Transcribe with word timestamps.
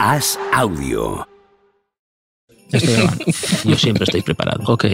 Haz 0.00 0.38
audio. 0.52 1.26
Estoy 2.70 2.94
grabando. 2.94 3.24
Yo 3.64 3.76
siempre 3.76 4.04
estoy 4.04 4.22
preparado. 4.22 4.62
Ok. 4.72 4.84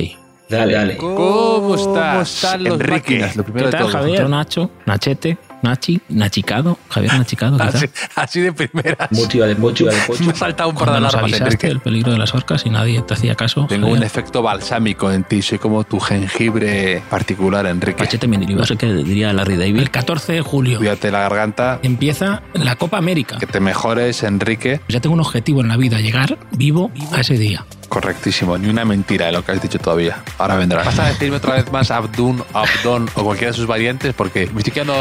Dale, 0.48 0.74
dale. 0.74 0.96
¿Cómo 0.96 1.74
estás, 1.74 2.56
los 2.60 2.74
Enrique? 2.74 2.90
máquinas? 2.90 3.36
Lo 3.36 3.44
primero 3.44 3.66
¿Qué 3.66 3.76
de 3.76 3.82
tal, 3.82 3.90
todo. 3.90 3.92
Javier? 3.92 4.28
Nacho, 4.28 4.70
Nachete, 4.86 5.38
Nachi, 5.64 6.00
Nachicado. 6.10 6.78
Javier 6.90 7.14
Nachicado, 7.14 7.56
¿qué 7.56 7.62
Así, 7.64 7.86
así 8.14 8.40
de 8.40 8.52
primeras. 8.52 9.10
Motívale, 9.10 9.54
motívale, 9.56 9.98
pocho. 10.06 10.22
Me 10.24 10.32
ha 10.32 10.34
saltado 10.34 10.68
un 10.68 10.76
par 10.76 10.90
de 10.90 10.96
alarmas, 10.98 11.32
Enrique. 11.32 11.66
el 11.68 11.80
peligro 11.80 12.12
de 12.12 12.18
las 12.18 12.34
orcas 12.34 12.64
y 12.66 12.70
nadie 12.70 13.00
te 13.02 13.14
hacía 13.14 13.34
caso. 13.34 13.66
Tengo 13.68 13.88
un 13.88 14.02
efecto 14.02 14.42
balsámico 14.42 15.10
en 15.10 15.24
ti. 15.24 15.42
Soy 15.42 15.58
como 15.58 15.84
tu 15.84 15.98
jengibre 15.98 17.02
particular, 17.10 17.66
Enrique. 17.66 18.06
No 18.54 18.64
sé 18.66 18.76
qué 18.76 18.92
diría 18.92 19.32
Larry 19.32 19.56
David. 19.56 19.80
El 19.80 19.90
14 19.90 20.34
de 20.34 20.40
julio 20.42 20.78
Cuídate 20.78 21.10
la 21.10 21.20
garganta. 21.20 21.80
empieza 21.82 22.42
la 22.54 22.76
Copa 22.76 22.98
América. 22.98 23.38
Que 23.38 23.46
te 23.46 23.60
mejores, 23.60 24.22
Enrique. 24.22 24.80
Ya 24.88 25.00
tengo 25.00 25.14
un 25.14 25.20
objetivo 25.20 25.60
en 25.62 25.68
la 25.68 25.76
vida, 25.76 25.98
llegar 26.00 26.38
vivo 26.52 26.90
a 27.12 27.20
ese 27.20 27.38
día. 27.38 27.64
Correctísimo. 27.94 28.58
Ni 28.58 28.68
una 28.68 28.84
mentira 28.84 29.26
de 29.26 29.32
lo 29.32 29.44
que 29.44 29.52
has 29.52 29.62
dicho 29.62 29.78
todavía. 29.78 30.20
Ahora 30.36 30.56
vendrá. 30.56 30.82
Vas 30.82 30.98
a 30.98 31.06
decirme 31.06 31.36
otra 31.36 31.54
vez 31.54 31.70
más 31.70 31.92
Abdun, 31.92 32.42
Abdon 32.52 33.08
o 33.14 33.22
cualquiera 33.22 33.52
de 33.52 33.56
sus 33.56 33.68
variantes 33.68 34.12
porque 34.14 34.50
me 34.52 34.58
estoy 34.58 34.72
quedando 34.72 34.94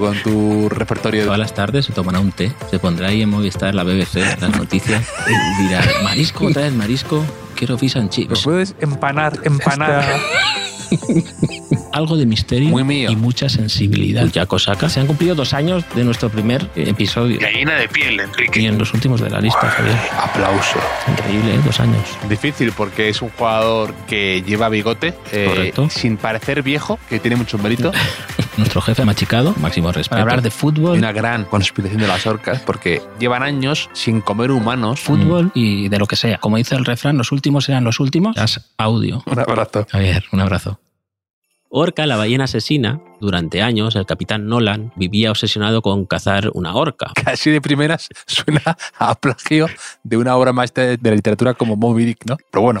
con 0.00 0.20
tu 0.20 0.68
repertorio. 0.68 1.26
Todas 1.26 1.38
las 1.38 1.54
tardes 1.54 1.84
se 1.86 1.92
tomará 1.92 2.18
un 2.18 2.32
té, 2.32 2.52
se 2.70 2.80
pondrá 2.80 3.06
ahí 3.06 3.22
en 3.22 3.28
Movistar, 3.28 3.72
la 3.72 3.84
BBC, 3.84 4.16
las 4.40 4.56
noticias, 4.56 5.06
y 5.28 5.62
dirá, 5.62 5.80
marisco, 6.02 6.46
otra 6.46 6.62
vez 6.62 6.72
marisco, 6.72 7.24
quiero 7.54 7.78
fish 7.78 7.96
and 7.96 8.06
¿Me 8.06 8.10
chips. 8.10 8.42
puedes 8.42 8.74
empanar, 8.80 9.38
empanar? 9.44 10.04
Algo 11.92 12.16
de 12.16 12.26
misterio 12.26 12.68
Muy 12.70 12.84
mío. 12.84 13.10
y 13.10 13.16
mucha 13.16 13.48
sensibilidad. 13.48 14.26
Ya 14.32 14.46
Osaka. 14.48 14.88
Se 14.88 15.00
han 15.00 15.06
cumplido 15.06 15.34
dos 15.34 15.52
años 15.54 15.84
de 15.94 16.04
nuestro 16.04 16.28
primer 16.28 16.68
episodio. 16.76 17.38
Gallina 17.40 17.74
de 17.74 17.88
piel, 17.88 18.14
Y 18.14 18.20
Enrique. 18.20 18.66
en 18.66 18.78
los 18.78 18.92
últimos 18.94 19.20
de 19.20 19.30
la 19.30 19.40
lista, 19.40 19.68
Javier. 19.68 19.96
Aplauso. 20.20 20.78
Increíble, 21.08 21.54
¿eh? 21.54 21.60
Dos 21.64 21.80
años. 21.80 22.02
Difícil 22.28 22.72
porque 22.76 23.08
es 23.08 23.20
un 23.22 23.30
jugador 23.30 23.94
que 24.06 24.42
lleva 24.46 24.68
bigote, 24.68 25.14
eh, 25.32 25.46
Correcto. 25.48 25.90
sin 25.90 26.16
parecer 26.16 26.62
viejo, 26.62 26.98
que 27.08 27.18
tiene 27.18 27.36
mucho 27.36 27.58
mérito. 27.58 27.90
Nuestro 28.56 28.80
jefe 28.80 29.04
machicado, 29.04 29.52
máximo 29.60 29.90
respeto. 29.90 30.10
Para 30.10 30.22
hablar 30.22 30.42
de 30.42 30.48
Y 30.48 30.52
fútbol, 30.52 30.98
una 30.98 31.10
gran 31.12 31.44
conspiración 31.44 32.00
de 32.00 32.06
las 32.06 32.24
orcas 32.26 32.60
porque 32.60 33.02
llevan 33.18 33.42
años 33.42 33.90
sin 33.92 34.20
comer 34.20 34.52
humanos. 34.52 35.00
fútbol 35.00 35.50
y 35.54 35.88
de 35.88 35.98
lo 35.98 36.06
que 36.06 36.14
sea. 36.14 36.38
Como 36.38 36.56
dice 36.56 36.76
el 36.76 36.84
refrán, 36.84 37.18
los 37.18 37.32
últimos 37.32 37.64
serán 37.64 37.82
los 37.82 37.98
últimos. 37.98 38.36
Haz 38.38 38.60
audio. 38.78 39.22
Un 39.26 39.38
abrazo. 39.40 39.86
Javier, 39.90 40.24
un 40.30 40.40
abrazo. 40.40 40.78
Orca, 41.76 42.06
la 42.06 42.16
ballena 42.16 42.44
asesina, 42.44 43.00
durante 43.20 43.60
años 43.60 43.96
el 43.96 44.06
capitán 44.06 44.46
Nolan 44.46 44.92
vivía 44.94 45.32
obsesionado 45.32 45.82
con 45.82 46.06
cazar 46.06 46.52
una 46.54 46.76
orca. 46.76 47.10
Casi 47.24 47.50
de 47.50 47.60
primeras 47.60 48.10
suena 48.26 48.62
a 48.96 49.16
plagio 49.16 49.66
de 50.04 50.16
una 50.16 50.36
obra 50.36 50.52
maestra 50.52 50.84
de 50.84 50.98
la 51.02 51.16
literatura 51.16 51.54
como 51.54 51.74
Moby 51.74 52.04
Dick, 52.04 52.26
¿no? 52.26 52.36
Pero 52.52 52.62
bueno, 52.62 52.80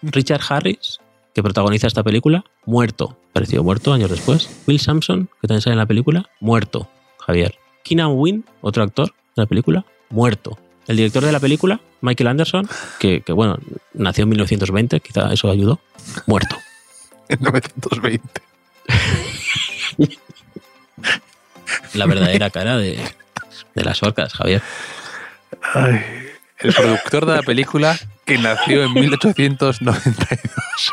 Richard 0.00 0.42
Harris, 0.48 1.00
que 1.34 1.42
protagoniza 1.42 1.88
esta 1.88 2.04
película, 2.04 2.44
muerto. 2.66 3.18
Pareció 3.32 3.64
muerto 3.64 3.92
años 3.92 4.10
después. 4.10 4.48
Will 4.68 4.78
Sampson, 4.78 5.28
que 5.40 5.48
también 5.48 5.60
sale 5.60 5.74
en 5.74 5.78
la 5.78 5.86
película, 5.86 6.30
muerto. 6.38 6.88
Javier. 7.18 7.56
Keenan 7.82 8.12
Wynn, 8.12 8.44
otro 8.60 8.84
actor 8.84 9.08
de 9.08 9.42
la 9.42 9.46
película, 9.46 9.84
muerto. 10.08 10.56
El 10.86 10.98
director 10.98 11.24
de 11.24 11.32
la 11.32 11.40
película, 11.40 11.80
Michael 12.00 12.28
Anderson, 12.28 12.68
que, 13.00 13.22
que, 13.22 13.32
bueno, 13.32 13.58
nació 13.92 14.22
en 14.22 14.28
1920, 14.28 15.00
quizá 15.00 15.32
eso 15.32 15.50
ayudó, 15.50 15.80
muerto. 16.26 16.56
En 17.28 17.38
920. 17.40 18.42
La 21.94 22.06
verdadera 22.06 22.50
cara 22.50 22.76
de, 22.76 23.00
de 23.74 23.84
las 23.84 24.02
orcas, 24.02 24.34
Javier. 24.34 24.62
El 26.58 26.74
productor 26.74 27.26
de 27.26 27.36
la 27.36 27.42
película 27.42 27.98
que 28.24 28.38
nació 28.38 28.84
en 28.84 28.94
1892. 28.94 30.92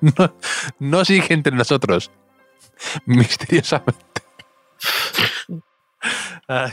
No, 0.00 0.36
no 0.78 1.04
sigue 1.04 1.32
entre 1.32 1.56
nosotros. 1.56 2.10
Misteriosamente. 3.06 4.22
Ay. 6.46 6.72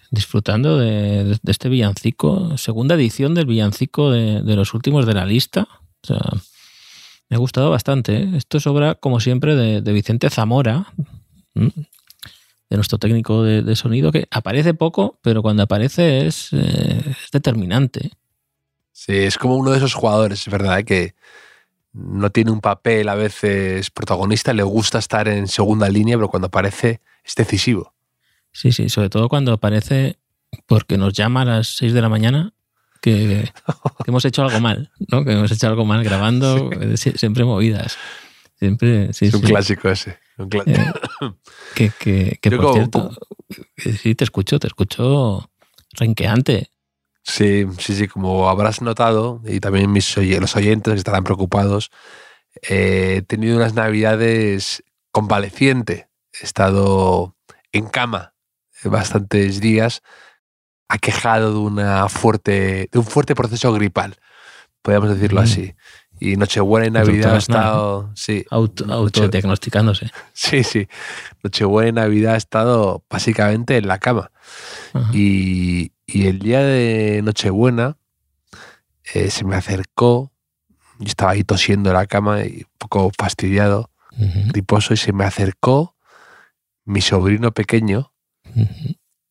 disfrutando 0.11 0.77
de, 0.77 1.39
este 1.47 1.69
villancico, 1.69 2.57
segunda 2.57 2.95
edición 2.95 3.33
del 3.33 3.45
villancico 3.45 4.11
de, 4.11 4.55
los 4.55 4.73
últimos 4.73 5.05
de 5.05 5.13
la 5.13 5.25
lista. 5.25 5.67
O 6.03 6.07
sea, 6.07 6.19
me 7.29 7.37
ha 7.37 7.39
gustado 7.39 7.71
bastante. 7.71 8.17
¿eh? 8.17 8.29
Esto 8.35 8.57
es 8.57 8.67
obra, 8.67 8.95
como 8.95 9.19
siempre, 9.21 9.55
de, 9.55 9.93
Vicente 9.93 10.29
Zamora, 10.29 10.93
de 11.55 12.75
nuestro 12.77 12.97
técnico 12.97 13.43
de, 13.43 13.75
sonido, 13.75 14.11
que 14.11 14.27
aparece 14.29 14.73
poco, 14.73 15.17
pero 15.21 15.41
cuando 15.41 15.63
aparece 15.63 16.27
es, 16.27 16.49
eh, 16.51 17.01
es 17.05 17.31
determinante. 17.31 18.11
Sí, 18.91 19.13
es 19.13 19.37
como 19.37 19.55
uno 19.55 19.71
de 19.71 19.77
esos 19.77 19.93
jugadores, 19.93 20.41
es 20.41 20.51
verdad, 20.51 20.79
¿eh? 20.79 20.85
que 20.85 21.15
no 21.93 22.29
tiene 22.31 22.51
un 22.51 22.61
papel 22.61 23.07
a 23.09 23.15
veces 23.15 23.89
protagonista, 23.89 24.53
le 24.53 24.63
gusta 24.63 24.99
estar 24.99 25.27
en 25.27 25.47
segunda 25.47 25.89
línea, 25.89 26.17
pero 26.17 26.29
cuando 26.29 26.47
aparece 26.47 27.01
es 27.23 27.35
decisivo. 27.35 27.93
Sí, 28.51 28.71
sí, 28.71 28.89
sobre 28.89 29.09
todo 29.09 29.29
cuando 29.29 29.53
aparece 29.53 30.17
porque 30.67 30.97
nos 30.97 31.13
llama 31.13 31.41
a 31.41 31.45
las 31.45 31.67
6 31.77 31.93
de 31.93 32.01
la 32.01 32.09
mañana 32.09 32.53
que, 33.01 33.49
que 34.03 34.03
hemos 34.09 34.25
hecho 34.25 34.43
algo 34.43 34.59
mal, 34.59 34.91
¿no? 35.09 35.23
Que 35.23 35.33
hemos 35.33 35.51
hecho 35.51 35.67
algo 35.67 35.85
mal 35.85 36.03
grabando, 36.03 36.69
eh, 36.71 36.97
sie- 36.97 37.17
siempre 37.17 37.43
movidas. 37.45 37.97
Siempre, 38.59 39.11
sí, 39.13 39.25
es 39.25 39.33
un 39.33 39.41
sí. 39.41 39.47
clásico 39.47 39.89
ese. 39.89 40.19
un 40.37 40.49
Eh, 40.65 40.93
Que, 41.75 41.91
que, 41.99 42.37
que 42.41 42.49
por 42.51 42.59
como- 42.61 42.73
cierto, 42.73 43.11
que 43.75 43.93
sí, 43.93 44.13
te 44.15 44.23
escucho, 44.23 44.59
te 44.59 44.67
escucho 44.67 45.49
renqueante. 45.93 46.69
Sí, 47.23 47.65
sí, 47.79 47.95
sí, 47.95 48.07
como 48.07 48.49
habrás 48.49 48.81
notado, 48.81 49.41
y 49.45 49.59
también 49.59 49.91
mis 49.91 50.15
oy- 50.17 50.39
los 50.39 50.55
oyentes 50.55 50.93
que 50.93 50.97
estarán 50.99 51.23
preocupados, 51.23 51.89
eh, 52.69 53.15
he 53.17 53.21
tenido 53.21 53.57
unas 53.57 53.73
navidades 53.73 54.83
convaleciente. 55.11 56.09
He 56.39 56.45
estado 56.45 57.35
en 57.71 57.87
cama 57.87 58.33
bastantes 58.83 59.59
días, 59.61 60.01
aquejado 60.87 61.51
de, 61.53 61.57
una 61.59 62.09
fuerte, 62.09 62.89
de 62.91 62.99
un 62.99 63.05
fuerte 63.05 63.35
proceso 63.35 63.71
gripal, 63.73 64.15
podríamos 64.81 65.09
decirlo 65.09 65.41
Mm. 65.41 65.43
así. 65.43 65.75
Y 66.19 66.35
Nochebuena 66.35 66.85
y 66.85 66.91
Navidad 66.91 67.35
Aznar, 67.35 67.59
estado... 67.63 68.11
Sí, 68.15 68.45
Auto, 68.51 68.85
autodiagnosticándose. 68.93 70.11
sí, 70.33 70.63
sí. 70.63 70.87
Nochebuena 71.43 71.89
y 71.89 72.03
Navidad 72.03 72.35
he 72.35 72.37
estado 72.37 73.03
básicamente 73.09 73.77
en 73.77 73.87
la 73.87 73.97
cama. 73.97 74.31
Y, 75.13 75.93
y 76.05 76.27
el 76.27 76.37
día 76.37 76.59
de 76.61 77.21
Nochebuena 77.23 77.97
eh, 79.13 79.31
se 79.31 79.45
me 79.45 79.55
acercó, 79.55 80.31
yo 80.99 81.07
estaba 81.07 81.31
ahí 81.31 81.43
tosiendo 81.43 81.89
en 81.89 81.95
la 81.95 82.05
cama 82.05 82.43
y 82.45 82.57
un 82.57 82.77
poco 82.77 83.11
fastidiado, 83.17 83.89
Ujú, 84.11 84.49
griposo, 84.51 84.93
y 84.93 84.97
se 84.97 85.13
me 85.13 85.23
acercó 85.25 85.95
mi 86.85 87.01
sobrino 87.01 87.51
pequeño 87.51 88.10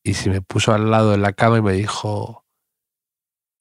y 0.02 0.14
se 0.14 0.30
me 0.30 0.40
puso 0.42 0.72
al 0.72 0.90
lado 0.90 1.14
en 1.14 1.22
la 1.22 1.32
cama 1.32 1.58
y 1.58 1.62
me 1.62 1.72
dijo, 1.72 2.44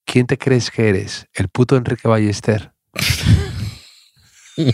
¿quién 0.06 0.28
te 0.28 0.38
crees 0.38 0.72
que 0.72 0.90
eres? 0.90 1.28
¿El 1.34 1.50
puto 1.50 1.76
Enrique 1.76 2.08
Ballester? 2.08 2.74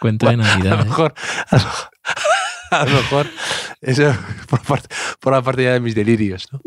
Cuento 0.00 0.26
de 0.26 0.32
a 0.32 0.36
lo 0.36 0.42
Navidad. 0.42 0.80
¿eh? 0.80 0.84
mejor, 0.84 1.14
a 1.50 1.56
lo, 1.56 1.64
a 2.70 2.84
lo 2.84 2.90
mejor, 2.90 3.26
eso 3.80 4.14
por 4.48 4.62
parte, 4.62 4.88
por 5.20 5.32
la 5.32 5.42
parte 5.42 5.64
ya 5.64 5.72
de 5.72 5.80
mis 5.80 5.94
delirios, 5.94 6.48
¿no? 6.52 6.60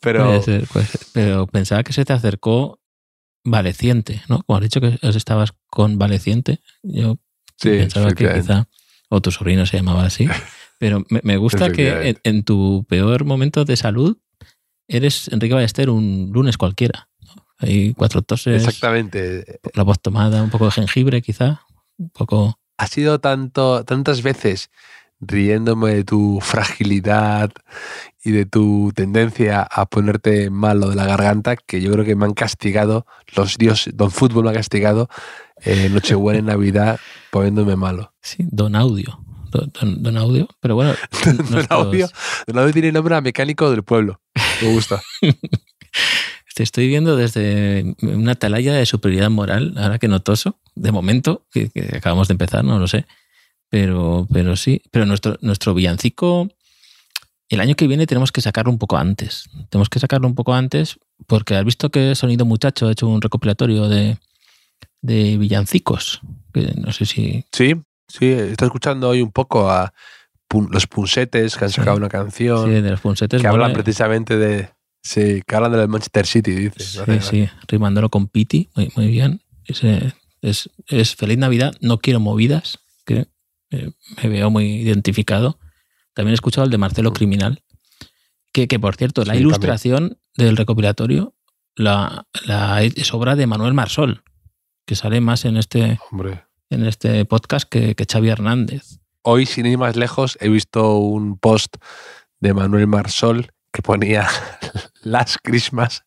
Pero 0.00 0.26
Puede 0.26 0.42
ser, 0.42 0.66
puede 0.66 0.86
ser. 0.86 1.00
Pero 1.12 1.46
pensaba 1.46 1.82
que 1.82 1.92
se 1.92 2.04
te 2.04 2.12
acercó 2.12 2.80
Valeciente, 3.44 4.22
¿no? 4.28 4.42
Como 4.42 4.56
has 4.56 4.62
dicho 4.62 4.80
que 4.80 4.98
estabas 5.02 5.52
con 5.68 5.98
Valeciente, 5.98 6.60
yo 6.82 7.18
Sí, 7.58 7.70
pensaba 7.70 8.12
que 8.12 8.32
quizá, 8.34 8.68
o 9.08 9.20
tu 9.22 9.30
sobrino 9.30 9.64
se 9.66 9.78
llamaba 9.78 10.04
así, 10.04 10.28
pero 10.78 11.04
me, 11.10 11.20
me 11.22 11.36
gusta 11.36 11.70
que 11.70 12.08
en, 12.10 12.18
en 12.24 12.44
tu 12.44 12.84
peor 12.88 13.24
momento 13.24 13.64
de 13.64 13.76
salud 13.76 14.18
eres 14.88 15.28
Enrique 15.28 15.54
Ballester 15.54 15.90
un 15.90 16.30
lunes 16.32 16.56
cualquiera. 16.56 17.08
¿no? 17.22 17.46
Hay 17.58 17.94
cuatro 17.94 18.22
toses, 18.22 18.64
Exactamente. 18.64 19.60
la 19.74 19.82
voz 19.82 20.00
tomada, 20.00 20.42
un 20.42 20.50
poco 20.50 20.66
de 20.66 20.72
jengibre 20.72 21.22
quizá, 21.22 21.62
un 21.96 22.10
poco... 22.10 22.58
Ha 22.78 22.88
sido 22.88 23.20
tanto, 23.20 23.84
tantas 23.84 24.22
veces 24.22 24.70
riéndome 25.18 25.94
de 25.94 26.04
tu 26.04 26.40
fragilidad 26.42 27.50
y 28.22 28.32
de 28.32 28.44
tu 28.44 28.92
tendencia 28.94 29.62
a 29.62 29.86
ponerte 29.86 30.50
malo 30.50 30.90
de 30.90 30.96
la 30.96 31.06
garganta 31.06 31.56
que 31.56 31.80
yo 31.80 31.90
creo 31.92 32.04
que 32.04 32.16
me 32.16 32.26
han 32.26 32.34
castigado, 32.34 33.06
los 33.34 33.56
dioses, 33.56 33.96
Don 33.96 34.10
Fútbol 34.10 34.44
me 34.44 34.50
ha 34.50 34.52
castigado 34.52 35.08
eh, 35.62 35.88
Nochebuena 35.88 36.40
y 36.40 36.42
Navidad 36.42 37.00
poniéndome 37.30 37.76
malo. 37.76 38.12
Sí, 38.20 38.44
don 38.50 38.76
audio. 38.76 39.18
Don, 39.56 40.16
audio, 40.16 40.48
pero 40.60 40.74
bueno... 40.74 40.94
Don 41.50 41.66
Audio, 41.70 42.08
Don 42.46 42.58
Audio 42.58 42.72
tiene 42.72 42.92
nombre 42.92 43.14
a 43.14 43.20
mecánico 43.20 43.70
del 43.70 43.82
pueblo. 43.82 44.20
Me 44.62 44.72
gusta. 44.72 45.02
Te 46.54 46.62
estoy 46.62 46.88
viendo 46.88 47.16
desde 47.16 47.94
una 48.00 48.32
atalaya 48.32 48.72
de 48.72 48.86
superioridad 48.86 49.30
moral, 49.30 49.74
ahora 49.76 49.98
que 49.98 50.08
notoso, 50.08 50.58
de 50.74 50.92
momento, 50.92 51.46
que, 51.50 51.68
que 51.68 51.96
acabamos 51.96 52.28
de 52.28 52.32
empezar, 52.32 52.64
no 52.64 52.78
lo 52.78 52.88
sé. 52.88 53.06
Pero, 53.68 54.26
pero 54.32 54.56
sí, 54.56 54.82
pero 54.90 55.06
nuestro, 55.06 55.36
nuestro 55.42 55.74
villancico, 55.74 56.48
el 57.48 57.60
año 57.60 57.74
que 57.74 57.86
viene 57.86 58.06
tenemos 58.06 58.32
que 58.32 58.40
sacarlo 58.40 58.70
un 58.70 58.78
poco 58.78 58.96
antes. 58.96 59.50
Tenemos 59.68 59.88
que 59.88 59.98
sacarlo 59.98 60.26
un 60.26 60.34
poco 60.34 60.54
antes 60.54 60.98
porque 61.26 61.56
has 61.56 61.64
visto 61.64 61.90
que 61.90 62.14
Sonido 62.14 62.44
Muchacho 62.44 62.86
ha 62.86 62.92
hecho 62.92 63.08
un 63.08 63.20
recopilatorio 63.20 63.88
de, 63.88 64.18
de 65.02 65.36
villancicos. 65.36 66.20
Que 66.52 66.72
no 66.76 66.92
sé 66.92 67.06
si... 67.06 67.44
Sí, 67.52 67.74
sí, 68.08 68.26
estoy 68.32 68.66
escuchando 68.66 69.08
hoy 69.08 69.22
un 69.22 69.32
poco 69.32 69.70
a 69.70 69.92
Pun- 70.48 70.68
los 70.70 70.86
Punsetes 70.86 71.56
que 71.56 71.64
han 71.64 71.70
Sí. 71.70 71.76
sacado 71.76 71.96
una 71.96 72.08
canción 72.08 72.64
sí, 72.66 72.80
de 72.80 72.90
los 72.90 73.00
punsetes. 73.00 73.40
que 73.42 73.48
hablan 73.48 73.72
mola. 73.72 73.82
precisamente 73.82 74.36
de. 74.36 74.70
Sí, 75.02 75.42
que 75.46 75.54
hablan 75.56 75.72
del 75.72 75.88
Manchester 75.88 76.26
City, 76.26 76.52
dice. 76.52 76.80
Sí, 76.80 77.20
sí, 77.20 77.48
rimándolo 77.68 78.08
con 78.10 78.26
Piti, 78.26 78.70
muy, 78.74 78.92
muy 78.96 79.06
bien. 79.08 79.40
Es, 80.42 80.70
es 80.88 81.14
Feliz 81.16 81.38
Navidad, 81.38 81.74
no 81.80 81.98
quiero 81.98 82.20
movidas, 82.20 82.78
que 83.04 83.26
eh, 83.70 83.90
me 84.22 84.28
veo 84.28 84.50
muy 84.50 84.66
identificado. 84.80 85.58
También 86.14 86.32
he 86.32 86.34
escuchado 86.34 86.64
el 86.64 86.70
de 86.70 86.78
Marcelo 86.78 87.12
Criminal, 87.12 87.62
que, 88.52 88.66
que 88.68 88.78
por 88.80 88.96
cierto, 88.96 89.24
la 89.24 89.36
ilustración 89.36 90.18
del 90.36 90.56
recopilatorio 90.56 91.34
la, 91.74 92.26
la 92.44 92.82
es 92.82 93.12
obra 93.12 93.36
de 93.36 93.46
Manuel 93.46 93.74
Marsol, 93.74 94.22
que 94.86 94.94
sale 94.96 95.20
más 95.20 95.44
en 95.44 95.56
este, 95.56 95.98
Hombre. 96.10 96.44
En 96.70 96.86
este 96.86 97.24
podcast 97.24 97.68
que, 97.68 97.94
que 97.94 98.06
Xavi 98.10 98.28
Hernández. 98.28 98.98
Hoy, 99.22 99.46
sin 99.46 99.66
ir 99.66 99.78
más 99.78 99.96
lejos, 99.96 100.38
he 100.40 100.48
visto 100.48 100.98
un 100.98 101.38
post 101.38 101.76
de 102.40 102.54
Manuel 102.54 102.86
Marsol 102.86 103.52
que 103.72 103.82
ponía 103.82 104.28
Las 105.02 105.38
Christmas 105.42 106.04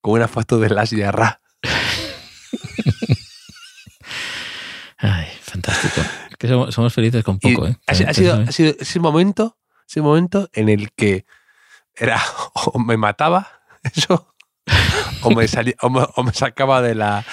con 0.00 0.14
una 0.14 0.28
foto 0.28 0.58
de 0.58 0.70
Las 0.70 0.90
Yarra. 0.90 1.40
Ay, 4.98 5.28
fantástico. 5.40 6.00
Es 6.30 6.36
que 6.36 6.48
somos, 6.48 6.74
somos 6.74 6.92
felices 6.92 7.22
con 7.24 7.38
Y 7.40 7.54
poco, 7.54 7.68
¿eh? 7.68 7.78
ha, 7.86 7.92
ha 7.92 8.14
sido, 8.14 8.34
ha 8.34 8.52
sido 8.52 8.74
ese 8.78 9.00
momento, 9.00 9.56
ese 9.88 10.00
momento 10.00 10.48
en 10.52 10.68
el 10.68 10.92
que 10.92 11.24
era 11.94 12.20
o 12.54 12.78
me 12.78 12.96
mataba 12.96 13.48
eso 13.82 14.34
o 15.22 15.30
me, 15.30 15.48
salía, 15.48 15.74
o 15.82 15.90
me, 15.90 16.06
o 16.14 16.22
me 16.22 16.32
sacaba 16.32 16.82
de 16.82 16.94
la, 16.94 17.24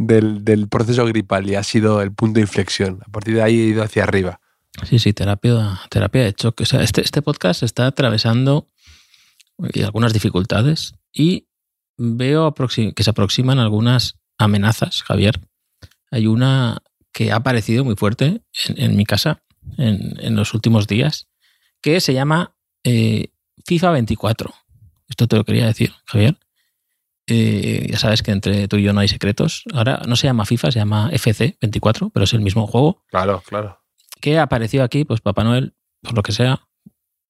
del, 0.00 0.68
proceso 0.68 1.04
gripal 1.04 1.48
y 1.48 1.54
ha 1.54 1.62
sido 1.62 2.00
el 2.00 2.12
punto 2.12 2.38
de 2.38 2.42
inflexión. 2.42 3.00
A 3.06 3.10
partir 3.10 3.34
de 3.34 3.42
ahí 3.42 3.60
he 3.60 3.64
ido 3.64 3.82
hacia 3.82 4.04
arriba. 4.04 4.40
Sí, 4.88 4.98
sí, 4.98 5.12
terapia, 5.12 5.80
terapia 5.90 6.24
de 6.24 6.32
choque. 6.32 6.62
O 6.62 6.66
sea, 6.66 6.82
este, 6.82 7.02
este 7.02 7.22
podcast 7.22 7.62
está 7.62 7.86
atravesando 7.86 8.68
eh, 9.74 9.84
algunas 9.84 10.12
dificultades 10.12 10.94
y 11.12 11.48
veo 11.98 12.54
que 12.54 13.02
se 13.02 13.10
aproximan 13.10 13.58
algunas 13.58 14.18
amenazas, 14.38 15.02
Javier. 15.02 15.40
Hay 16.10 16.26
una 16.26 16.78
que 17.12 17.32
ha 17.32 17.36
aparecido 17.36 17.84
muy 17.84 17.96
fuerte 17.96 18.42
en, 18.68 18.82
en 18.82 18.96
mi 18.96 19.04
casa 19.04 19.42
en, 19.76 20.14
en 20.20 20.34
los 20.34 20.54
últimos 20.54 20.86
días, 20.86 21.28
que 21.82 22.00
se 22.00 22.14
llama 22.14 22.54
eh, 22.84 23.28
FIFA 23.66 23.90
24. 23.90 24.54
Esto 25.08 25.26
te 25.26 25.36
lo 25.36 25.44
quería 25.44 25.66
decir, 25.66 25.92
Javier. 26.06 26.38
Eh, 27.32 27.86
ya 27.90 27.98
sabes 27.98 28.22
que 28.22 28.32
entre 28.32 28.66
tú 28.68 28.76
y 28.76 28.82
yo 28.82 28.92
no 28.92 29.00
hay 29.00 29.08
secretos. 29.08 29.62
Ahora 29.72 30.02
no 30.06 30.16
se 30.16 30.26
llama 30.26 30.44
FIFA, 30.44 30.72
se 30.72 30.78
llama 30.80 31.10
FC 31.12 31.56
24, 31.60 32.10
pero 32.10 32.24
es 32.24 32.32
el 32.32 32.40
mismo 32.40 32.66
juego 32.66 33.04
Claro, 33.08 33.42
claro. 33.46 33.80
que 34.20 34.38
apareció 34.38 34.82
aquí, 34.82 35.04
pues 35.04 35.20
Papá 35.20 35.44
Noel, 35.44 35.74
por 36.02 36.14
lo 36.14 36.22
que 36.22 36.32
sea, 36.32 36.66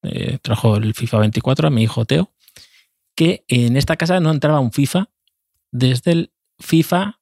eh, 0.02 0.38
trajo 0.42 0.76
el 0.76 0.94
FIFA 0.94 1.18
24 1.18 1.68
a 1.68 1.70
mi 1.70 1.82
hijo 1.82 2.04
Teo, 2.06 2.32
que 3.14 3.44
en 3.48 3.76
esta 3.76 3.96
casa 3.96 4.20
no 4.20 4.30
entraba 4.30 4.60
un 4.60 4.72
FIFA 4.72 5.10
desde 5.70 6.12
el 6.12 6.32
FIFA 6.58 7.20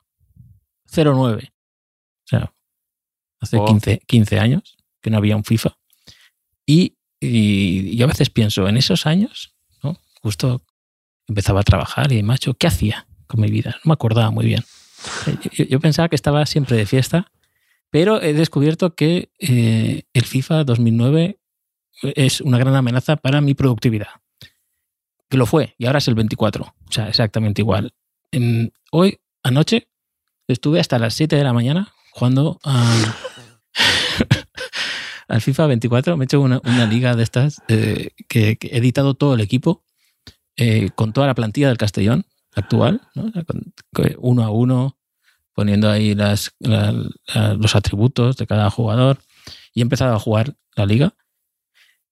09. 0.95 1.53
O 1.53 2.27
sea, 2.29 2.55
hace 3.41 3.57
Oh. 3.59 3.65
15, 3.67 4.01
15 4.07 4.39
años 4.39 4.77
que 5.03 5.11
no 5.11 5.17
había 5.19 5.37
un 5.37 5.45
FIFA. 5.45 5.77
Y, 6.67 6.97
y 7.21 7.97
yo 7.97 8.05
a 8.05 8.09
veces 8.09 8.31
pienso, 8.31 8.69
en 8.69 8.77
esos 8.77 9.07
años, 9.07 9.55
¿no? 9.83 9.97
justo 10.23 10.63
empezaba 11.29 11.61
a 11.61 11.65
trabajar 11.65 12.13
y 12.13 12.23
macho, 12.23 12.55
¿qué 12.55 12.67
hacía 12.67 13.07
con 13.27 13.41
mi 13.41 13.51
vida? 13.51 13.77
No 13.85 13.91
me 13.91 13.93
acordaba 13.95 14.31
muy 14.31 14.47
bien. 14.47 14.65
Eh, 15.27 15.37
Yo, 15.53 15.65
yo 15.65 15.81
pensaba 15.81 16.09
que 16.09 16.17
estaba 16.17 16.45
siempre 16.47 16.77
de 16.77 16.87
fiesta, 16.87 17.31
pero 17.91 18.21
he 18.21 18.33
descubierto 18.33 18.95
que 18.95 19.31
eh, 19.39 20.03
el 20.13 20.25
FIFA 20.25 20.65
2009 20.65 21.39
es 22.03 22.41
una 22.41 22.59
gran 22.59 22.75
amenaza 22.75 23.17
para 23.17 23.41
mi 23.41 23.55
productividad. 23.55 24.09
Que 25.29 25.37
lo 25.37 25.47
fue, 25.47 25.75
y 25.79 25.87
ahora 25.87 25.99
es 25.99 26.09
el 26.09 26.15
24. 26.15 26.65
O 26.65 26.93
sea, 26.93 27.09
exactamente 27.09 27.61
igual. 27.63 27.93
En- 28.33 28.73
hoy, 28.91 29.21
anoche, 29.43 29.89
estuve 30.49 30.81
hasta 30.81 30.99
las 30.99 31.15
7 31.15 31.37
de 31.37 31.45
la 31.45 31.53
mañana 31.53 31.93
jugando 32.13 32.59
a- 32.65 33.15
al 35.29 35.41
FIFA 35.41 35.67
24. 35.67 36.17
Me 36.17 36.25
he 36.25 36.27
hecho 36.27 36.41
una, 36.41 36.61
una 36.65 36.87
liga 36.87 37.15
de 37.15 37.23
estas 37.23 37.63
eh, 37.69 38.11
que, 38.29 38.57
que 38.57 38.69
he 38.69 38.79
editado 38.79 39.15
todo 39.15 39.35
el 39.35 39.41
equipo 39.41 39.85
eh, 40.59 40.91
con 40.95 41.13
toda 41.15 41.27
la 41.27 41.35
plantilla 41.35 41.69
del 41.69 41.79
Castellón 41.79 42.27
actual, 42.55 43.01
¿no? 43.15 43.33
Uno 44.19 44.45
a 44.45 44.51
uno, 44.51 44.97
poniendo 45.55 45.89
ahí 45.91 46.15
las, 46.15 46.53
la- 46.59 46.93
la- 47.35 47.55
los 47.55 47.75
atributos 47.75 48.37
de 48.37 48.47
cada 48.47 48.69
jugador 48.71 49.19
y 49.73 49.81
he 49.81 49.83
empezado 49.83 50.15
a 50.15 50.19
jugar 50.19 50.55
la 50.77 50.85
liga. 50.85 51.15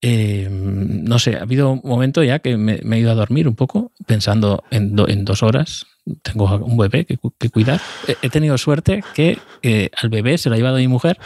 Eh, 0.02 0.48
no 0.50 1.18
sé, 1.18 1.36
ha 1.36 1.42
habido 1.42 1.70
un 1.72 1.80
momento 1.82 2.22
ya 2.22 2.38
que 2.38 2.56
me, 2.56 2.80
me 2.84 2.96
he 2.96 3.00
ido 3.00 3.10
a 3.10 3.14
dormir 3.14 3.48
un 3.48 3.54
poco 3.56 3.92
pensando 4.06 4.62
en, 4.70 4.94
do- 4.94 5.08
en 5.08 5.24
dos 5.24 5.42
horas. 5.42 5.86
Tengo 6.22 6.54
un 6.58 6.76
bebé 6.76 7.04
que, 7.06 7.18
que 7.38 7.50
cuidar. 7.50 7.80
He, 8.06 8.16
he 8.22 8.30
tenido 8.30 8.56
suerte 8.58 9.02
que 9.14 9.38
eh, 9.62 9.90
al 10.00 10.08
bebé 10.10 10.38
se 10.38 10.48
lo 10.48 10.54
ha 10.54 10.58
llevado 10.58 10.76
mi 10.76 10.86
mujer 10.88 11.18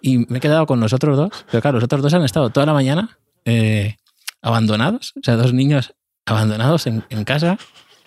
y 0.00 0.18
me 0.18 0.38
he 0.38 0.40
quedado 0.40 0.64
con 0.66 0.80
los 0.80 0.92
otros 0.92 1.16
dos. 1.16 1.30
Pero 1.50 1.60
claro, 1.60 1.76
los 1.78 1.84
otros 1.84 2.02
dos 2.02 2.14
han 2.14 2.24
estado 2.24 2.50
toda 2.50 2.66
la 2.66 2.72
mañana 2.72 3.18
eh, 3.44 3.96
abandonados, 4.40 5.12
o 5.16 5.20
sea, 5.22 5.36
dos 5.36 5.52
niños 5.52 5.92
abandonados 6.26 6.86
en, 6.86 7.02
casa, 7.24 7.58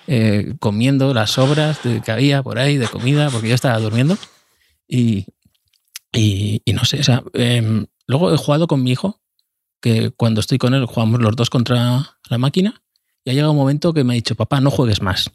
eh, 0.07 0.55
comiendo 0.59 1.13
las 1.13 1.31
sobras 1.31 1.83
de, 1.83 2.01
que 2.01 2.11
había 2.11 2.41
por 2.43 2.59
ahí 2.59 2.77
de 2.77 2.87
comida, 2.87 3.29
porque 3.29 3.49
yo 3.49 3.55
estaba 3.55 3.79
durmiendo. 3.79 4.17
Y, 4.87 5.25
y, 6.13 6.61
no 6.73 6.85
sé, 6.85 7.01
em, 7.33 7.85
luego 8.07 8.33
he 8.33 8.37
jugado 8.37 8.67
con 8.67 8.83
mi 8.83 8.91
hijo, 8.91 9.19
que 9.81 10.11
cuando 10.11 10.41
estoy 10.41 10.57
con 10.57 10.73
él 10.73 10.85
jugamos 10.85 11.21
los 11.21 11.35
dos 11.35 11.49
contra 11.49 12.17
la 12.29 12.37
máquina, 12.37 12.81
y 13.23 13.29
ha 13.29 13.33
llegado 13.33 13.51
un 13.51 13.57
momento 13.57 13.93
que 13.93 14.03
me 14.03 14.13
ha 14.13 14.15
dicho, 14.15 14.35
papá, 14.35 14.61
no 14.61 14.71
juegues 14.71 15.01
más. 15.01 15.31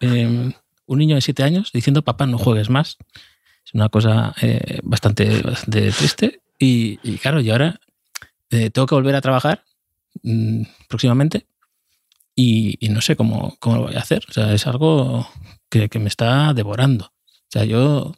Em, 0.00 0.52
un 0.86 0.98
niño 0.98 1.14
de 1.14 1.20
siete 1.20 1.42
años 1.42 1.70
diciendo, 1.72 2.02
papá, 2.02 2.26
no 2.26 2.38
juegues 2.38 2.70
más. 2.70 2.96
Es 3.64 3.74
una 3.74 3.88
cosa 3.88 4.34
eh, 4.40 4.80
bastante, 4.82 5.42
triste. 5.70 6.40
Y, 6.58 6.96
claro, 7.18 7.40
y 7.40 7.50
ahora 7.50 7.80
eh, 8.50 8.70
tengo 8.70 8.86
que 8.86 8.94
volver 8.94 9.14
a 9.14 9.20
trabajar 9.20 9.64
mm, 10.22 10.62
próximamente 10.88 11.46
y, 12.34 12.76
y 12.84 12.88
no 12.90 13.00
sé 13.00 13.16
cómo, 13.16 13.56
cómo 13.60 13.76
lo 13.76 13.82
voy 13.84 13.94
a 13.96 14.00
hacer. 14.00 14.24
O 14.28 14.32
sea, 14.32 14.52
es 14.52 14.66
algo 14.66 15.28
que, 15.70 15.88
que 15.88 15.98
me 15.98 16.08
está 16.08 16.52
devorando. 16.54 17.06
O 17.06 17.50
sea, 17.50 17.64
yo, 17.64 18.12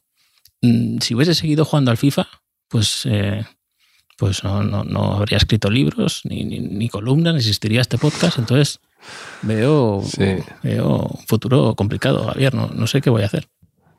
mm, 0.62 0.98
si 1.00 1.14
hubiese 1.14 1.34
seguido 1.34 1.64
jugando 1.64 1.90
al 1.90 1.96
FIFA, 1.96 2.26
pues, 2.68 3.02
eh, 3.06 3.44
pues 4.16 4.44
no, 4.44 4.62
no, 4.62 4.84
no 4.84 5.14
habría 5.16 5.38
escrito 5.38 5.70
libros, 5.70 6.20
ni, 6.24 6.44
ni, 6.44 6.60
ni 6.60 6.88
columnas, 6.88 7.34
ni 7.34 7.38
existiría 7.40 7.80
este 7.80 7.98
podcast. 7.98 8.38
Entonces 8.38 8.78
veo, 9.42 10.02
Sí. 10.06 10.36
veo 10.62 10.98
un 10.98 11.26
futuro 11.26 11.74
complicado, 11.74 12.24
Javier. 12.26 12.54
No, 12.54 12.68
no 12.68 12.86
sé 12.86 13.00
qué 13.00 13.10
voy 13.10 13.22
a 13.22 13.26
hacer. 13.26 13.48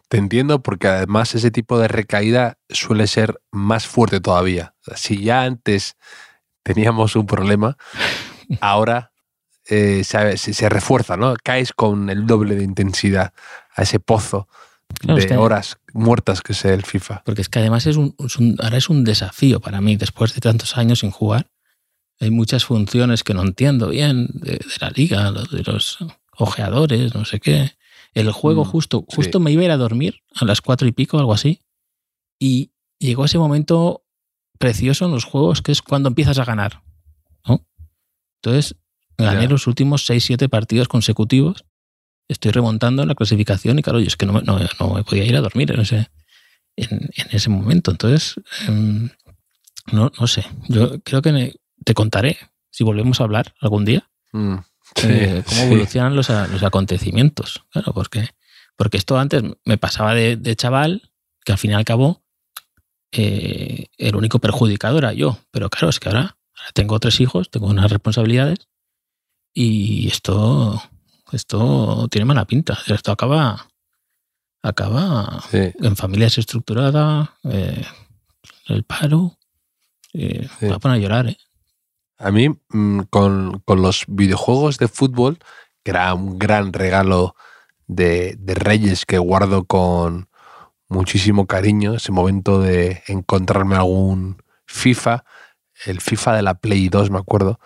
Te 0.07 0.17
entiendo 0.17 0.61
porque 0.61 0.87
además 0.87 1.33
ese 1.35 1.51
tipo 1.51 1.79
de 1.79 1.87
recaída 1.87 2.57
suele 2.69 3.07
ser 3.07 3.41
más 3.51 3.87
fuerte 3.87 4.21
todavía. 4.21 4.75
Si 4.95 5.21
ya 5.23 5.41
antes 5.43 5.97
teníamos 6.63 7.15
un 7.15 7.25
problema, 7.25 7.75
ahora 8.61 9.11
eh, 9.67 10.03
se, 10.03 10.69
refuerza, 10.69 11.17
¿no? 11.17 11.33
Caes 11.43 11.73
con 11.73 12.09
el 12.09 12.25
doble 12.27 12.55
de 12.55 12.63
intensidad. 12.63 13.33
a 13.77 13.81
ese 13.81 13.99
pozo 13.99 14.47
Claro, 14.99 15.15
de 15.17 15.21
es 15.23 15.27
que- 15.27 15.35
horas 15.37 15.77
muertas 15.93 16.41
que 16.41 16.53
es 16.53 16.63
el 16.65 16.83
FIFA. 16.83 17.23
Porque 17.25 17.41
es 17.41 17.49
que 17.49 17.59
además 17.59 17.85
es 17.87 17.97
un, 17.97 18.15
es 18.19 18.37
un- 18.37 18.55
ahora 18.61 18.77
es 18.77 18.89
un 18.89 19.03
desafío 19.03 19.59
para 19.59 19.81
mí, 19.81 19.97
después 19.97 20.33
de 20.33 20.39
tantos 20.41 20.77
años 20.77 20.99
sin 20.99 21.11
jugar. 21.11 21.49
Hay 22.21 22.31
muchas 22.31 22.63
funciones 22.63 23.23
que 23.25 23.33
no 23.33 23.41
entiendo 23.41 23.89
bien 23.89 24.27
de, 24.33 24.51
de 24.53 24.65
la 24.79 24.89
liga, 24.91 25.31
de 25.33 25.63
los 25.63 25.97
ojeadores, 26.37 27.13
no 27.15 27.25
sé 27.25 27.39
qué. 27.41 27.75
El 28.13 28.31
juego 28.31 28.63
Mm, 28.63 28.67
justo, 28.69 29.05
sí. 29.09 29.15
justo 29.17 29.39
me 29.41 29.51
iba 29.51 29.61
a 29.63 29.65
ir 29.65 29.71
a 29.71 29.77
dormir 29.77 30.21
a 30.35 30.45
las 30.45 30.61
cuatro 30.61 30.87
y 30.87 30.93
pico, 30.93 31.17
algo 31.19 31.33
así. 31.33 31.59
Y 32.39 32.71
llegó 32.99 33.25
ese 33.25 33.37
momento 33.37 34.05
precioso 34.57 35.03
en 35.05 35.11
los 35.11 35.25
juegos 35.25 35.61
que 35.61 35.73
es 35.73 35.81
cuando 35.81 36.07
empiezas 36.07 36.39
a 36.39 36.45
ganar. 36.45 36.81
¿no? 37.45 37.65
Entonces, 38.41 38.77
gané 39.17 39.47
los 39.47 39.67
últimos 39.67 40.05
seis, 40.05 40.23
siete 40.25 40.49
partidos 40.49 40.87
consecutivos. 40.87 41.65
Estoy 42.27 42.51
remontando 42.51 43.03
en 43.03 43.07
la 43.07 43.15
clasificación 43.15 43.77
y 43.79 43.83
claro, 43.83 43.99
yo 43.99 44.07
es 44.07 44.17
que 44.17 44.25
no, 44.25 44.33
me- 44.33 44.41
no, 44.41 44.59
no 44.79 44.93
me 44.93 45.03
podía 45.03 45.25
ir 45.25 45.35
a 45.35 45.41
dormir 45.41 45.71
en 45.71 45.81
ese, 45.81 46.09
en, 46.75 47.09
en 47.15 47.27
ese 47.31 47.49
momento. 47.49 47.91
Entonces, 47.91 48.35
em, 48.67 49.09
no, 49.91 50.11
no 50.19 50.27
sé. 50.27 50.45
Yo 50.67 50.99
creo 51.01 51.21
que 51.21 51.55
te 51.83 51.93
contaré, 51.93 52.37
si 52.71 52.83
volvemos 52.83 53.21
a 53.21 53.25
hablar 53.25 53.53
algún 53.61 53.85
día, 53.85 54.09
Mm, 54.33 54.57
sí, 54.95 55.07
eh, 55.07 55.43
cómo 55.45 55.61
sí. 55.61 55.67
evolucionan 55.67 56.15
los, 56.15 56.29
a- 56.29 56.47
los 56.47 56.63
acontecimientos. 56.63 57.63
Claro, 57.69 57.93
porque, 57.93 58.29
porque 58.75 58.97
esto 58.97 59.17
antes 59.19 59.43
me 59.63 59.77
pasaba 59.77 60.13
de, 60.15 60.35
de 60.35 60.55
chaval, 60.55 61.11
que 61.45 61.51
al 61.53 61.57
fin 61.59 61.71
y 61.71 61.73
al 61.75 61.85
cabo 61.85 62.23
eh, 63.11 63.85
el 63.97 64.15
único 64.15 64.39
perjudicado 64.39 64.97
era 64.97 65.13
yo. 65.13 65.37
Pero 65.51 65.69
claro, 65.69 65.89
es 65.89 65.99
que 65.99 66.09
ahora, 66.09 66.37
ahora 66.57 66.71
tengo 66.73 66.99
tres 66.99 67.19
hijos, 67.21 67.49
tengo 67.49 67.67
unas 67.67 67.91
responsabilidades 67.91 68.67
y 69.55 70.07
esto, 70.09 70.79
esto 71.31 72.07
tiene 72.11 72.25
mala 72.25 72.45
pinta. 72.45 72.77
Esto 72.87 73.11
acaba, 73.13 73.67
acaba 74.61 75.41
Sí, 75.49 75.71
en 75.79 75.95
familia 75.95 76.25
desestructurada, 76.27 77.35
eh, 77.45 77.83
el 78.67 78.83
paro. 78.83 79.37
eh, 80.13 80.47
Sí. 80.59 80.67
Va 80.67 80.75
a 80.75 80.79
poner 80.79 80.97
a 80.97 81.01
llorar, 81.01 81.27
¿eh? 81.27 81.37
A 82.17 82.31
mí, 82.31 82.49
mm, 82.69 82.99
con, 83.09 83.61
con 83.65 83.81
los 83.81 84.05
videojuegos 84.07 84.77
de 84.77 84.87
fútbol, 84.87 85.39
que 85.83 85.91
era 85.91 86.13
un 86.13 86.37
gran 86.39 86.71
regalo 86.73 87.35
de, 87.87 88.35
de 88.39 88.53
Reyes 88.55 89.05
que 89.05 89.17
guardo 89.17 89.65
con 89.65 90.29
muchísimo 90.87 91.45
cariño, 91.47 91.95
ese 91.95 92.11
momento 92.11 92.59
de 92.61 93.03
encontrarme 93.07 93.75
algún 93.75 94.41
FIFA, 94.65 95.25
el 95.85 95.99
FIFA 95.99 96.35
de 96.37 96.41
la 96.43 96.53
Play 96.55 96.89
2, 96.89 97.09
me 97.11 97.19
acuerdo. 97.19 97.59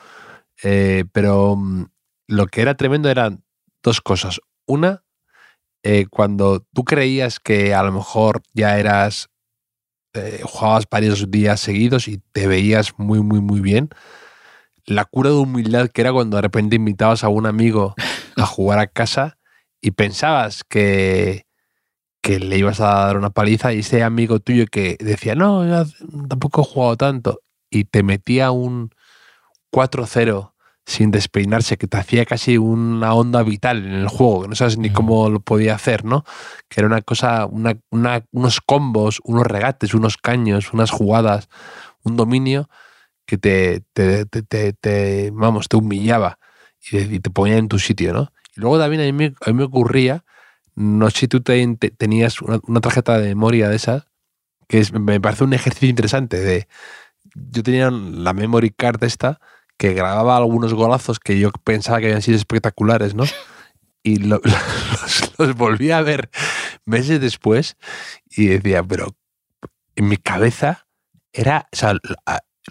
Eh, 0.63 1.05
pero 1.11 1.55
mm, 1.55 1.85
lo 2.27 2.47
que 2.47 2.61
era 2.61 2.75
tremendo 2.75 3.09
eran 3.09 3.43
dos 3.83 4.01
cosas. 4.01 4.39
Una, 4.65 5.03
eh, 5.83 6.05
cuando 6.09 6.65
tú 6.73 6.83
creías 6.83 7.39
que 7.39 7.73
a 7.73 7.83
lo 7.83 7.91
mejor 7.91 8.41
ya 8.53 8.77
eras, 8.77 9.29
eh, 10.13 10.41
jugabas 10.43 10.85
varios 10.89 11.29
días 11.31 11.59
seguidos 11.59 12.07
y 12.07 12.21
te 12.31 12.47
veías 12.47 12.93
muy, 12.97 13.21
muy, 13.21 13.41
muy 13.41 13.61
bien 13.61 13.89
la 14.89 15.05
cura 15.05 15.29
de 15.29 15.35
humildad 15.35 15.89
que 15.89 16.01
era 16.01 16.11
cuando 16.11 16.37
de 16.37 16.41
repente 16.41 16.75
invitabas 16.75 17.23
a 17.23 17.29
un 17.29 17.45
amigo 17.45 17.93
a 18.35 18.45
jugar 18.45 18.79
a 18.79 18.87
casa 18.87 19.37
y 19.81 19.91
pensabas 19.91 20.63
que, 20.67 21.45
que 22.21 22.39
le 22.39 22.57
ibas 22.57 22.81
a 22.81 23.05
dar 23.05 23.17
una 23.17 23.29
paliza 23.29 23.73
y 23.73 23.79
ese 23.79 24.03
amigo 24.03 24.39
tuyo 24.39 24.65
que 24.65 24.97
decía, 24.99 25.35
no, 25.35 25.65
yo 25.65 25.89
tampoco 26.27 26.61
he 26.61 26.65
jugado 26.65 26.97
tanto 26.97 27.41
y 27.69 27.85
te 27.85 28.03
metía 28.03 28.51
un 28.51 28.89
4-0 29.71 30.53
sin 30.85 31.11
despeinarse, 31.11 31.77
que 31.77 31.85
te 31.87 31.97
hacía 31.97 32.25
casi 32.25 32.57
una 32.57 33.13
onda 33.13 33.43
vital 33.43 33.85
en 33.85 33.93
el 33.93 34.07
juego, 34.07 34.41
que 34.43 34.47
no 34.47 34.55
sabes 34.55 34.77
ni 34.79 34.89
Mm. 34.89 34.93
cómo 34.93 35.29
lo 35.29 35.39
podía 35.39 35.75
hacer, 35.75 36.03
¿no? 36.03 36.23
Que 36.67 36.81
era 36.81 36.87
una 36.87 37.01
cosa, 37.01 37.45
una, 37.45 37.77
una- 37.91 38.25
unos 38.31 38.59
combos, 38.61 39.19
unos 39.23 39.45
regates, 39.45 39.93
unos 39.93 40.17
caños, 40.17 40.73
unas 40.73 40.89
jugadas, 40.89 41.47
un 42.03 42.15
dominio 42.17 42.69
que 43.27 43.37
te, 43.37 43.83
te, 43.93 44.25
te, 44.25 44.73
te- 44.73 45.29
vamos, 45.31 45.67
te 45.67 45.77
humillaba 45.77 46.39
y, 46.91 47.19
te 47.19 47.29
ponía 47.29 47.57
en 47.57 47.67
tu 47.67 47.77
sitio, 47.77 48.11
¿no? 48.13 48.31
Y 48.55 48.61
luego 48.61 48.79
también 48.79 49.01
a 49.03 49.05
mí, 49.05 49.13
me- 49.13 49.35
a 49.45 49.49
mí 49.51 49.53
me 49.53 49.63
ocurría, 49.65 50.23
no 50.73 51.07
sé 51.11 51.19
si 51.19 51.27
tú 51.27 51.41
te- 51.41 51.75
te- 51.77 51.91
tenías 51.91 52.41
una, 52.41 52.59
una 52.67 52.81
tarjeta 52.81 53.19
de 53.19 53.27
memoria 53.27 53.69
de 53.69 53.75
esas, 53.75 54.07
que 54.67 54.79
es- 54.79 54.91
me 54.91 55.21
parece 55.21 55.43
un 55.43 55.53
ejercicio 55.53 55.87
interesante 55.89 56.39
de... 56.39 56.67
Yo 57.35 57.61
tenía 57.61 57.91
la 57.91 58.33
memory 58.33 58.71
card 58.71 59.03
esta 59.03 59.39
que 59.79 59.93
grababa 59.93 60.37
algunos 60.37 60.73
golazos 60.75 61.19
que 61.19 61.39
yo 61.39 61.49
pensaba 61.63 61.99
que 61.99 62.05
habían 62.07 62.21
sido 62.21 62.37
espectaculares, 62.37 63.15
¿no? 63.15 63.23
Y 64.03 64.17
lo- 64.17 64.41
los, 64.43 65.33
los 65.39 65.55
volví 65.55 65.89
a 65.91 66.01
ver 66.01 66.29
meses 66.85 67.19
después 67.19 67.77
y 68.29 68.47
decía, 68.47 68.83
pero 68.83 69.15
en 69.95 70.07
mi 70.09 70.17
cabeza 70.17 70.85
era, 71.33 71.67
o 71.71 71.75
sea, 71.75 71.93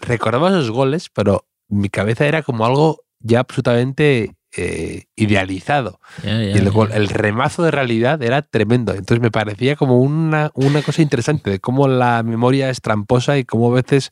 recordaba 0.01 0.51
esos 0.51 0.71
goles, 0.71 1.09
pero 1.13 1.47
mi 1.69 1.89
cabeza 1.89 2.27
era 2.27 2.43
como 2.43 2.65
algo 2.67 3.01
ya 3.21 3.41
absolutamente 3.41 4.35
eh, 4.57 5.05
idealizado. 5.17 6.01
Ya, 6.23 6.39
ya, 6.43 6.45
Y 6.55 6.59
el, 6.59 6.71
gol- 6.71 6.91
el 6.93 7.09
remazo 7.09 7.63
de 7.63 7.71
realidad 7.71 8.23
era 8.23 8.43
tremendo. 8.43 8.93
Entonces 8.93 9.21
me 9.21 9.31
parecía 9.31 9.77
como 9.77 10.01
una, 10.01 10.51
una 10.55 10.83
cosa 10.83 11.03
interesante 11.03 11.51
de 11.51 11.59
cómo 11.61 11.89
la 11.89 12.23
memoria 12.23 12.71
es 12.71 12.81
tramposa 12.81 13.37
y 13.39 13.45
cómo 13.45 13.71
a 13.71 13.75
veces 13.77 14.11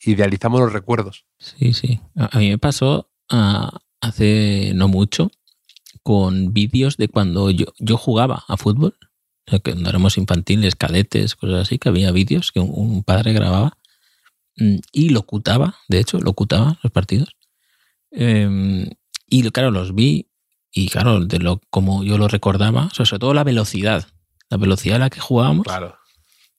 idealizamos 0.00 0.60
los 0.60 0.72
recuerdos. 0.72 1.24
Sí, 1.38 1.72
sí. 1.72 2.00
A, 2.16 2.38
mí 2.38 2.50
me 2.50 2.58
pasó 2.58 3.10
ah, 3.28 3.78
hace 4.00 4.72
no 4.74 4.88
mucho 4.88 5.30
con 6.02 6.52
vídeos 6.52 6.96
de 6.96 7.08
cuando 7.08 7.50
yo, 7.50 7.66
yo 7.78 7.96
jugaba 7.96 8.44
a 8.48 8.56
fútbol. 8.56 8.96
O 9.46 9.50
sea, 9.50 9.58
que 9.60 9.72
cuando 9.72 9.90
éramos 9.90 10.18
infantiles, 10.18 10.76
cadetes, 10.76 11.34
cosas 11.34 11.62
así, 11.62 11.78
que 11.78 11.88
había 11.88 12.12
vídeos 12.12 12.52
que 12.52 12.60
un, 12.60 12.70
un 12.74 13.02
padre 13.02 13.32
grababa 13.32 13.76
mm, 14.56 14.76
y 14.92 15.08
locutaba, 15.10 15.76
de 15.88 16.00
hecho, 16.00 16.18
locutaba 16.18 16.78
los 16.82 16.92
partidos. 16.92 17.34
Eh, 18.10 18.90
y 19.26 19.50
claro, 19.50 19.70
los 19.70 19.94
vi 19.94 20.28
y 20.72 20.88
claro, 20.88 21.24
de 21.24 21.38
lo 21.38 21.60
como 21.70 22.04
yo 22.04 22.18
lo 22.18 22.28
recordaba, 22.28 22.86
o 22.86 22.94
sea, 22.94 23.06
sobre 23.06 23.20
todo 23.20 23.34
la 23.34 23.44
velocidad, 23.44 24.06
la 24.48 24.56
velocidad 24.56 24.96
a 24.96 25.00
la 25.00 25.10
que 25.10 25.20
jugábamos 25.20 25.64
Claro. 25.64 25.96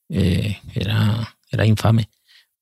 eh, 0.09 0.59
era, 0.73 1.37
era 1.51 1.65
infame. 1.65 2.09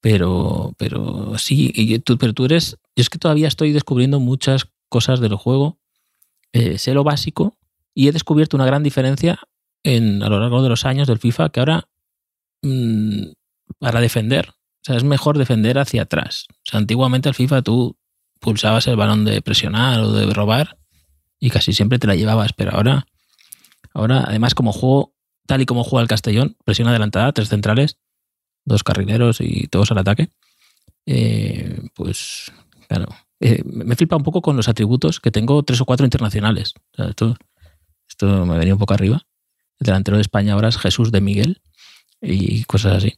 Pero, 0.01 0.73
pero 0.77 1.37
sí, 1.37 1.71
y 1.73 1.99
tú, 1.99 2.17
pero 2.17 2.33
tú 2.33 2.45
eres. 2.45 2.77
Yo 2.95 3.01
es 3.01 3.09
que 3.09 3.17
todavía 3.17 3.47
estoy 3.47 3.71
descubriendo 3.71 4.19
muchas 4.19 4.67
cosas 4.89 5.19
del 5.19 5.35
juego. 5.35 5.79
Eh, 6.53 6.77
sé 6.77 6.93
lo 6.93 7.03
básico 7.03 7.57
y 7.93 8.07
he 8.07 8.11
descubierto 8.11 8.55
una 8.55 8.65
gran 8.65 8.83
diferencia 8.83 9.39
en, 9.83 10.23
a 10.23 10.29
lo 10.29 10.39
largo 10.39 10.61
de 10.61 10.69
los 10.69 10.85
años 10.85 11.07
del 11.07 11.19
FIFA 11.19 11.49
que 11.49 11.59
ahora 11.59 11.89
mm, 12.61 13.23
para 13.79 14.01
defender, 14.01 14.49
o 14.49 14.83
sea, 14.83 14.95
es 14.95 15.03
mejor 15.03 15.37
defender 15.37 15.77
hacia 15.79 16.03
atrás. 16.03 16.45
O 16.49 16.69
sea, 16.69 16.79
antiguamente 16.79 17.29
al 17.29 17.35
FIFA 17.35 17.61
tú 17.63 17.97
pulsabas 18.39 18.87
el 18.87 18.95
balón 18.95 19.25
de 19.25 19.41
presionar 19.41 19.99
o 19.99 20.11
de 20.13 20.33
robar 20.33 20.77
y 21.39 21.49
casi 21.49 21.73
siempre 21.73 21.99
te 21.99 22.07
la 22.07 22.15
llevabas, 22.15 22.53
pero 22.53 22.71
ahora, 22.71 23.07
ahora 23.93 24.23
además 24.27 24.55
como 24.55 24.71
juego 24.71 25.13
tal 25.47 25.61
y 25.61 25.65
como 25.65 25.83
juega 25.83 26.03
el 26.03 26.07
Castellón, 26.07 26.57
presión 26.65 26.87
adelantada, 26.87 27.31
tres 27.31 27.49
centrales, 27.49 27.97
dos 28.67 28.83
carrileros 28.83 29.39
y 29.41 29.67
todos 29.67 29.91
al 29.91 29.99
ataque, 29.99 30.29
eh, 31.05 31.87
pues 31.95 32.51
claro, 32.87 33.07
eh, 33.39 33.63
me 33.65 33.95
flipa 33.95 34.17
un 34.17 34.23
poco 34.23 34.41
con 34.41 34.57
los 34.57 34.67
atributos 34.67 35.19
que 35.19 35.31
tengo 35.31 35.63
tres 35.63 35.81
o 35.81 35.85
cuatro 35.85 36.05
internacionales. 36.05 36.73
O 36.93 36.95
sea, 36.95 37.05
esto, 37.07 37.37
esto 38.07 38.45
me 38.45 38.57
venía 38.57 38.73
un 38.73 38.79
poco 38.79 38.93
arriba. 38.93 39.21
El 39.79 39.85
delantero 39.85 40.17
de 40.17 40.21
España 40.21 40.53
ahora 40.53 40.67
es 40.67 40.77
Jesús 40.77 41.11
de 41.11 41.21
Miguel 41.21 41.61
y 42.21 42.63
cosas 42.65 42.97
así. 42.97 43.15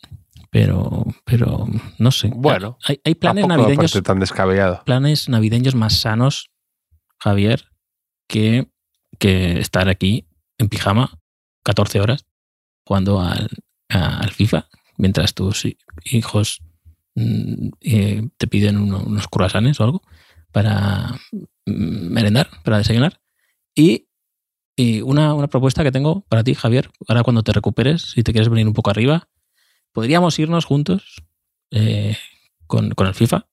Pero, 0.52 1.06
pero 1.26 1.68
no 1.98 2.12
sé. 2.12 2.32
Bueno, 2.34 2.78
hay, 2.84 3.00
hay 3.04 3.16
planes 3.16 3.48
navideños 3.48 3.92
tan 4.04 4.20
descabellado. 4.20 4.84
planes 4.84 5.30
navideños 5.30 5.76
más 5.76 6.00
sanos, 6.00 6.50
Javier, 7.20 7.66
que, 8.28 8.72
que 9.20 9.60
estar 9.60 9.90
aquí 9.90 10.28
en 10.58 10.70
pijama 10.70 11.20
14 11.64 12.02
horas 12.02 12.26
jugando 12.84 13.22
al, 13.22 13.50
al 13.90 14.32
FIFA 14.32 14.68
mientras 15.00 15.34
tus 15.34 15.66
hi- 15.66 15.78
hijos 16.06 16.62
mm, 17.16 17.70
eh, 17.82 18.30
te 18.38 18.46
piden 18.48 18.78
uno- 18.78 19.02
unos 19.04 19.28
croissants 19.28 19.80
o 19.80 19.84
algo 19.84 20.02
para 20.52 21.16
mm, 21.66 22.12
merendar, 22.14 22.50
para 22.64 22.78
desayunar. 22.78 23.20
Y, 23.76 24.08
y 24.76 25.02
una, 25.02 25.34
una 25.34 25.48
propuesta 25.48 25.84
que 25.84 25.92
tengo 25.92 26.22
para 26.30 26.44
ti, 26.44 26.54
Javier, 26.54 26.92
ahora 27.08 27.24
cuando 27.24 27.42
te 27.44 27.52
recuperes, 27.54 28.12
si 28.12 28.24
te 28.24 28.32
quieres 28.32 28.50
venir 28.50 28.68
un 28.68 28.74
poco 28.74 28.90
arriba, 28.92 29.28
podríamos 29.92 30.38
irnos 30.40 30.66
juntos 30.66 31.24
eh, 31.72 32.16
con, 32.68 32.92
con 32.92 33.08
el 33.08 33.16
FIFA 33.16 33.48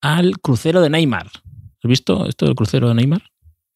al 0.00 0.38
crucero 0.40 0.80
de 0.80 0.90
Neymar. 0.90 1.26
¿Has 1.26 1.88
visto 1.88 2.26
esto 2.26 2.46
del 2.46 2.54
crucero 2.54 2.88
de 2.88 2.94
Neymar? 2.94 3.22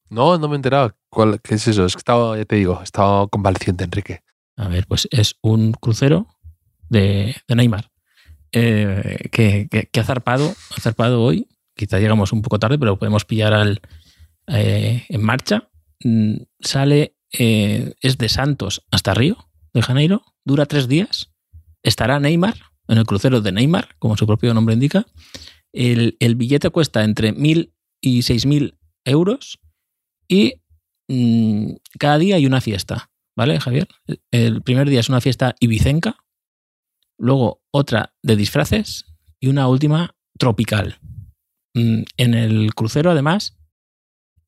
No, 0.08 0.36
no 0.38 0.48
me 0.48 0.54
he 0.54 0.56
enterado. 0.56 0.96
¿Cuál, 1.08 1.40
¿Qué 1.40 1.54
es 1.54 1.68
eso? 1.68 1.84
Es 1.84 1.94
que 1.94 1.98
estaba, 2.00 2.36
ya 2.36 2.44
te 2.44 2.56
digo, 2.56 2.80
estaba 2.82 3.28
convaleciente, 3.28 3.84
Enrique. 3.84 4.22
A 4.56 4.66
ver, 4.68 4.86
pues 4.88 5.06
es 5.12 5.36
un 5.42 5.72
crucero 5.72 6.26
de, 6.90 7.34
Neymar 7.48 7.90
eh, 8.52 9.28
que, 9.32 9.68
que- 9.90 10.00
ha 10.00 10.04
zarpado, 10.04 10.54
ha 10.76 10.80
zarpado 10.80 11.22
hoy. 11.22 11.48
Quizá 11.74 11.98
llegamos 11.98 12.32
un 12.32 12.42
poco 12.42 12.58
tarde, 12.58 12.78
pero 12.78 12.98
podemos 12.98 13.24
pillar 13.24 13.54
al, 13.54 13.80
eh, 14.48 15.04
en 15.08 15.22
marcha. 15.22 15.70
Mm, 16.04 16.34
Sale 16.60 17.16
eh, 17.32 17.94
es 18.02 18.18
de 18.18 18.28
Santos 18.28 18.82
hasta 18.90 19.14
Río 19.14 19.48
de 19.72 19.82
Janeiro, 19.82 20.22
dura 20.44 20.66
tres 20.66 20.88
días, 20.88 21.32
estará 21.82 22.18
Neymar, 22.20 22.56
en 22.88 22.98
el 22.98 23.06
crucero 23.06 23.40
de 23.40 23.52
Neymar, 23.52 23.94
como 23.98 24.16
su 24.16 24.26
propio 24.26 24.52
nombre 24.52 24.74
indica. 24.74 25.06
El, 25.72 26.16
el 26.18 26.34
billete 26.34 26.70
cuesta 26.70 27.04
entre 27.04 27.32
1.000 27.32 27.72
y 28.02 28.18
6.000 28.22 28.76
euros 29.04 29.60
y 30.26 30.54
mm, 31.08 31.74
cada 31.98 32.18
día 32.18 32.34
hay 32.36 32.46
una 32.46 32.60
fiesta, 32.60 33.10
¿vale, 33.36 33.60
Javier? 33.60 33.86
El 34.32 34.62
primer 34.62 34.88
día 34.90 34.98
es 35.00 35.08
una 35.08 35.20
fiesta 35.20 35.54
ibicenca, 35.60 36.16
luego 37.20 37.62
otra 37.70 38.14
de 38.22 38.34
disfraces 38.36 39.06
y 39.38 39.48
una 39.48 39.68
última 39.68 40.16
tropical. 40.38 40.98
Mm, 41.74 42.02
En 42.16 42.34
el 42.34 42.74
crucero, 42.74 43.10
además, 43.10 43.56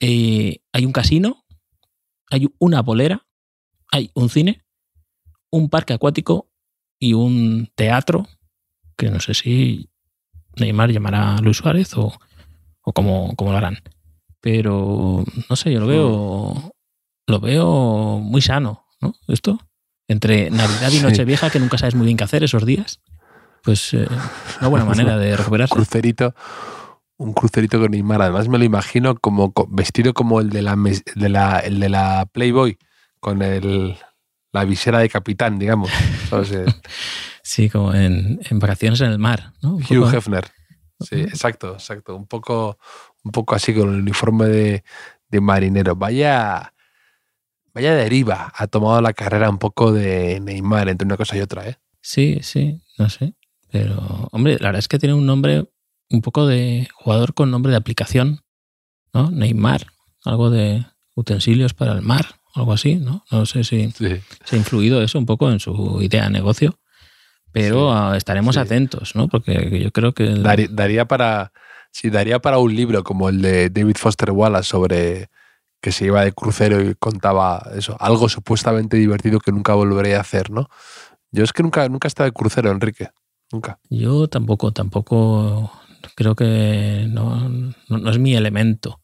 eh, 0.01 0.63
hay 0.73 0.85
un 0.87 0.93
casino, 0.93 1.45
hay 2.31 2.49
una 2.59 2.83
bolera, 2.83 3.27
hay 3.91 4.11
un 4.15 4.29
cine, 4.29 4.65
un 5.51 5.69
parque 5.69 5.93
acuático 5.93 6.51
y 6.99 7.13
un 7.13 7.71
teatro, 7.75 8.27
que 8.97 9.11
no 9.11 9.21
sé 9.21 9.35
si 9.35 9.91
Neymar 10.59 10.91
llamará 10.91 11.37
a 11.37 11.41
Luis 11.41 11.59
Suárez 11.59 11.95
o, 11.97 12.13
o 12.83 12.93
cómo, 12.93 13.35
cómo 13.37 13.53
lo 13.53 13.59
harán. 13.59 13.79
Pero 14.41 15.25
no 15.49 15.57
sé, 15.57 15.73
yo 15.73 15.81
lo 15.81 15.87
veo, 15.87 16.75
lo 17.29 17.41
veo 17.41 18.19
muy 18.19 18.41
sano, 18.41 18.87
¿no? 19.01 19.15
Esto. 19.29 19.59
Entre 20.13 20.51
Navidad 20.51 20.89
y 20.91 20.99
Sí. 20.99 21.03
Nochevieja, 21.03 21.51
que 21.51 21.59
nunca 21.59 21.79
sabes 21.79 21.95
muy 21.95 22.05
bien 22.07 22.17
qué 22.17 22.25
hacer 22.25 22.45
esos 22.45 22.65
días. 22.67 23.01
Pues 23.65 23.95
eh, 23.95 24.07
una 24.61 24.69
buena 24.69 24.85
manera 24.87 25.19
de 25.19 25.37
recuperarse. 25.37 25.75
crucerito, 25.75 26.35
un 27.17 27.33
crucerito 27.33 27.81
con 27.81 27.91
Neymar. 27.91 28.23
Además 28.23 28.49
me 28.49 28.59
lo 28.59 28.65
imagino 28.65 29.15
como 29.17 29.53
co- 29.53 29.67
vestido 29.71 30.15
como 30.15 30.41
el 30.41 30.51
de 30.51 30.63
la, 30.63 30.77
de 31.15 31.29
la, 31.29 31.59
el 31.61 31.81
de 31.81 31.89
la 31.89 32.27
Playboy, 32.33 32.79
con 33.21 33.43
el, 33.43 33.97
la 34.53 34.65
visera 34.65 34.99
de 35.01 35.09
capitán, 35.09 35.59
digamos. 35.59 35.91
Eh, 36.33 36.65
Sí, 37.45 37.69
como 37.69 37.93
en, 37.93 38.41
en 38.49 38.59
vacaciones 38.59 39.01
en 39.01 39.11
el 39.11 39.19
mar, 39.19 39.53
¿no? 39.63 39.75
Un 39.75 39.83
Hugh 39.83 40.05
poco- 40.05 40.17
Hefner. 40.17 40.47
Sí, 41.01 41.17
exacto, 41.21 41.73
exacto. 41.75 42.15
Un 42.17 42.27
poco, 42.27 42.79
un 43.25 43.33
poco 43.33 43.55
así 43.57 43.75
con 43.75 43.89
el 43.93 44.01
uniforme 44.01 44.47
de, 44.47 44.85
de 45.29 45.41
marinero. 45.41 45.97
Vaya, 45.97 46.72
vaya 47.75 47.95
deriva 47.95 48.53
ha 48.57 48.67
tomado 48.67 49.01
la 49.01 49.13
carrera 49.13 49.49
un 49.51 49.59
poco 49.59 49.93
de 49.93 50.41
Neymar 50.41 50.89
entre 50.89 51.07
una 51.07 51.17
cosa 51.17 51.37
y 51.37 51.41
otra, 51.41 51.69
¿eh? 51.69 51.77
Sí, 52.01 52.39
sí, 52.43 52.81
no 52.99 53.09
sé. 53.09 53.35
Pero, 53.71 54.29
hombre, 54.33 54.59
la 54.61 54.69
verdad 54.69 54.81
es 54.81 54.89
que 54.89 54.99
tiene 54.99 55.15
un 55.15 55.25
nombre 55.27 55.65
un 56.11 56.21
poco 56.21 56.47
de 56.47 56.89
jugador 56.95 57.33
con 57.35 57.51
nombre 57.51 57.71
de 57.71 57.77
aplicación, 57.79 58.41
¿no? 59.15 59.31
Neymar, 59.31 59.87
algo 60.25 60.51
de 60.51 60.85
utensilios 61.15 61.73
para 61.75 61.93
el 61.93 62.03
mar, 62.03 62.27
algo 62.55 62.73
así, 62.75 62.97
¿no? 62.97 63.25
No 63.31 63.47
sé 63.47 63.65
si 63.65 63.91
Sí. 63.93 64.21
se 64.45 64.57
ha 64.57 64.59
influido 64.59 65.03
eso 65.03 65.19
un 65.19 65.27
poco 65.27 65.51
en 65.51 65.59
su 65.61 66.03
idea 66.03 66.25
de 66.25 66.31
negocio, 66.31 66.79
pero 67.53 68.11
Sí, 68.13 68.17
estaremos 68.19 68.55
sí. 68.57 68.61
atentos, 68.61 69.15
¿no? 69.15 69.29
Porque 69.29 69.81
yo 69.83 69.91
creo 69.93 70.13
que... 70.13 70.25
el- 70.25 70.43
Daría, 70.43 70.69
daría 70.71 71.05
para. 71.07 71.53
Sí, 71.91 72.09
daría 72.09 72.41
para 72.41 72.59
un 72.59 72.75
libro 72.75 73.05
como 73.05 73.29
el 73.29 73.43
de 73.43 73.69
David 73.69 73.97
Foster 73.99 74.31
Wallace 74.31 74.69
sobre 74.69 75.29
que 75.83 75.93
se 75.93 76.07
iba 76.07 76.25
de 76.25 76.33
crucero 76.33 76.81
y 76.81 76.95
contaba 76.95 77.63
eso, 77.77 77.97
algo 78.01 78.29
supuestamente 78.31 78.97
divertido 78.97 79.41
que 79.41 79.53
nunca 79.53 79.75
volveré 79.75 80.17
a 80.17 80.21
hacer, 80.21 80.51
¿no? 80.51 80.69
Yo 81.33 81.45
es 81.45 81.53
que 81.53 81.63
nunca, 81.63 81.87
nunca 81.91 82.07
he 82.07 82.11
estado 82.11 82.27
de 82.29 82.33
crucero, 82.33 82.71
Enrique. 82.71 83.09
Nunca. 83.53 83.79
Yo 83.91 84.29
tampoco, 84.29 84.73
tampoco 84.73 85.71
creo 86.15 86.35
que 86.35 87.07
no, 87.11 87.49
no, 87.49 87.99
no 87.99 88.11
es 88.11 88.19
mi 88.19 88.35
elemento. 88.35 89.01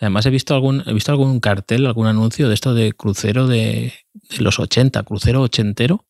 Además 0.00 0.26
he 0.26 0.30
visto 0.30 0.54
algún, 0.54 0.84
he 0.86 0.92
visto 0.92 1.10
algún 1.10 1.40
cartel, 1.40 1.86
algún 1.86 2.06
anuncio 2.06 2.46
de 2.48 2.54
esto 2.54 2.74
de 2.74 2.92
crucero 2.92 3.46
de, 3.48 3.92
de 4.30 4.38
los 4.44 4.60
80, 4.60 5.02
crucero 5.02 5.42
ochentero, 5.42 6.04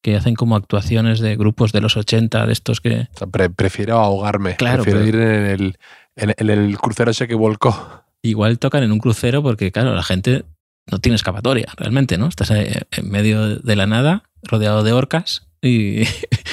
que 0.00 0.16
hacen 0.16 0.34
como 0.34 0.56
actuaciones 0.56 1.18
de 1.20 1.36
grupos 1.36 1.72
de 1.72 1.80
los 1.80 1.96
80, 1.96 2.46
de 2.46 2.52
estos 2.52 2.80
que... 2.80 3.08
O 3.14 3.18
sea, 3.18 3.26
pre- 3.26 3.50
prefiero 3.50 3.98
ahogarme. 3.98 4.56
Claro, 4.56 4.84
prefiero 4.84 5.04
pero- 5.10 5.22
ir 5.22 5.28
en 5.28 5.46
el, 5.46 5.78
en, 6.16 6.34
en 6.38 6.50
el 6.50 6.78
crucero 6.78 7.10
ese 7.10 7.26
que 7.28 7.34
volcó. 7.34 8.04
Igual 8.22 8.58
tocan 8.58 8.82
en 8.82 8.92
un 8.92 8.98
crucero 8.98 9.42
porque, 9.42 9.70
claro, 9.72 9.94
la 9.94 10.02
gente 10.02 10.44
no 10.90 10.98
tiene 10.98 11.16
escapatoria, 11.16 11.72
realmente, 11.76 12.18
¿no? 12.18 12.28
Estás 12.28 12.50
eh, 12.50 12.82
en 12.90 13.10
medio 13.10 13.56
de 13.56 13.76
la 13.76 13.86
nada, 13.86 14.24
rodeado 14.42 14.82
de 14.82 14.92
orcas 14.92 15.46
y... 15.62 16.02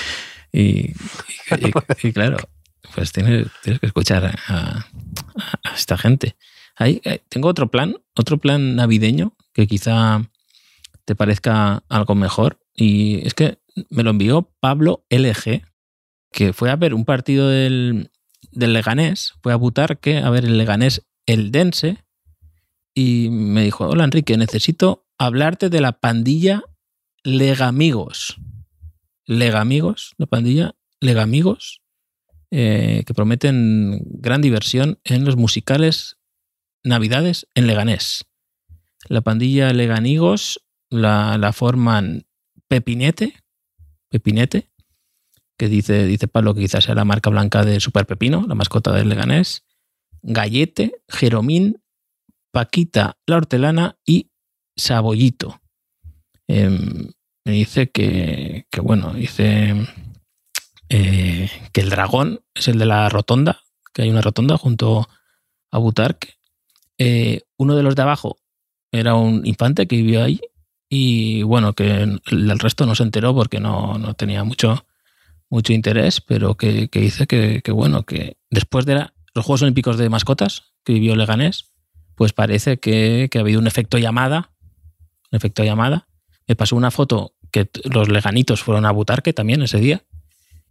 y, 0.51 0.93
claro, 2.13 2.37
pues 2.93 3.11
tienes, 3.11 3.47
tienes 3.63 3.79
que 3.79 3.87
escuchar 3.87 4.39
a 4.47 4.85
esta 5.75 5.97
gente. 5.97 6.35
Ahí, 6.75 7.01
eh, 7.05 7.21
tengo 7.29 7.47
otro 7.47 7.71
plan, 7.71 7.95
otro 8.15 8.37
plan 8.37 8.75
navideño 8.75 9.35
que 9.53 9.67
quizá 9.67 10.29
te 11.05 11.15
parezca 11.15 11.83
algo 11.89 12.15
mejor. 12.15 12.59
Y 12.73 13.25
es 13.25 13.33
que 13.33 13.59
me 13.89 14.03
lo 14.03 14.09
envió 14.09 14.51
Pablo 14.59 15.05
LG, 15.09 15.61
que 16.31 16.53
fue 16.53 16.69
a 16.69 16.75
ver 16.75 16.93
un 16.93 17.05
partido 17.05 17.49
del, 17.49 18.11
del 18.51 18.73
Leganés, 18.73 19.33
fue 19.41 19.53
a 19.53 19.55
Butarque 19.55 20.17
a 20.17 20.29
ver 20.29 20.45
el 20.45 20.57
Leganés 20.57 21.05
el 21.25 21.51
Dense 21.51 22.03
y 22.93 23.29
me 23.29 23.63
dijo, 23.63 23.87
hola 23.87 24.05
Enrique, 24.05 24.37
necesito 24.37 25.05
hablarte 25.17 25.69
de 25.69 25.81
la 25.81 25.99
pandilla 25.99 26.63
Legamigos. 27.23 28.37
Legamigos, 29.25 30.13
la 30.17 30.27
pandilla 30.27 30.75
Legamigos, 31.01 31.81
eh, 32.51 33.03
que 33.05 33.13
prometen 33.13 34.01
gran 34.05 34.41
diversión 34.41 34.99
en 35.03 35.25
los 35.25 35.35
musicales 35.35 36.17
Navidades 36.83 37.47
en 37.55 37.67
Leganés. 37.67 38.25
La 39.09 39.21
pandilla 39.21 39.73
Leganigos 39.73 40.63
la, 40.89 41.37
la 41.37 41.51
forman 41.51 42.27
Pepinete, 42.67 43.43
Pepinete, 44.09 44.69
que 45.57 45.67
dice, 45.67 46.05
dice 46.05 46.27
Pablo 46.27 46.53
que 46.53 46.61
quizás 46.61 46.83
sea 46.83 46.95
la 46.95 47.05
marca 47.05 47.29
blanca 47.29 47.63
de 47.63 47.79
Super 47.79 48.05
Pepino, 48.05 48.45
la 48.47 48.55
mascota 48.55 48.93
del 48.93 49.09
Leganés, 49.09 49.64
Gallete, 50.25 51.01
Jeromín, 51.07 51.81
Paquita 52.51 53.17
la 53.27 53.37
hortelana 53.37 53.97
y 54.05 54.31
Sabollito. 54.75 55.61
Em, 56.47 57.11
me 57.45 57.51
dice 57.51 57.89
que, 57.91 58.65
que 58.71 58.81
bueno, 58.81 59.13
dice 59.13 59.75
eh, 60.89 61.49
que 61.71 61.81
el 61.81 61.89
dragón 61.89 62.41
es 62.53 62.67
el 62.67 62.79
de 62.79 62.85
la 62.85 63.09
rotonda, 63.09 63.61
que 63.93 64.03
hay 64.03 64.09
una 64.09 64.21
rotonda 64.21 64.57
junto 64.57 65.07
a 65.71 65.77
Butarque. 65.77 66.35
Eh, 66.97 67.41
uno 67.57 67.75
de 67.75 67.83
los 67.83 67.95
de 67.95 68.01
abajo 68.01 68.37
era 68.91 69.15
un 69.15 69.45
infante 69.45 69.87
que 69.87 69.97
vivió 69.97 70.23
ahí 70.23 70.39
y 70.89 71.43
bueno, 71.43 71.73
que 71.73 71.87
el, 71.91 72.59
resto 72.59 72.85
no 72.85 72.95
se 72.95 73.03
enteró 73.03 73.35
porque 73.35 73.59
no, 73.59 73.97
no 73.97 74.13
tenía 74.13 74.43
mucho, 74.43 74.85
mucho 75.49 75.73
interés, 75.73 76.21
pero 76.21 76.55
que, 76.55 76.87
que 76.87 77.01
dice 77.01 77.27
que, 77.27 77.61
que, 77.63 77.71
bueno, 77.71 78.03
que 78.03 78.37
después 78.49 78.85
de 78.85 78.95
la- 78.95 79.14
los 79.35 79.45
Juegos 79.45 79.61
Olímpicos 79.61 79.97
de 79.97 80.09
mascotas 80.09 80.63
que 80.83 80.93
vivió 80.93 81.15
Leganés, 81.15 81.73
pues 82.15 82.33
parece 82.33 82.79
que, 82.79 83.27
que 83.29 83.37
ha 83.37 83.41
habido 83.41 83.59
un 83.59 83.67
efecto 83.67 83.97
llamada, 83.97 84.51
un 85.31 85.37
efecto 85.37 85.63
llamada. 85.63 86.07
Me 86.47 86.55
pasó 86.55 86.75
una 86.75 86.89
foto 86.89 87.35
que 87.51 87.69
los 87.83 88.09
leganitos 88.09 88.63
fueron 88.63 88.85
a 88.85 88.91
Butarque 88.91 89.33
también 89.33 89.61
ese 89.61 89.79
día 89.79 90.03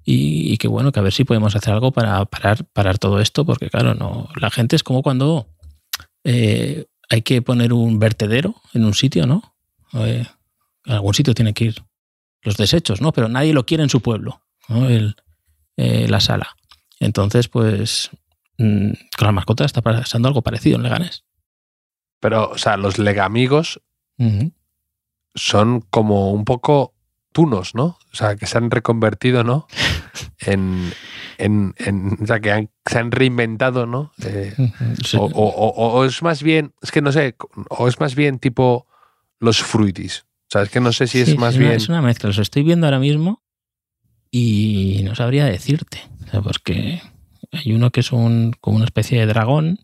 y, 0.02 0.52
y 0.52 0.56
que 0.58 0.68
bueno, 0.68 0.92
que 0.92 1.00
a 1.00 1.02
ver 1.02 1.12
si 1.12 1.24
podemos 1.24 1.54
hacer 1.54 1.74
algo 1.74 1.92
para 1.92 2.24
parar, 2.24 2.64
parar 2.72 2.98
todo 2.98 3.20
esto, 3.20 3.44
porque 3.44 3.68
claro, 3.68 3.94
no, 3.94 4.28
la 4.40 4.50
gente 4.50 4.76
es 4.76 4.82
como 4.82 5.02
cuando 5.02 5.46
eh, 6.24 6.86
hay 7.10 7.22
que 7.22 7.42
poner 7.42 7.72
un 7.72 7.98
vertedero 7.98 8.54
en 8.72 8.84
un 8.84 8.94
sitio, 8.94 9.26
¿no? 9.26 9.54
Eh, 9.94 10.26
en 10.86 10.92
algún 10.92 11.14
sitio 11.14 11.34
tiene 11.34 11.52
que 11.52 11.66
ir 11.66 11.82
los 12.42 12.56
desechos, 12.56 13.00
¿no? 13.00 13.12
Pero 13.12 13.28
nadie 13.28 13.52
lo 13.52 13.66
quiere 13.66 13.82
en 13.82 13.90
su 13.90 14.00
pueblo, 14.00 14.42
¿no? 14.68 14.88
El, 14.88 15.16
eh, 15.76 16.06
la 16.08 16.20
sala. 16.20 16.56
Entonces, 17.00 17.48
pues 17.48 18.10
mm, 18.58 18.90
con 19.16 19.26
las 19.26 19.34
mascotas 19.34 19.66
está 19.66 19.82
pasando 19.82 20.28
algo 20.28 20.42
parecido 20.42 20.76
en 20.76 20.82
Leganés. 20.82 21.24
Pero, 22.20 22.50
o 22.50 22.58
sea, 22.58 22.76
los 22.76 22.98
legamigos 22.98 23.80
son 25.34 25.80
como 25.90 26.32
un 26.32 26.44
poco 26.44 26.94
tunos, 27.32 27.74
¿no? 27.74 27.98
O 28.12 28.14
sea, 28.16 28.36
que 28.36 28.46
se 28.46 28.56
han 28.58 28.70
reconvertido, 28.70 29.44
¿no? 29.44 29.66
En, 30.46 30.92
en, 31.38 31.74
en- 31.78 32.18
o 32.22 32.26
sea, 32.26 32.38
que 32.38 32.52
han- 32.52 32.70
se 32.86 32.98
han 32.98 33.10
reinventado, 33.10 33.86
¿no? 33.86 34.12
Eh. 34.24 34.54
Sí. 35.04 35.16
o, 35.16 35.24
o- 35.24 35.98
o- 35.98 36.04
es 36.04 36.22
más 36.22 36.42
bien, 36.42 36.72
es 36.82 36.92
que 36.92 37.00
no 37.02 37.10
sé, 37.12 37.34
o 37.70 37.88
es 37.88 37.98
más 37.98 38.14
bien 38.14 38.38
tipo 38.38 38.86
los 39.40 39.62
fruitis. 39.62 40.24
O 40.42 40.50
sea, 40.50 40.62
es 40.62 40.70
que 40.70 40.80
no 40.80 40.92
sé 40.92 41.06
si 41.06 41.24
Sí, 41.24 41.32
es 41.32 41.38
más 41.38 41.54
una, 41.56 41.64
bien. 41.64 41.76
es 41.76 41.88
una 41.88 42.02
mezcla. 42.02 42.28
Los 42.28 42.38
estoy 42.38 42.62
viendo 42.62 42.86
ahora 42.86 42.98
mismo 43.00 43.42
y 44.30 45.00
no 45.04 45.14
sabría 45.14 45.46
decirte. 45.46 46.02
O 46.26 46.30
sea, 46.30 46.42
porque 46.42 47.00
hay 47.54 47.72
uno 47.72 47.90
que 47.90 48.00
es 48.00 48.12
un, 48.12 48.52
como 48.60 48.76
una 48.76 48.84
especie 48.86 49.18
de 49.20 49.26
dragón, 49.26 49.78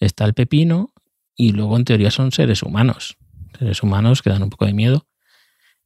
está 0.00 0.24
el 0.24 0.34
pepino 0.34 0.92
y 1.36 1.52
luego 1.52 1.76
en 1.76 1.84
teoría 1.84 2.10
son 2.10 2.32
seres 2.32 2.62
humanos. 2.62 3.16
Seres 3.58 3.82
humanos 3.82 4.22
que 4.22 4.30
dan 4.30 4.42
un 4.42 4.50
poco 4.50 4.66
de 4.66 4.72
miedo. 4.72 5.06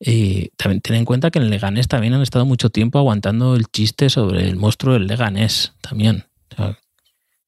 Y 0.05 0.48
también 0.57 0.81
ten 0.81 0.96
en 0.96 1.05
cuenta 1.05 1.31
que 1.31 1.38
en 1.38 1.48
Leganés 1.48 1.87
también 1.88 2.12
han 2.14 2.22
estado 2.22 2.44
mucho 2.44 2.70
tiempo 2.70 2.98
aguantando 2.98 3.55
el 3.55 3.66
chiste 3.66 4.11
sobre 4.11 4.48
el 4.48 4.57
monstruo 4.57 4.94
del 4.94 5.07
Leganés 5.07 5.74
también. 5.81 6.24
O 6.52 6.57
sea, 6.57 6.78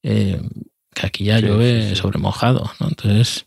eh, 0.05 0.41
que 0.95 1.07
aquí 1.07 1.25
ya 1.25 1.39
Sí, 1.41 1.47
llueve 1.47 1.83
sí, 1.83 1.89
sí. 1.91 1.97
sobre 1.97 2.19
mojado, 2.21 2.71
¿no? 2.79 2.89
Entonces, 2.89 3.47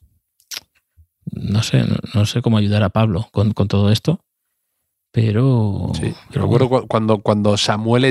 no 1.31 1.63
sé, 1.63 1.83
no, 1.83 1.95
no 2.13 2.25
sé 2.25 2.41
cómo 2.41 2.57
ayudar 2.57 2.83
a 2.83 2.89
Pablo 2.89 3.29
con, 3.31 3.53
con 3.53 3.67
todo 3.69 3.91
esto, 3.91 4.19
pero... 5.11 5.91
Sí, 5.93 6.13
pero 6.29 6.43
recuerdo 6.43 6.69
cu- 6.69 6.87
cuando, 6.87 7.19
cuando 7.19 7.55
Samuel 7.57 8.05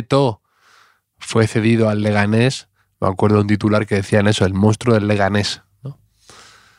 fue 1.27 1.47
cedido 1.49 1.89
al 1.89 2.03
Leganés, 2.03 2.69
me 3.01 3.09
acuerdo 3.09 3.37
de 3.37 3.43
un 3.43 3.49
titular 3.49 3.85
que 3.87 3.97
decían 3.97 4.29
eso, 4.29 4.45
el 4.47 4.55
monstruo 4.55 4.95
del 4.95 5.09
Leganés. 5.09 5.63
¿no? 5.83 5.99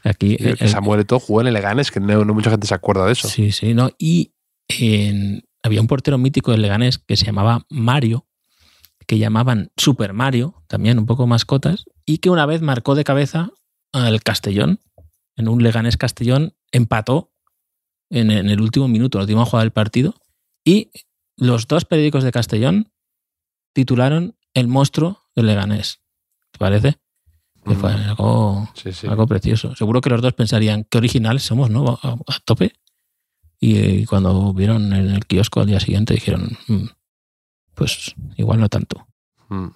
aquí 0.04 0.38
el- 0.40 0.70
Samuel 0.70 1.02
Eto'o 1.02 1.20
jugó 1.20 1.42
en 1.42 1.48
el 1.48 1.54
Leganés, 1.54 1.92
que 1.92 2.00
no, 2.00 2.24
no 2.24 2.34
mucha 2.34 2.50
gente 2.50 2.66
se 2.66 2.74
acuerda 2.74 3.06
de 3.06 3.12
eso. 3.12 3.28
Sí, 3.28 3.52
sí, 3.52 3.74
no. 3.74 3.90
Y 3.98 4.32
en- 4.70 5.44
había 5.64 5.82
un 5.82 5.88
portero 5.88 6.18
mítico 6.18 6.52
del 6.52 6.62
Leganés 6.62 6.98
que 6.98 7.18
se 7.18 7.26
llamaba 7.26 7.66
Mario, 7.70 8.26
que 9.06 9.18
llamaban 9.18 9.70
Super 9.76 10.14
Mario, 10.14 10.64
también 10.68 10.98
un 10.98 11.06
poco 11.06 11.28
mascotas, 11.28 11.86
y 12.06 12.20
que 12.20 12.30
una 12.30 12.46
vez 12.46 12.62
marcó 12.62 12.96
de 12.96 13.04
cabeza 13.04 13.52
al 13.92 14.24
Castellón, 14.24 14.80
en 15.36 15.50
un 15.50 15.62
Leganés 15.62 15.98
Castellón, 15.98 16.54
empató 16.72 17.32
en, 18.10 18.32
en 18.32 18.50
el 18.50 18.62
último 18.62 18.88
minuto, 18.88 19.18
la 19.18 19.24
última 19.26 19.44
jugada 19.46 19.64
del 19.66 19.72
partido, 19.72 20.16
y 20.64 20.90
los 21.36 21.68
dos 21.68 21.84
periódicos 21.86 22.24
de 22.24 22.32
Castellón 22.32 22.92
titularon 23.82 24.36
El 24.56 24.68
monstruo 24.68 25.22
del 25.36 25.46
Leganés. 25.46 26.02
¿Te 26.50 26.58
parece? 26.58 26.98
Que 27.64 27.76
fue 27.76 27.94
Mm. 27.94 28.10
algo, 28.10 28.70
Sí, 28.74 28.92
sí. 28.92 29.06
algo 29.06 29.28
precioso. 29.28 29.76
Seguro 29.76 30.02
que 30.02 30.10
los 30.10 30.20
dos 30.20 30.34
pensarían 30.34 30.84
qué 30.90 30.98
originales 30.98 31.44
somos, 31.44 31.70
¿no? 31.70 32.00
A, 32.02 32.14
a 32.14 32.40
tope. 32.44 32.72
Y, 33.60 33.78
eh, 33.78 34.06
cuando 34.10 34.52
vieron 34.54 34.94
en 34.94 35.12
el 35.12 35.26
kiosco 35.28 35.60
al 35.62 35.68
día 35.68 35.80
siguiente 35.80 36.16
dijeron, 36.16 36.58
"Mm, 36.68 36.86
pues 37.76 38.16
igual 38.36 38.60
no 38.60 38.68
tanto. 38.68 39.06
Mm. 39.50 39.68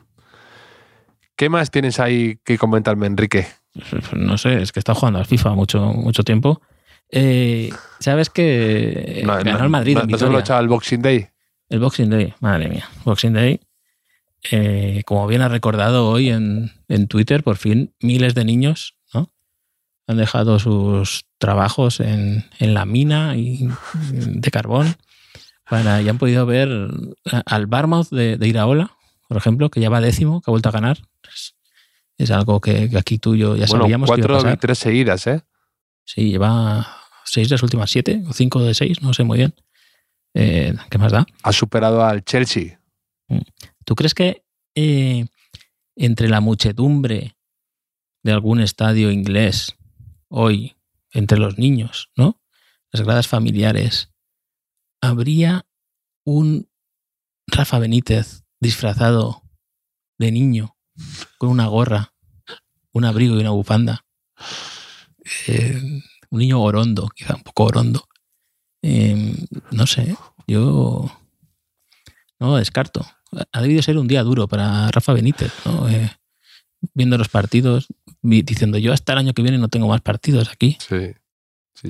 ¿Qué 1.35 1.49
más 1.49 1.69
tienes 1.69 1.99
ahí 1.99 2.39
que 2.43 2.57
comentarme, 2.57 3.05
Enrique? 3.05 3.45
No 4.13 4.39
sé, 4.39 4.63
es 4.63 4.71
que 4.71 4.79
está 4.79 4.95
jugando 4.95 5.19
al 5.19 5.25
FIFA 5.27 5.51
mucho, 5.53 5.79
mucho 5.93 6.23
tiempo. 6.23 6.59
Eh, 7.09 7.69
¿Sabes 7.99 8.31
que 8.31 9.21
No, 9.25 9.33
ganó 9.35 9.59
no- 9.59 9.63
el 9.65 9.69
Madrid 9.69 9.95
no- 9.95 10.01
en 10.01 10.07
¿No 10.09 10.17
se 10.17 10.27
lo 10.27 10.39
echaba 10.39 10.59
el 10.59 10.67
Boxing 10.69 11.01
Day? 11.03 11.27
El 11.69 11.79
Boxing 11.79 12.09
Day, 12.09 12.33
madre 12.39 12.67
mía, 12.67 12.89
Boxing 13.05 13.33
Day. 13.33 13.59
Eh, 14.49 15.03
como 15.05 15.27
bien 15.27 15.41
ha 15.41 15.49
recordado 15.49 16.09
hoy 16.09 16.29
en, 16.29 16.71
en 16.87 17.07
Twitter, 17.07 17.43
por 17.43 17.57
fin 17.57 17.93
miles 18.01 18.33
de 18.33 18.43
niños 18.43 18.95
¿no? 19.13 19.31
han 20.07 20.17
dejado 20.17 20.57
sus 20.57 21.25
trabajos 21.37 21.99
en, 21.99 22.45
en 22.57 22.73
la 22.73 22.85
mina 22.85 23.37
y, 23.37 23.69
de 24.11 24.49
carbón 24.49 24.95
para, 25.69 26.01
y 26.01 26.09
han 26.09 26.17
podido 26.17 26.47
ver 26.47 26.69
al 27.45 27.67
Barmouth 27.67 28.09
de, 28.09 28.37
de 28.37 28.47
Iraola, 28.47 28.97
por 29.27 29.37
ejemplo, 29.37 29.69
que 29.69 29.79
ya 29.79 29.89
va 29.89 30.01
décimo, 30.01 30.41
que 30.41 30.49
ha 30.49 30.53
vuelto 30.53 30.69
a 30.69 30.73
ganar. 30.73 30.97
Es, 31.31 31.55
es 32.17 32.31
algo 32.31 32.59
que, 32.59 32.89
que 32.89 32.97
aquí 32.97 33.19
tú 33.19 33.35
y 33.35 33.39
yo 33.39 33.55
ya 33.55 33.67
bueno, 33.67 33.83
sabíamos 33.85 34.09
que 34.09 34.19
iba 34.19 34.25
a 34.25 34.27
cuatro 34.27 34.49
victorias 34.49 34.77
seguidas, 34.79 35.27
¿eh? 35.27 35.41
Sí, 36.03 36.31
lleva 36.31 36.85
seis 37.25 37.47
de 37.47 37.53
las 37.53 37.63
últimas 37.63 37.89
siete, 37.89 38.23
o 38.27 38.33
cinco 38.33 38.61
de 38.61 38.73
seis, 38.73 39.01
no 39.01 39.13
sé 39.13 39.23
muy 39.23 39.37
bien. 39.37 39.53
Eh, 40.33 40.73
¿Qué 40.89 40.97
más 40.97 41.11
da? 41.11 41.25
Ha 41.43 41.53
superado 41.53 42.03
al 42.03 42.23
Chelsea. 42.23 42.79
¿Tú 43.91 43.95
crees 43.95 44.13
que 44.13 44.45
eh, 44.73 45.25
entre 45.97 46.29
la 46.29 46.39
muchedumbre 46.39 47.35
de 48.23 48.31
algún 48.31 48.61
estadio 48.61 49.11
inglés 49.11 49.75
hoy, 50.29 50.77
entre 51.11 51.37
los 51.37 51.57
niños, 51.57 52.09
¿no? 52.15 52.41
Las 52.93 53.01
gradas 53.01 53.27
familiares, 53.27 54.13
habría 55.01 55.65
un 56.23 56.69
Rafa 57.47 57.79
Benítez 57.79 58.45
disfrazado 58.61 59.43
de 60.17 60.31
niño 60.31 60.77
con 61.37 61.49
una 61.49 61.67
gorra, 61.67 62.13
un 62.93 63.03
abrigo 63.03 63.35
y 63.35 63.41
una 63.41 63.49
bufanda? 63.49 64.05
Eh, 65.47 65.81
un 66.29 66.39
niño 66.39 66.61
orondo, 66.61 67.09
quizá 67.09 67.35
un 67.35 67.43
poco 67.43 67.65
orondo. 67.65 68.07
Eh, 68.83 69.35
no 69.71 69.85
sé, 69.85 70.15
yo 70.47 71.11
no 72.39 72.47
lo 72.51 72.55
descarto. 72.55 73.05
Ha 73.51 73.61
debido 73.61 73.81
ser 73.81 73.97
un 73.97 74.07
día 74.07 74.23
duro 74.23 74.47
para 74.47 74.89
Rafa 74.91 75.13
Benítez, 75.13 75.53
¿no? 75.65 75.87
Eh, 75.89 76.11
viendo 76.93 77.17
los 77.17 77.29
partidos, 77.29 77.87
diciendo 78.21 78.77
yo 78.77 78.93
hasta 78.93 79.13
el 79.13 79.19
año 79.19 79.33
que 79.33 79.41
viene 79.41 79.57
no 79.57 79.69
tengo 79.69 79.87
más 79.87 80.01
partidos 80.01 80.51
aquí. 80.51 80.77
Sí. 80.79 81.13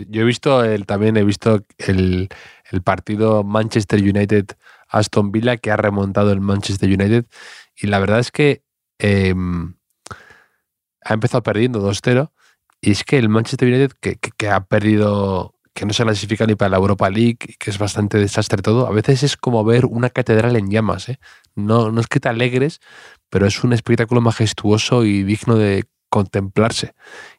Yo 0.08 0.22
he 0.22 0.26
visto 0.26 0.64
el, 0.64 0.86
también 0.86 1.18
he 1.18 1.24
visto 1.24 1.64
el, 1.78 2.30
el 2.72 2.82
partido 2.82 3.44
Manchester 3.44 4.00
United 4.00 4.46
Aston 4.88 5.32
Villa 5.32 5.58
que 5.58 5.72
ha 5.72 5.78
remontado 5.78 6.32
el 6.32 6.42
Manchester 6.42 6.90
United 6.90 7.26
y 7.76 7.88
la 7.88 8.00
verdad 8.00 8.20
es 8.20 8.32
que 8.32 8.64
eh, 9.00 9.34
ha 11.04 11.14
empezado 11.14 11.44
perdiendo 11.44 11.82
2-0 11.82 12.32
y 12.80 12.92
es 12.92 13.04
que 13.04 13.18
el 13.18 13.30
Manchester 13.30 13.68
United 13.68 13.92
que 14.00 14.50
ha 14.50 14.64
perdido 14.66 15.56
que 15.82 15.88
no 15.88 15.94
se 15.94 16.04
clasifica 16.04 16.46
ni 16.46 16.54
para 16.54 16.70
la 16.70 16.78
Europa 16.78 17.10
League 17.10 17.38
que 17.58 17.72
es 17.72 17.80
bastante 17.80 18.20
desastre 18.20 18.62
todo, 18.62 18.86
a 18.86 18.92
veces 18.92 19.24
es 19.24 19.36
como 19.36 19.64
ver 19.64 19.88
una 19.88 20.12
catedral 20.12 20.56
en 20.56 20.70
llamas. 20.70 21.10
¿eh? 21.10 21.18
No, 21.56 21.92
no 21.92 22.00
es 22.02 22.06
que 22.06 22.20
te 22.20 22.30
alegres, 22.30 22.80
pero 23.32 23.48
es 23.48 23.64
un 23.64 23.74
espectáculo 23.74 24.22
majestuoso 24.22 25.06
y 25.06 25.24
digno 25.24 25.56
de 25.56 25.86
contemplarse 26.10 26.94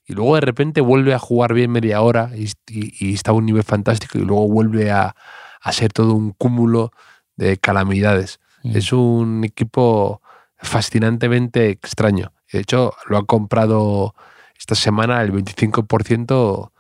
y 0.05 0.15
luego 0.15 0.35
de 0.35 0.41
repente 0.41 0.81
vuelve 0.81 1.15
a 1.15 1.21
jugar 1.21 1.55
bien 1.55 1.71
media 1.71 2.01
hora 2.01 2.33
y, 2.35 2.47
y- 2.69 2.93
y 2.99 3.15
está 3.15 3.31
a 3.31 3.35
un 3.35 3.47
nivel 3.47 3.63
fantástico 3.63 4.19
y 4.19 4.23
luego 4.23 4.49
vuelve 4.49 4.91
a, 4.91 5.15
a 5.61 5.73
ser 5.73 5.93
todo 5.93 6.13
un 6.15 6.33
cúmulo 6.33 6.91
de 7.37 7.59
calamidades. 7.59 8.41
Mm. 8.65 8.77
Es 8.77 8.93
un 8.93 9.45
equipo 9.45 10.21
fascinantemente 10.57 11.69
extraño. 11.71 12.33
De 12.53 12.59
hecho, 12.59 12.93
lo 13.07 13.19
ha 13.19 13.25
comprado 13.25 14.17
esta 14.59 14.75
semana 14.75 15.23
el 15.23 15.31
25% 15.31 16.72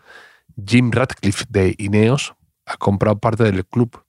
Jim 0.67 0.91
Radcliffe 0.91 1.45
de 1.49 1.75
Ineos. 1.79 2.35
Ha 2.67 2.77
comprado 2.77 3.19
parte 3.19 3.45
del 3.45 3.67
club. 3.67 4.05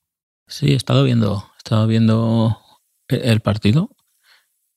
Sí, 0.48 0.74
he 0.74 0.76
estado 0.76 1.04
viendo, 1.04 1.50
he 1.56 1.58
estado 1.58 1.88
viendo 1.88 2.58
el, 3.08 3.22
el 3.22 3.40
partido. 3.40 3.90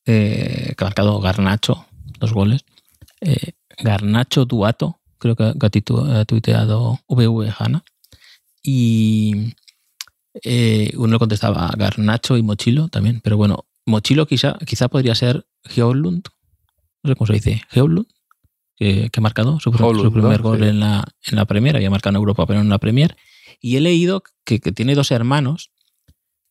Eh, 0.07 0.73
que 0.77 0.85
Garnacho, 0.85 1.85
dos 2.19 2.31
goles. 2.31 2.63
Eh, 3.19 3.51
Garnacho 3.77 4.45
Duato, 4.45 4.99
creo 5.17 5.35
que, 5.35 5.43
ha 5.43 6.25
tuiteado 6.25 6.99
VV 7.09 7.53
Hanna. 7.57 7.83
Y 8.63 9.53
eh, 10.43 10.91
uno 10.95 11.19
contestaba 11.19 11.71
Garnacho 11.77 12.37
y 12.37 12.41
Mochilo 12.41 12.87
también. 12.87 13.19
Pero 13.21 13.35
bueno, 13.35 13.65
Mochilo 13.85 14.25
quizá, 14.25 14.57
quizá 14.65 14.87
podría 14.87 15.13
ser 15.13 15.45
Geolund. 15.65 16.23
No 17.03 17.09
sé 17.09 17.15
cómo 17.15 17.27
se 17.27 17.33
dice. 17.33 17.61
Geolund. 17.69 18.07
Que, 18.79 19.09
que 19.09 19.19
ha 19.19 19.21
marcado 19.21 19.59
su, 19.59 19.71
primer 19.71 20.39
¿no? 20.41 20.49
gol 20.49 20.59
Sí. 20.59 20.65
en, 20.67 20.79
la, 20.79 21.03
en 21.25 21.35
la 21.35 21.45
Premier. 21.45 21.75
Había 21.75 21.89
marcado 21.89 22.11
en 22.11 22.17
Europa, 22.19 22.45
pero 22.45 22.61
en 22.61 22.69
la 22.69 22.77
Premier. 22.77 23.17
Y 23.59 23.75
he 23.75 23.81
leído 23.81 24.21
que, 24.45 24.59
que 24.59 24.71
tiene 24.71 24.93
dos 24.93 25.09
hermanos 25.11 25.71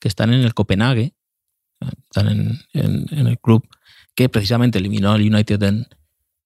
que 0.01 0.09
están 0.09 0.33
en 0.35 0.41
el 0.41 0.53
Copenhague, 0.53 1.15
están 2.11 2.29
en, 2.29 2.59
en- 2.73 3.07
en 3.17 3.27
el 3.29 3.39
club 3.39 3.67
que 4.17 4.29
precisamente 4.29 4.79
eliminó 4.79 5.13
al 5.13 5.21
United 5.23 5.63
en, 5.63 5.87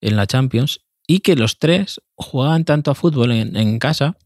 en 0.03 0.17
la 0.17 0.27
Champions, 0.27 0.81
y 1.07 1.21
que 1.21 1.35
los 1.37 1.59
tres 1.59 2.01
jugaban 2.15 2.65
tanto 2.65 2.91
a 2.91 2.95
fútbol 2.95 3.33
en, 3.33 3.57
en 3.57 3.79
casa 3.79 4.17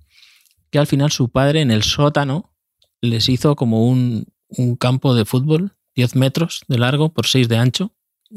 que 0.71 0.79
al 0.79 0.87
final 0.87 1.13
su 1.13 1.31
padre 1.31 1.61
en 1.61 1.71
el 1.71 1.83
sótano 1.83 2.53
les 3.01 3.29
hizo 3.29 3.55
como 3.55 3.87
un, 3.87 4.27
un 4.49 4.77
campo 4.77 5.15
de 5.15 5.25
fútbol, 5.25 5.77
10 5.95 6.17
metros 6.17 6.65
de 6.69 6.79
largo 6.79 7.13
por 7.13 7.27
6 7.27 7.49
de 7.49 7.57
ancho, 7.59 7.95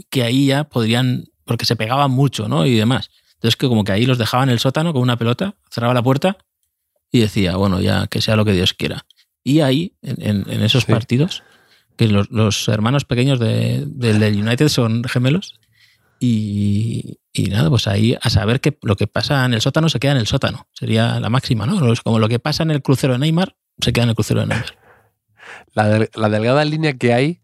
que 0.09 0.23
ahí 0.23 0.47
ya 0.47 0.65
podrían, 0.65 1.25
porque 1.47 1.65
se 1.65 1.75
pegaban 1.75 2.11
mucho, 2.11 2.47
¿no? 2.47 2.65
Y 2.65 2.75
demás. 2.75 3.09
Entonces 3.35 3.55
que 3.55 3.67
como 3.67 3.83
que 3.83 3.91
ahí 3.93 4.05
los 4.05 4.17
dejaban 4.17 4.49
en 4.49 4.53
el 4.53 4.59
sótano 4.59 4.93
con 4.93 5.01
una 5.01 5.17
pelota, 5.17 5.55
cerraba 5.71 5.93
la 5.93 6.03
puerta 6.03 6.37
y 7.11 7.19
decía, 7.21 7.55
bueno, 7.55 7.79
ya 7.81 8.07
que 8.07 8.21
sea 8.21 8.35
lo 8.35 8.45
que 8.45 8.51
Dios 8.53 8.73
quiera. 8.73 9.05
Y 9.43 9.61
ahí, 9.61 9.93
en, 10.01 10.45
esos 10.63 10.83
Sí. 10.83 10.91
partidos, 10.91 11.43
que 11.95 12.07
los, 12.07 12.29
los 12.31 12.67
hermanos 12.67 13.05
pequeños 13.05 13.39
de- 13.39 13.85
del 13.87 14.35
United 14.45 14.67
son 14.67 15.03
gemelos, 15.05 15.59
y, 16.19 17.19
y 17.31 17.43
nada, 17.49 17.69
pues 17.69 17.87
ahí 17.87 18.17
a 18.21 18.29
saber 18.29 18.59
que 18.59 18.77
lo 18.81 18.95
que 18.95 19.07
pasa 19.07 19.45
en 19.45 19.53
el 19.53 19.61
sótano 19.61 19.87
se 19.89 19.99
queda 19.99 20.13
en 20.13 20.17
el 20.17 20.27
sótano. 20.27 20.67
Sería 20.73 21.19
la 21.19 21.29
máxima, 21.29 21.65
¿no? 21.65 21.93
Es 21.93 22.01
Como 22.01 22.19
lo 22.19 22.27
que 22.27 22.39
pasa 22.39 22.63
en 22.63 22.71
el 22.71 22.81
crucero 22.81 23.13
de 23.13 23.19
Neymar, 23.19 23.55
se 23.79 23.93
queda 23.93 24.03
en 24.03 24.09
el 24.09 24.15
crucero 24.15 24.41
de 24.41 24.47
Neymar. 24.47 24.77
La, 25.73 25.87
del- 25.87 26.09
la 26.15 26.29
delgada 26.29 26.65
línea 26.65 26.93
que 26.97 27.13
hay 27.13 27.41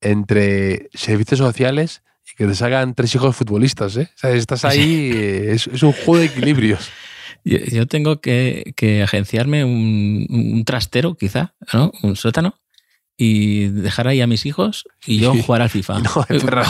entre 0.00 0.88
servicios 0.94 1.38
sociales 1.38 2.02
y 2.30 2.36
que 2.36 2.46
te 2.46 2.54
salgan 2.54 2.94
tres 2.94 3.14
hijos 3.14 3.34
futbolistas. 3.36 3.96
¿eh? 3.96 4.08
O 4.14 4.18
sea, 4.18 4.30
estás 4.30 4.64
ahí, 4.64 5.10
eh, 5.14 5.52
es, 5.52 5.66
es 5.66 5.82
un 5.82 5.92
juego 5.92 6.18
de 6.18 6.26
equilibrios. 6.26 6.88
Yo, 7.44 7.58
yo 7.58 7.86
tengo 7.88 8.20
que, 8.20 8.72
que 8.76 9.02
agenciarme 9.02 9.64
un, 9.64 10.26
un 10.30 10.64
trastero, 10.64 11.16
quizá, 11.16 11.54
¿no? 11.72 11.90
Un 12.04 12.14
sótano, 12.14 12.54
y 13.16 13.66
dejar 13.66 14.06
ahí 14.06 14.20
a 14.20 14.28
mis 14.28 14.46
hijos 14.46 14.84
y 15.06 15.18
yo 15.18 15.32
Sí. 15.34 15.42
jugar 15.42 15.62
al 15.62 15.68
FIFA. 15.70 15.98
No 15.98 16.24
encerrar. 16.28 16.66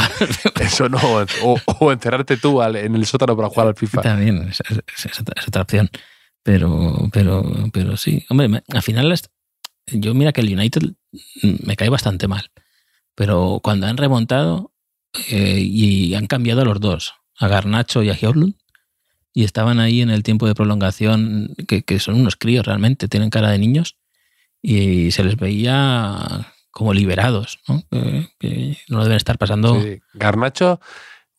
Eso 0.59 0.89
no. 0.89 0.99
O, 1.43 1.59
o 1.79 1.93
encerrarte 1.93 2.39
tú 2.39 2.63
al- 2.63 2.77
en 2.77 2.95
el 2.95 3.05
sótano 3.05 3.37
para 3.37 3.51
jugar 3.51 3.67
al 3.69 3.75
FIFA. 3.75 4.01
También, 4.01 4.49
es, 4.49 4.63
es- 4.71 5.05
es 5.07 5.21
otra, 5.21 5.61
opción. 5.61 5.91
Pero, 6.43 7.07
pero, 7.13 7.45
pero 7.71 7.99
sí. 7.99 8.25
Hombre, 8.31 8.49
me- 8.49 8.63
al 8.73 8.83
final, 8.83 9.15
yo 9.89 10.15
mira 10.15 10.33
que 10.33 10.41
el 10.41 10.55
United 10.59 10.83
me 11.43 11.77
cae 11.77 11.91
bastante 11.91 12.29
mal. 12.29 12.51
Pero 13.15 13.61
cuando 13.63 13.87
han 13.89 13.99
remontado 13.99 14.72
eh, 15.31 15.61
y 15.61 16.15
han 16.15 16.27
cambiado 16.27 16.63
a 16.63 16.65
los 16.65 16.81
dos, 16.81 17.15
a 17.39 17.49
Garnacho 17.49 18.03
y 18.03 18.11
a 18.11 18.15
Hjorlund, 18.15 18.55
y 19.35 19.45
estaban 19.45 19.81
ahí 19.81 20.03
en 20.03 20.11
el 20.11 20.23
tiempo 20.23 20.47
de 20.47 20.55
prolongación, 20.55 21.55
que, 21.67 21.99
son 21.99 22.17
unos 22.17 22.37
críos 22.37 22.67
realmente, 22.67 23.09
tienen 23.09 23.31
cara 23.31 23.51
de 23.51 23.59
niños, 23.59 23.97
y 24.61 25.11
se 25.11 25.25
les 25.25 25.37
veía 25.37 26.53
como 26.71 26.95
liberados, 26.95 27.61
¿no? 27.69 27.83
Que, 28.39 28.79
no 28.89 29.03
deben 29.03 29.17
estar 29.17 29.39
pasando. 29.39 29.83
Garnacho, 30.15 30.81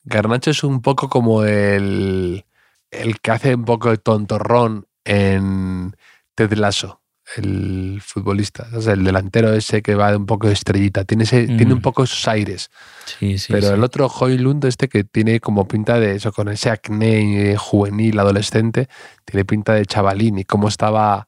Garnacho 0.03 0.51
es 0.51 0.63
un 0.63 0.81
poco 0.81 1.09
como 1.09 1.43
el, 1.43 2.45
el 2.91 3.19
que 3.19 3.31
hace 3.31 3.55
un 3.55 3.65
poco 3.65 3.89
de 3.89 3.97
tontorrón 3.97 4.87
en 5.05 5.95
Ted 6.35 6.53
Lasso, 6.53 7.02
el 7.37 8.01
futbolista, 8.03 8.67
o 8.75 8.81
sea, 8.81 8.93
el 8.93 9.03
delantero 9.03 9.53
ese 9.53 9.81
que 9.81 9.95
va 9.95 10.11
de 10.11 10.17
un 10.17 10.25
poco 10.25 10.47
de 10.47 10.53
estrellita. 10.53 11.05
Tiene, 11.05 11.23
ese, 11.23 11.47
Mm. 11.47 11.57
tiene 11.57 11.73
un 11.73 11.81
poco 11.81 12.03
esos 12.03 12.27
aires. 12.27 12.69
Sí, 13.05 13.37
sí, 13.37 13.51
Pero 13.53 13.67
sí. 13.69 13.73
el 13.73 13.83
otro 13.83 14.07
Hoylund, 14.07 14.63
este 14.65 14.89
que 14.89 15.03
tiene 15.03 15.39
como 15.39 15.67
pinta 15.67 15.99
de 15.99 16.15
eso, 16.15 16.31
con 16.33 16.49
ese 16.49 16.69
acné 16.69 17.51
eh, 17.53 17.57
juvenil, 17.57 18.19
adolescente, 18.19 18.87
tiene 19.25 19.45
pinta 19.45 19.73
de 19.73 19.85
chavalín 19.85 20.37
y 20.39 20.43
cómo 20.43 20.67
estaba 20.67 21.27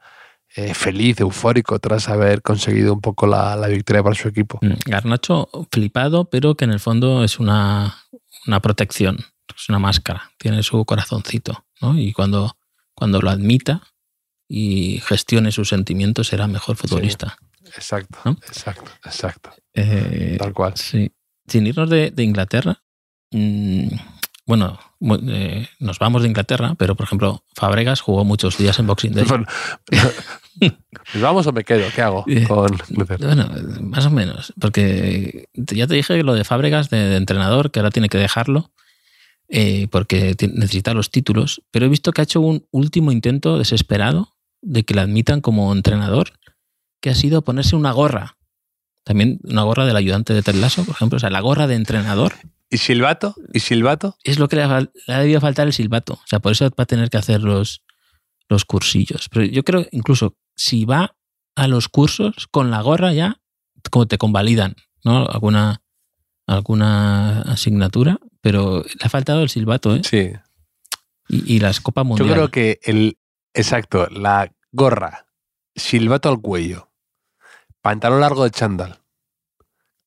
eh, 0.57 0.73
feliz, 0.73 1.19
eufórico 1.19 1.79
tras 1.79 2.07
haber 2.09 2.41
conseguido 2.41 2.93
un 2.93 3.01
poco 3.01 3.27
la, 3.27 3.55
la 3.55 3.67
victoria 3.67 4.03
para 4.03 4.15
su 4.15 4.27
equipo. 4.27 4.59
Mm, 4.61 4.73
Garnacho 4.85 5.49
flipado, 5.71 6.29
pero 6.29 6.55
que 6.55 6.65
en 6.65 6.71
el 6.71 6.79
fondo 6.79 7.23
es 7.23 7.39
una, 7.39 7.95
una 8.47 8.61
protección, 8.61 9.17
es 9.55 9.69
una 9.69 9.79
máscara, 9.79 10.31
tiene 10.37 10.61
su 10.63 10.83
corazoncito, 10.85 11.65
¿no? 11.81 11.97
Y 11.99 12.13
cuando, 12.13 12.55
cuando 12.93 13.21
lo 13.21 13.29
admita 13.29 13.81
y 14.47 14.99
gestione 15.05 15.51
sus 15.51 15.69
sentimientos 15.69 16.27
será 16.27 16.47
mejor 16.47 16.75
futbolista. 16.75 17.37
Exacto, 17.75 18.19
¿No? 18.25 18.31
exacto, 18.47 18.91
exacto. 19.03 19.49
Eh, 19.73 20.37
Tal 20.39 20.53
cual. 20.53 20.73
sí. 20.75 21.11
Sin 21.47 21.67
irnos 21.67 21.89
de, 21.89 22.09
de 22.11 22.23
Inglaterra, 22.23 22.81
mm, 23.31 23.87
bueno, 24.47 24.79
eh, 25.29 25.67
nos 25.79 25.99
vamos 25.99 26.21
de 26.23 26.27
Inglaterra, 26.27 26.75
pero 26.77 26.95
por 26.95 27.05
ejemplo, 27.05 27.43
Fabregas 27.55 28.01
jugó 28.01 28.23
muchos 28.23 28.57
días 28.57 28.77
en 28.79 28.87
Boxing 28.87 29.13
Day. 29.13 29.25
Bueno, 29.25 29.45
¿Nos 30.61 30.73
vamos 31.21 31.47
o 31.47 31.51
me 31.51 31.63
quedo? 31.63 31.85
¿Qué 31.93 32.01
hago 32.01 32.23
Eh, 32.27 32.45
con? 32.47 32.77
Bueno, 33.19 33.49
más 33.81 34.05
o 34.05 34.11
menos, 34.11 34.53
porque 34.59 35.47
ya 35.53 35.87
te 35.87 35.95
dije 35.95 36.23
lo 36.23 36.33
de 36.33 36.43
Fábregas, 36.43 36.89
de, 36.89 36.97
de 37.09 37.17
entrenador, 37.17 37.71
que 37.71 37.79
ahora 37.79 37.91
tiene 37.91 38.09
que 38.09 38.17
dejarlo, 38.17 38.71
eh, 39.49 39.87
porque 39.91 40.35
necesita 40.53 40.93
los 40.93 41.11
títulos, 41.11 41.61
pero 41.71 41.85
he 41.85 41.89
visto 41.89 42.11
que 42.11 42.21
ha 42.21 42.23
hecho 42.23 42.41
un 42.41 42.65
último 42.71 43.11
intento 43.11 43.57
desesperado 43.57 44.34
de 44.61 44.83
que 44.83 44.93
le 44.93 45.01
admitan 45.01 45.41
como 45.41 45.71
entrenador, 45.73 46.31
que 47.01 47.09
ha 47.09 47.15
sido 47.15 47.43
ponerse 47.43 47.75
una 47.75 47.91
gorra, 47.91 48.37
también 49.03 49.39
una 49.43 49.63
gorra 49.63 49.85
del 49.85 49.95
ayudante 49.95 50.33
de 50.33 50.41
Ted 50.41 50.55
Lasso, 50.55 50.83
por 50.85 50.95
ejemplo, 50.95 51.17
o 51.17 51.19
sea, 51.19 51.29
la 51.29 51.41
gorra 51.41 51.67
de 51.67 51.75
entrenador, 51.75 52.33
¿Y 52.67 52.77
Silvato? 52.77 53.35
¿Y 53.53 53.59
Silvato? 53.59 54.17
es 54.23 54.39
lo 54.39 54.47
que 54.47 54.55
le 54.55 54.63
ha, 54.63 54.67
fal- 54.69 54.91
le 55.07 55.13
ha 55.13 55.19
debido 55.19 55.39
faltar 55.39 55.67
el 55.67 55.73
silbato, 55.73 56.13
o 56.13 56.23
sea, 56.25 56.39
por 56.39 56.51
eso 56.51 56.65
va 56.71 56.83
a 56.83 56.85
tener 56.87 57.11
que 57.11 57.17
hacer 57.17 57.41
los, 57.41 57.83
los 58.49 58.65
cursillos. 58.65 59.29
Pero 59.29 59.45
yo 59.45 59.63
creo 59.63 59.85
incluso 59.91 60.35
si 60.55 60.83
va 60.85 61.15
a 61.55 61.67
los 61.67 61.87
cursos 61.89 62.47
con 62.49 62.71
la 62.71 62.81
gorra 62.81 63.13
ya, 63.13 63.39
como 63.91 64.07
te 64.07 64.17
convalidan, 64.17 64.75
¿no? 65.03 65.27
Alguna, 65.27 65.83
alguna 66.47 67.41
asignatura, 67.43 68.19
pero 68.41 68.83
le 68.83 69.05
ha 69.05 69.09
faltado 69.09 69.43
el 69.43 69.49
silbato, 69.49 69.95
¿eh? 69.95 70.01
Sí. 70.03 70.31
Y, 71.29 71.55
y 71.55 71.59
las 71.59 71.79
Copas 71.81 72.05
Yo 72.17 72.27
creo 72.27 72.49
que 72.49 72.79
el. 72.83 73.17
Exacto, 73.55 74.07
la 74.11 74.51
gorra, 74.71 75.25
silbato 75.75 76.29
al 76.29 76.41
cuello, 76.41 76.91
pantalón 77.81 78.19
largo 78.21 78.43
de 78.43 78.51
chándal, 78.51 78.99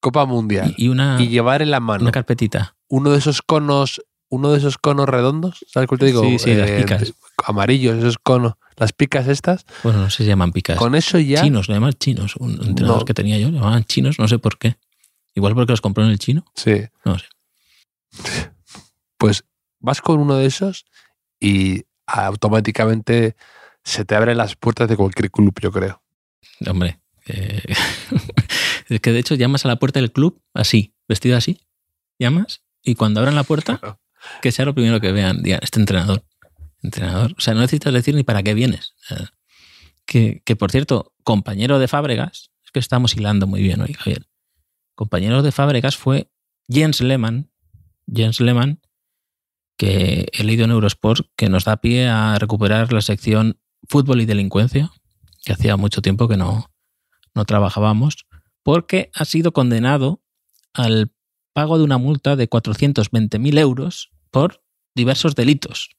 Copa 0.00 0.24
Mundial 0.26 0.74
y, 0.76 0.84
y 0.84 0.88
una, 0.88 1.20
y 1.20 1.28
llevar 1.28 1.62
en 1.62 1.70
la 1.70 1.80
mano 1.80 2.02
una 2.02 2.12
carpetita. 2.12 2.76
uno 2.88 3.10
de 3.10 3.18
esos 3.18 3.42
conos, 3.42 4.02
uno 4.28 4.52
de 4.52 4.58
esos 4.58 4.76
conos 4.78 5.08
redondos, 5.08 5.64
¿sabes 5.68 5.88
cuál 5.88 5.98
te 5.98 6.06
digo? 6.06 6.22
Sí, 6.22 6.38
sí, 6.38 6.54
las 6.54 6.70
picas. 6.70 7.00
de- 7.00 7.14
amarillos, 7.46 7.96
esos 7.96 8.18
conos, 8.18 8.54
las 8.76 8.92
picas 8.92 9.26
estas, 9.28 9.64
Bueno, 9.82 10.00
no 10.00 10.10
sé 10.10 10.18
si 10.18 10.22
se 10.24 10.28
llaman 10.28 10.52
picas. 10.52 10.76
con 10.78 10.94
eso 10.94 11.18
ya. 11.18 11.42
Chinos, 11.42 11.68
le 11.68 11.74
llaman 11.74 11.94
chinos. 11.94 12.36
Un 12.36 12.52
entrenador 12.62 13.00
No. 13.00 13.04
que 13.04 13.14
tenía 13.14 13.38
yo, 13.38 13.48
le 13.50 13.56
llamaban 13.58 13.84
chinos, 13.84 14.18
no 14.18 14.28
sé 14.28 14.38
por 14.38 14.58
qué. 14.58 14.76
Igual 15.34 15.54
porque 15.54 15.72
los 15.72 15.80
compró 15.80 16.04
en 16.04 16.10
el 16.10 16.18
chino, 16.18 16.44
Sí. 16.54 16.82
no 17.04 17.18
sé. 17.18 17.26
Pues 19.16 19.44
vas 19.80 20.00
con 20.00 20.20
uno 20.20 20.36
de 20.36 20.46
esos 20.46 20.84
y 21.40 21.84
automáticamente 22.08 23.36
se 23.84 24.04
te 24.04 24.14
abren 24.14 24.36
las 24.38 24.56
puertas 24.56 24.88
de 24.88 24.96
cualquier 24.96 25.30
club, 25.30 25.54
yo 25.60 25.70
creo. 25.70 26.02
Hombre, 26.66 26.98
eh, 27.26 27.62
es 28.88 29.00
que 29.00 29.12
de 29.12 29.18
hecho 29.18 29.34
llamas 29.34 29.64
a 29.64 29.68
la 29.68 29.76
puerta 29.76 30.00
del 30.00 30.12
club 30.12 30.40
así, 30.54 30.94
vestido 31.08 31.36
así, 31.36 31.60
llamas 32.18 32.62
y 32.82 32.94
cuando 32.94 33.20
abran 33.20 33.34
la 33.34 33.44
puerta, 33.44 33.78
Claro. 33.78 34.00
que 34.42 34.52
sea 34.52 34.64
lo 34.64 34.74
primero 34.74 35.00
que 35.00 35.12
vean, 35.12 35.42
digan, 35.42 35.60
este 35.62 35.80
entrenador, 35.80 36.24
entrenador. 36.82 37.34
O 37.36 37.40
sea, 37.40 37.54
no 37.54 37.60
necesitas 37.60 37.92
decir 37.92 38.14
ni 38.14 38.22
para 38.24 38.42
qué 38.42 38.54
vienes. 38.54 38.94
Que, 40.06 40.42
que, 40.44 40.56
por 40.56 40.70
cierto, 40.70 41.12
compañero 41.22 41.78
de 41.78 41.86
Fábregas, 41.88 42.50
es 42.64 42.70
que 42.72 42.78
estamos 42.80 43.14
hilando 43.14 43.46
muy 43.46 43.62
bien 43.62 43.80
hoy, 43.82 43.92
Javier. 43.92 44.26
Compañero 44.94 45.42
de 45.42 45.52
Fábregas 45.52 45.96
fue 45.96 46.30
Jens 46.68 47.00
Lehmann, 47.00 47.50
Jens 48.12 48.40
Lehmann, 48.40 48.80
que 49.78 50.26
he 50.32 50.44
leído 50.44 50.64
en 50.64 50.72
Eurosport, 50.72 51.28
que 51.36 51.48
nos 51.48 51.64
da 51.64 51.78
pie 51.78 52.08
a 52.08 52.36
recuperar 52.38 52.92
la 52.92 53.00
sección 53.00 53.60
fútbol 53.88 54.20
y 54.20 54.26
delincuencia, 54.26 54.90
que 55.44 55.52
hacía 55.52 55.76
mucho 55.76 56.02
tiempo 56.02 56.28
que 56.28 56.36
no, 56.36 56.70
no 57.34 57.44
trabajábamos, 57.46 58.26
porque 58.62 59.10
ha 59.14 59.24
sido 59.24 59.52
condenado 59.52 60.20
al 60.74 61.12
pago 61.54 61.78
de 61.78 61.84
una 61.84 61.98
multa 61.98 62.36
de 62.36 62.50
420.000 62.50 63.58
euros 63.58 64.10
por 64.30 64.62
diversos 64.94 65.34
delitos. 65.34 65.90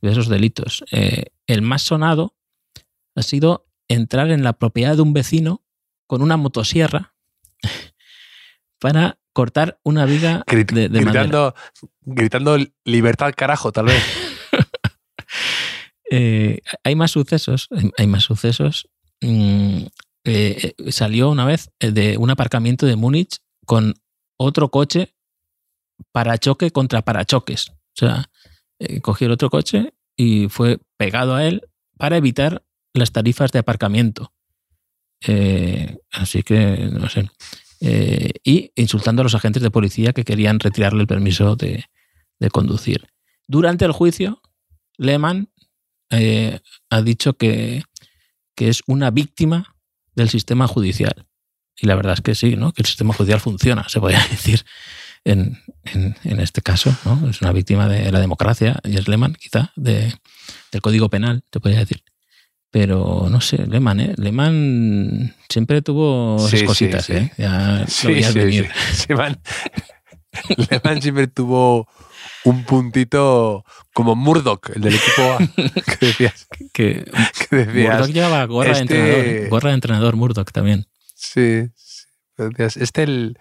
Diversos 0.00 0.28
delitos. 0.28 0.84
Eh, 0.92 1.26
el 1.46 1.62
más 1.62 1.82
sonado 1.82 2.36
ha 3.14 3.22
sido 3.22 3.66
entrar 3.88 4.30
en 4.30 4.44
la 4.44 4.54
propiedad 4.54 4.96
de 4.96 5.02
un 5.02 5.12
vecino 5.12 5.64
con 6.06 6.22
una 6.22 6.36
motosierra 6.36 7.14
para 8.80 9.19
cortar 9.32 9.78
una 9.84 10.04
viga 10.06 10.44
Grit- 10.46 10.72
de, 10.72 10.88
de 10.88 11.00
madera. 11.00 11.22
gritando, 11.24 11.54
gritando 12.02 12.56
libertad 12.84 13.32
carajo, 13.36 13.72
tal 13.72 13.86
vez. 13.86 14.02
Eh, 16.12 16.60
hay 16.82 16.96
más 16.96 17.12
sucesos, 17.12 17.68
hay- 17.96 18.06
más 18.08 18.24
sucesos. 18.24 18.88
Mm, 19.20 19.84
eh, 20.24 20.74
eh, 20.76 20.92
salió 20.92 21.30
una 21.30 21.44
vez 21.44 21.70
de 21.78 22.16
un 22.18 22.30
aparcamiento 22.30 22.84
de 22.84 22.96
Múnich 22.96 23.38
con 23.64 23.94
otro 24.36 24.70
coche 24.70 25.14
parachoque 26.12 26.72
contra 26.72 27.02
parachoques. 27.02 27.68
O 27.70 27.74
sea, 27.94 28.30
eh, 28.80 29.00
cogió 29.00 29.26
el 29.26 29.32
otro 29.34 29.50
coche 29.50 29.94
y 30.16 30.48
fue 30.48 30.80
pegado 30.98 31.36
a 31.36 31.44
él 31.46 31.62
para 31.96 32.16
evitar 32.16 32.64
las 32.92 33.12
tarifas 33.12 33.52
de 33.52 33.60
aparcamiento. 33.60 34.32
Así 36.10 36.42
que, 36.42 36.88
no 36.92 37.08
sé. 37.08 37.30
Eh, 37.80 38.32
y 38.44 38.72
insultando 38.76 39.22
a 39.22 39.24
los 39.24 39.34
agentes 39.34 39.62
de 39.62 39.70
policía 39.70 40.12
que 40.12 40.24
querían 40.24 40.60
retirarle 40.60 41.00
el 41.00 41.06
permiso 41.06 41.56
de, 41.56 41.84
conducir. 42.52 43.06
Durante 43.48 43.84
el 43.84 43.92
juicio, 43.92 44.40
Lehmann 44.96 45.50
eh, 46.10 46.60
ha 46.88 47.02
dicho 47.02 47.34
que, 47.34 47.82
que 48.54 48.68
es 48.68 48.82
una 48.86 49.10
víctima 49.10 49.76
del 50.14 50.28
sistema 50.28 50.66
judicial. 50.66 51.26
Y 51.76 51.86
la 51.86 51.94
verdad 51.94 52.14
es 52.14 52.20
que 52.20 52.34
sí, 52.34 52.56
¿no? 52.56 52.72
que 52.72 52.82
el 52.82 52.86
sistema 52.86 53.14
judicial 53.14 53.40
funciona, 53.40 53.88
se 53.88 54.00
podría 54.00 54.26
decir 54.30 54.64
en, 55.24 55.58
en, 55.84 56.40
este 56.40 56.62
caso. 56.62 56.94
¿no? 57.04 57.28
Es 57.28 57.40
una 57.40 57.52
víctima 57.52 57.88
de 57.88 58.10
la 58.12 58.20
democracia, 58.20 58.78
y 58.84 58.96
es 58.96 59.08
Lehmann, 59.08 59.34
quizá, 59.34 59.72
de, 59.76 60.14
del 60.72 60.82
Código 60.82 61.08
Penal, 61.08 61.42
se 61.52 61.60
podría 61.60 61.80
decir. 61.80 62.02
Pero 62.72 63.26
no 63.30 63.40
sé, 63.40 63.66
Lehmann, 63.66 63.98
¿eh? 64.00 64.14
Lehmann 64.16 65.34
siempre 65.48 65.82
tuvo 65.82 66.38
Sí, 66.48 66.58
sí, 66.58 66.64
cositas, 66.64 67.04
sí. 67.06 67.14
¿eh? 67.14 67.32
Ya 67.36 67.84
lo 68.04 68.08
veías 68.10 68.32
venir. 68.34 68.70
sí. 68.92 69.06
Lehmann, 69.08 69.40
Lehmann 70.70 71.02
siempre 71.02 71.26
tuvo 71.26 71.88
un 72.44 72.64
puntito 72.64 73.64
como 73.92 74.14
Murdoch, 74.14 74.70
el 74.74 74.82
del 74.82 74.94
equipo 74.94 75.22
A, 75.22 75.38
que 75.98 76.06
decías. 76.06 76.46
Que 76.72 77.04
Que 77.50 77.56
decías 77.56 77.98
Murdoch 77.98 78.14
llevaba 78.14 78.44
gorra 78.46 78.72
este- 78.72 78.94
de 78.94 79.00
entrenador. 79.00 79.26
¿eh? 79.26 79.48
Gorra 79.50 79.68
de 79.70 79.74
entrenador 79.74 80.16
Murdoch 80.16 80.50
también. 80.52 80.86
Sí, 81.16 81.64
sí. 81.74 82.04
Decías, 82.38 82.76
Este 82.76 83.02
el, 83.02 83.36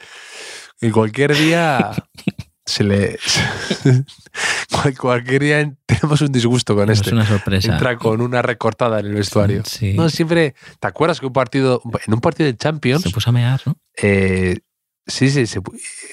el 0.81 0.91
cualquier 0.91 1.35
día 1.37 1.91
se 2.69 2.83
le 2.83 3.17
cual- 4.71 4.97
cualquier 4.97 5.41
día 5.41 5.73
tenemos 5.85 6.21
un 6.21 6.31
disgusto 6.31 6.75
con 6.75 6.89
Es 6.89 6.99
este. 6.99 7.13
una 7.13 7.25
sorpresa. 7.25 7.73
Entra 7.73 7.97
con 7.97 8.21
una 8.21 8.41
recortada 8.41 8.99
en 8.99 9.07
el 9.07 9.13
vestuario. 9.15 9.63
Sí. 9.65 9.93
No, 9.93 10.09
siempre. 10.09 10.55
¿Te 10.79 10.87
acuerdas 10.87 11.19
que 11.19 11.25
un 11.25 11.33
partido, 11.33 11.81
en 12.07 12.13
un 12.13 12.21
partido 12.21 12.47
de 12.47 12.55
Champions, 12.57 13.03
Se 13.03 13.09
puso 13.09 13.29
a 13.29 13.33
mear, 13.33 13.59
¿no? 13.65 13.75
eh, 14.01 14.59
sí, 15.07 15.29
sí, 15.29 15.45
se 15.47 15.59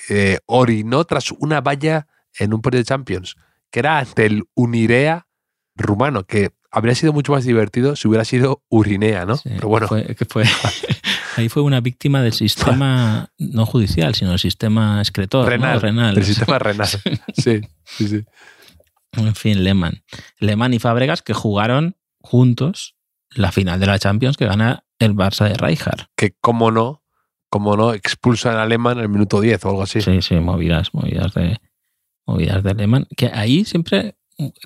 eh, 0.09 0.39
orinó 0.47 1.05
tras 1.05 1.31
una 1.33 1.61
valla 1.61 2.07
en 2.39 2.53
un 2.55 2.61
partido 2.63 2.81
de 2.81 2.87
Champions, 2.87 3.37
que 3.71 3.81
era 3.81 3.99
ante 3.99 4.27
el 4.27 4.45
Unirea 4.55 5.27
rumano, 5.77 6.25
que 6.25 6.51
habría 6.71 6.95
sido 6.95 7.13
mucho 7.13 7.33
más 7.33 7.45
divertido 7.45 7.97
si 7.97 8.09
hubiera 8.09 8.25
sido 8.25 8.63
Urinea, 8.69 9.25
¿no? 9.25 9.37
Sí, 9.37 9.51
Pero 9.55 9.69
bueno, 9.69 9.89
fue- 9.89 10.15
que 10.15 10.25
fue, 10.25 10.45
ahí 11.37 11.49
fue 11.49 11.63
una 11.63 11.81
víctima 11.81 12.23
del 12.23 12.33
sistema 12.33 13.31
no 13.39 13.67
judicial, 13.67 14.15
sino 14.15 14.31
del 14.31 14.39
sistema 14.39 15.01
excretor, 15.01 15.45
¿no? 15.45 15.51
renal, 15.51 15.81
renal. 15.81 16.15
del 16.15 16.25
sistema 16.25 16.59
renal. 16.59 16.89
Sí, 17.35 17.61
sí, 17.85 18.09
sí. 18.09 18.25
En 19.13 19.35
fin, 19.35 19.65
Lehmann. 19.65 20.03
Lehmann 20.39 20.75
y 20.75 20.79
Fábregas 20.79 21.23
que 21.23 21.35
jugaron 21.35 21.97
juntos 22.21 22.97
la 23.31 23.53
final 23.53 23.81
de 23.81 23.87
la 23.87 23.99
Champions 23.99 24.37
que 24.37 24.47
gana 24.47 24.85
el 24.99 25.15
Barça 25.15 25.49
de 25.49 25.55
Rijkaard. 25.55 26.09
Que 26.17 26.35
cómo 26.41 26.71
no, 26.71 27.03
cómo 27.49 27.77
no, 27.77 27.93
expulsan 27.93 28.57
a 28.57 28.63
Alemán 28.63 28.99
en 28.99 29.05
el 29.05 29.09
minuto 29.09 29.41
10 29.41 29.65
o 29.65 29.69
algo 29.71 29.83
así. 29.83 30.01
Sí, 30.01 30.23
sí, 30.23 30.37
movidas, 30.37 30.93
movidas 30.93 31.35
de, 31.35 31.59
movidas 32.27 32.63
de 32.63 32.75
Lehmann. 32.75 33.07
Que 33.17 33.31
ahí 33.33 33.65
siempre 33.65 34.17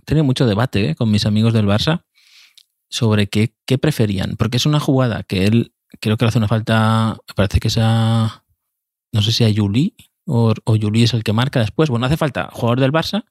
tenido 0.04 0.24
mucho 0.24 0.46
debate 0.46 0.90
¿eh? 0.90 0.94
con 0.94 1.10
mis 1.10 1.26
amigos 1.26 1.52
del 1.52 1.66
Barça 1.66 2.04
sobre 2.88 3.28
qué, 3.28 3.54
qué 3.66 3.78
preferían. 3.78 4.36
Porque 4.36 4.56
es 4.56 4.66
una 4.66 4.80
jugada 4.80 5.22
que 5.22 5.44
él 5.44 5.72
creo 6.00 6.16
que 6.16 6.24
le 6.24 6.28
hace 6.28 6.38
una 6.38 6.48
falta, 6.48 7.16
me 7.28 7.34
parece 7.34 7.58
que 7.60 7.70
sea, 7.70 8.44
no 9.12 9.22
sé 9.22 9.32
si 9.32 9.44
a 9.44 9.52
Juli 9.54 9.94
o, 10.26 10.52
o 10.64 10.76
Juli 10.80 11.02
es 11.02 11.14
el 11.14 11.24
que 11.24 11.32
marca 11.32 11.60
después. 11.60 11.90
Bueno, 11.90 12.06
hace 12.06 12.16
falta 12.16 12.48
jugador 12.52 12.80
del 12.80 12.92
Barça 12.92 13.24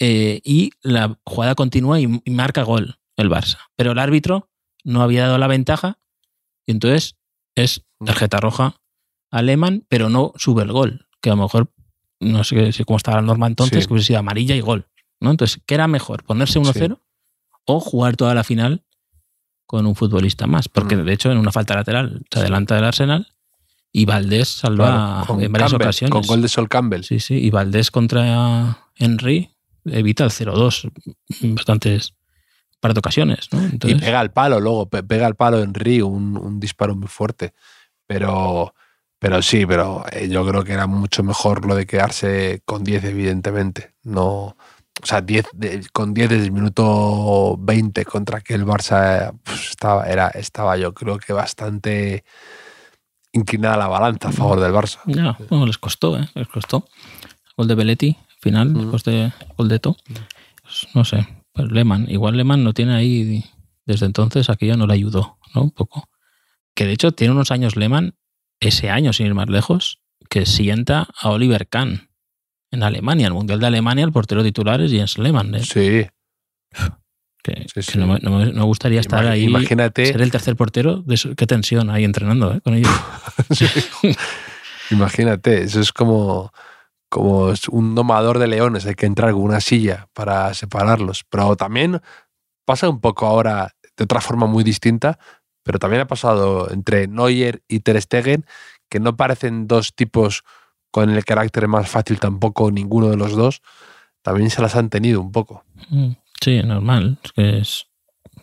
eh, 0.00 0.40
y 0.44 0.70
la 0.82 1.18
jugada 1.24 1.54
continúa 1.54 2.00
y, 2.00 2.20
y 2.24 2.30
marca 2.30 2.62
gol 2.62 2.98
el 3.16 3.30
Barça. 3.30 3.58
Pero 3.76 3.92
el 3.92 3.98
árbitro 3.98 4.50
no 4.82 5.02
había 5.02 5.26
dado 5.26 5.38
la 5.38 5.46
ventaja 5.46 5.98
y 6.66 6.72
entonces 6.72 7.16
es 7.54 7.84
tarjeta 8.04 8.38
roja 8.40 8.76
a 9.30 9.42
Lehmann, 9.42 9.84
pero 9.88 10.08
no 10.08 10.32
sube 10.36 10.62
el 10.62 10.72
gol. 10.72 11.06
Que 11.20 11.30
a 11.30 11.34
lo 11.36 11.42
mejor, 11.42 11.72
no 12.20 12.42
sé 12.44 12.72
si 12.72 12.84
cómo 12.84 12.96
estaba 12.96 13.18
la 13.18 13.26
norma 13.26 13.46
entonces, 13.46 13.84
Sí. 13.84 13.86
que 13.88 13.92
hubiese 13.94 14.08
sido 14.08 14.18
amarilla 14.18 14.54
y 14.56 14.60
gol. 14.60 14.88
¿no? 15.20 15.30
Entonces, 15.30 15.62
¿qué 15.66 15.74
era 15.74 15.86
mejor? 15.88 16.24
¿Ponerse 16.24 16.58
1-0 16.58 16.98
o 17.66 17.80
jugar 17.80 18.16
toda 18.16 18.34
la 18.34 18.44
final 18.44 18.84
con 19.66 19.86
un 19.86 19.94
futbolista 19.94 20.46
más? 20.46 20.68
Porque 20.68 20.96
Mm. 20.96 21.04
de 21.04 21.12
hecho, 21.12 21.32
en 21.32 21.38
una 21.38 21.52
falta 21.52 21.74
lateral 21.74 22.22
se 22.32 22.40
adelanta 22.40 22.74
del 22.74 22.84
Arsenal 22.84 23.28
y 23.92 24.04
Valdés 24.06 24.48
salva 24.48 25.22
Claro, 25.26 25.40
en 25.40 25.52
varias 25.52 25.70
Campbell, 25.70 25.86
ocasiones. 25.86 26.12
Con 26.12 26.22
gol 26.22 26.42
de 26.42 26.48
Sol 26.48 26.68
Campbell. 26.68 27.02
Sí, 27.02 27.20
sí, 27.20 27.34
y 27.34 27.50
Valdés 27.50 27.90
contra 27.90 28.78
Henry 28.96 29.50
evita 29.84 30.24
el 30.24 30.30
0-2 30.30 30.90
en 31.42 31.54
bastantes 31.54 32.14
par 32.80 32.92
de 32.94 32.98
ocasiones, 32.98 33.48
¿no? 33.52 33.62
Y 33.88 33.94
pega 33.94 34.20
al 34.20 34.32
palo, 34.32 34.60
luego 34.60 34.88
pe- 34.90 35.02
pega 35.02 35.26
al 35.26 35.36
palo 35.36 35.62
en 35.62 35.72
Río, 35.74 36.06
un, 36.06 36.36
un 36.36 36.60
disparo 36.60 36.94
muy 36.94 37.08
fuerte. 37.08 37.54
Pero, 38.06 38.74
pero 39.18 39.40
sí, 39.40 39.64
pero 39.64 40.04
eh, 40.12 40.28
yo 40.28 40.46
creo 40.46 40.64
que 40.64 40.72
era 40.72 40.86
mucho 40.86 41.22
mejor 41.22 41.64
lo 41.66 41.74
de 41.74 41.86
quedarse 41.86 42.60
con 42.66 42.84
10, 42.84 43.04
evidentemente. 43.04 43.94
No, 44.02 44.56
o 45.02 45.06
sea, 45.06 45.20
10 45.20 45.46
de- 45.52 45.86
con 45.92 46.14
10 46.14 46.28
desde 46.30 46.44
el 46.46 46.52
minuto 46.52 47.56
20 47.58 48.04
contra 48.04 48.40
que 48.40 48.54
el 48.54 48.64
Barça 48.64 49.32
pues, 49.42 49.70
estaba, 49.70 50.06
era, 50.06 50.28
estaba 50.28 50.76
yo 50.76 50.94
creo 50.94 51.18
que 51.18 51.32
bastante 51.32 52.24
inclinada 53.32 53.76
la 53.76 53.88
balanza 53.88 54.28
a 54.28 54.32
favor 54.32 54.60
del 54.60 54.72
Barça. 54.72 54.98
ya, 55.06 55.36
bueno, 55.50 55.66
les 55.66 55.78
costó, 55.78 56.16
¿eh? 56.18 56.28
Les 56.34 56.48
costó. 56.48 56.86
Gol 57.56 57.68
de 57.68 57.74
Belletti, 57.74 58.16
final, 58.40 58.70
Mm. 58.70 58.78
después 58.80 59.04
de 59.04 59.32
gol 59.56 59.68
de 59.68 59.78
To. 59.80 59.96
Pues, 60.62 60.86
no 60.94 61.04
sé, 61.04 61.26
pues 61.52 61.70
Lehmann, 61.70 62.06
igual 62.08 62.36
Lehmann 62.36 62.62
no 62.64 62.72
tiene 62.72 62.94
ahí, 62.94 63.44
desde 63.86 64.06
entonces 64.06 64.48
aquello 64.50 64.76
no 64.76 64.86
le 64.86 64.94
ayudó, 64.94 65.38
¿no? 65.54 65.62
Un 65.62 65.70
poco. 65.70 66.08
Que 66.74 66.86
de 66.86 66.92
hecho 66.92 67.12
tiene 67.12 67.32
unos 67.34 67.50
años 67.50 67.76
Lehmann, 67.76 68.14
ese 68.60 68.90
año 68.90 69.12
sin 69.12 69.26
ir 69.26 69.34
más 69.34 69.48
lejos, 69.48 70.00
que 70.30 70.46
sienta 70.46 71.08
a 71.20 71.30
Oliver 71.30 71.68
Kahn 71.68 72.08
en 72.74 72.82
Alemania, 72.82 73.26
el 73.28 73.32
Mundial 73.34 73.58
de 73.60 73.66
Alemania, 73.66 74.04
el 74.04 74.12
portero 74.12 74.42
titular 74.42 74.80
es 74.80 74.90
Jens 74.92 75.16
Lehmann, 75.18 75.54
¿eh? 75.54 75.64
Sí, 75.64 76.06
que, 77.42 77.62
Sí, 77.62 77.66
que 77.74 77.82
sí. 77.82 77.98
no, 77.98 78.06
me, 78.06 78.18
no 78.20 78.30
me- 78.38 78.46
no 78.46 78.60
me 78.60 78.64
gustaría 78.64 79.00
estar 79.00 79.26
ahí, 79.26 79.44
imagínate, 79.44 80.06
ser 80.06 80.20
el 80.22 80.30
tercer 80.30 80.56
portero, 80.56 81.02
de 81.02 81.14
eso- 81.14 81.34
qué 81.34 81.46
tensión 81.46 81.90
ahí 81.90 82.04
entrenando 82.04 82.52
¿eh? 82.54 82.60
con 82.62 82.74
ellos. 82.74 82.90
imagínate, 84.90 85.62
eso 85.62 85.80
es 85.80 85.92
como, 85.92 86.52
como 87.08 87.52
un 87.70 87.94
domador 87.94 88.38
de 88.38 88.48
leones, 88.48 88.86
hay 88.86 88.94
que 88.94 89.06
entrar 89.06 89.32
con 89.32 89.42
una 89.42 89.60
silla 89.60 90.08
para 90.12 90.52
separarlos. 90.54 91.24
Pero 91.28 91.56
también 91.56 92.00
pasa 92.64 92.88
un 92.88 93.00
poco 93.00 93.26
ahora 93.26 93.72
de 93.96 94.04
otra 94.04 94.20
forma 94.20 94.46
muy 94.46 94.64
distinta, 94.64 95.18
pero 95.62 95.78
también 95.78 96.02
ha 96.02 96.06
pasado 96.06 96.70
entre 96.70 97.06
Neuer 97.08 97.62
y 97.68 97.80
Ter 97.80 98.00
Stegen, 98.00 98.44
que 98.90 99.00
no 99.00 99.16
parecen 99.16 99.66
dos 99.66 99.94
tipos 99.94 100.42
con 100.94 101.10
el 101.10 101.24
carácter 101.24 101.66
más 101.66 101.88
fácil 101.88 102.20
tampoco 102.20 102.70
ninguno 102.70 103.08
de 103.10 103.16
los 103.16 103.32
dos, 103.32 103.62
también 104.22 104.48
se 104.48 104.62
las 104.62 104.76
han 104.76 104.90
tenido 104.90 105.20
un 105.20 105.32
poco. 105.32 105.64
Mm, 105.90 106.12
Sí, 106.40 106.62
normal. 106.62 107.18
Es 107.24 107.32
que 107.32 107.58
es. 107.58 107.86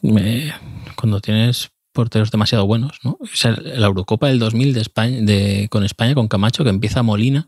me- 0.02 0.52
cuando 0.98 1.22
tienes 1.22 1.72
porteros 1.94 2.30
demasiado 2.30 2.66
buenos, 2.68 3.00
¿no? 3.04 3.12
O 3.22 3.26
sea, 3.34 3.52
la 3.52 3.86
Eurocopa 3.88 4.28
del 4.28 4.40
2000 4.40 4.74
de 4.74 4.82
España, 4.82 5.18
de, 5.22 5.68
con 5.72 5.86
España, 5.86 6.14
con 6.14 6.28
Camacho, 6.28 6.66
que 6.66 6.72
empieza 6.72 7.04
Molina, 7.04 7.46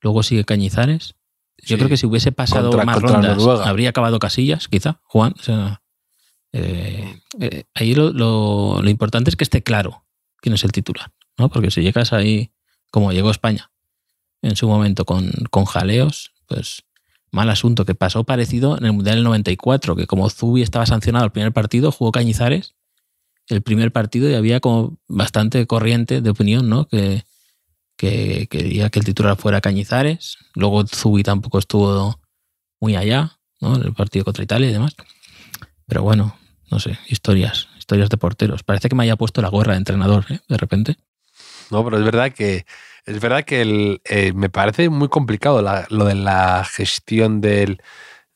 luego 0.00 0.22
sigue 0.22 0.44
Cañizares. 0.44 1.16
Yo 1.58 1.68
Sí. 1.68 1.76
creo 1.76 1.88
que 1.90 1.96
si 1.98 2.06
hubiese 2.06 2.32
pasado 2.32 2.70
Contra- 2.70 2.84
más 2.86 2.94
contra 2.96 3.12
rondas, 3.16 3.36
Noruega. 3.36 3.68
habría 3.68 3.90
acabado 3.90 4.18
Casillas, 4.18 4.68
quizá, 4.68 5.00
Juan. 5.04 5.34
O 5.38 5.42
sea, 5.42 5.82
eh, 6.52 7.20
eh, 7.40 7.64
ahí 7.74 7.94
lo, 7.94 8.10
lo- 8.12 8.80
lo 8.80 8.88
importante 8.90 9.28
es 9.28 9.36
que 9.36 9.44
esté 9.44 9.62
claro 9.62 10.04
quién 10.40 10.54
es 10.54 10.64
el 10.64 10.72
titular, 10.72 11.10
¿no? 11.36 11.50
Porque 11.50 11.70
si 11.70 11.82
llegas 11.82 12.12
ahí, 12.14 12.52
como 12.90 13.12
llegó 13.12 13.30
España 13.30 13.70
en 14.44 14.56
su 14.56 14.68
momento 14.68 15.04
con, 15.04 15.30
con 15.50 15.64
jaleos, 15.64 16.32
pues 16.46 16.84
mal 17.30 17.50
asunto, 17.50 17.84
que 17.84 17.94
pasó 17.94 18.24
parecido 18.24 18.78
en 18.78 18.84
el 18.84 18.92
Mundial 18.92 19.16
del 19.16 19.24
94, 19.24 19.96
que 19.96 20.06
como 20.06 20.30
Zubi 20.30 20.62
estaba 20.62 20.86
sancionado 20.86 21.24
el 21.24 21.32
primer 21.32 21.52
partido, 21.52 21.90
jugó 21.90 22.12
Cañizares 22.12 22.74
el 23.48 23.62
primer 23.62 23.92
partido 23.92 24.30
y 24.30 24.34
había 24.34 24.60
como 24.60 24.98
bastante 25.08 25.66
corriente 25.66 26.20
de 26.20 26.30
opinión, 26.30 26.68
¿no? 26.68 26.86
Que, 26.86 27.24
que 27.96 28.46
quería 28.48 28.90
que 28.90 28.98
el 28.98 29.04
titular 29.04 29.36
fuera 29.36 29.60
Cañizares. 29.60 30.38
Luego 30.54 30.86
Zubi 30.86 31.22
tampoco 31.22 31.58
estuvo 31.58 32.20
muy 32.80 32.96
allá, 32.96 33.38
¿no? 33.60 33.76
En 33.76 33.82
el 33.82 33.94
partido 33.94 34.24
contra 34.24 34.44
Italia 34.44 34.70
y 34.70 34.72
demás. 34.72 34.94
Pero 35.86 36.02
bueno, 36.02 36.36
no 36.70 36.80
sé, 36.80 36.98
historias, 37.08 37.68
historias 37.78 38.08
de 38.08 38.16
porteros. 38.16 38.62
Parece 38.62 38.88
que 38.88 38.94
me 38.94 39.04
haya 39.04 39.16
puesto 39.16 39.42
la 39.42 39.48
gorra 39.48 39.72
de 39.72 39.78
entrenador, 39.78 40.24
¿eh? 40.30 40.40
De 40.48 40.56
repente. 40.56 40.96
No, 41.74 41.84
pero 41.84 41.98
es 41.98 42.04
verdad 42.04 42.32
que 42.32 42.64
es 43.06 43.20
verdad 43.20 43.44
que 43.44 43.60
el, 43.62 44.00
eh, 44.04 44.32
me 44.32 44.48
parece 44.48 44.88
muy 44.88 45.08
complicado 45.08 45.60
la- 45.60 45.86
lo 45.90 46.04
de 46.06 46.14
la 46.14 46.64
gestión 46.64 47.40
del, 47.40 47.82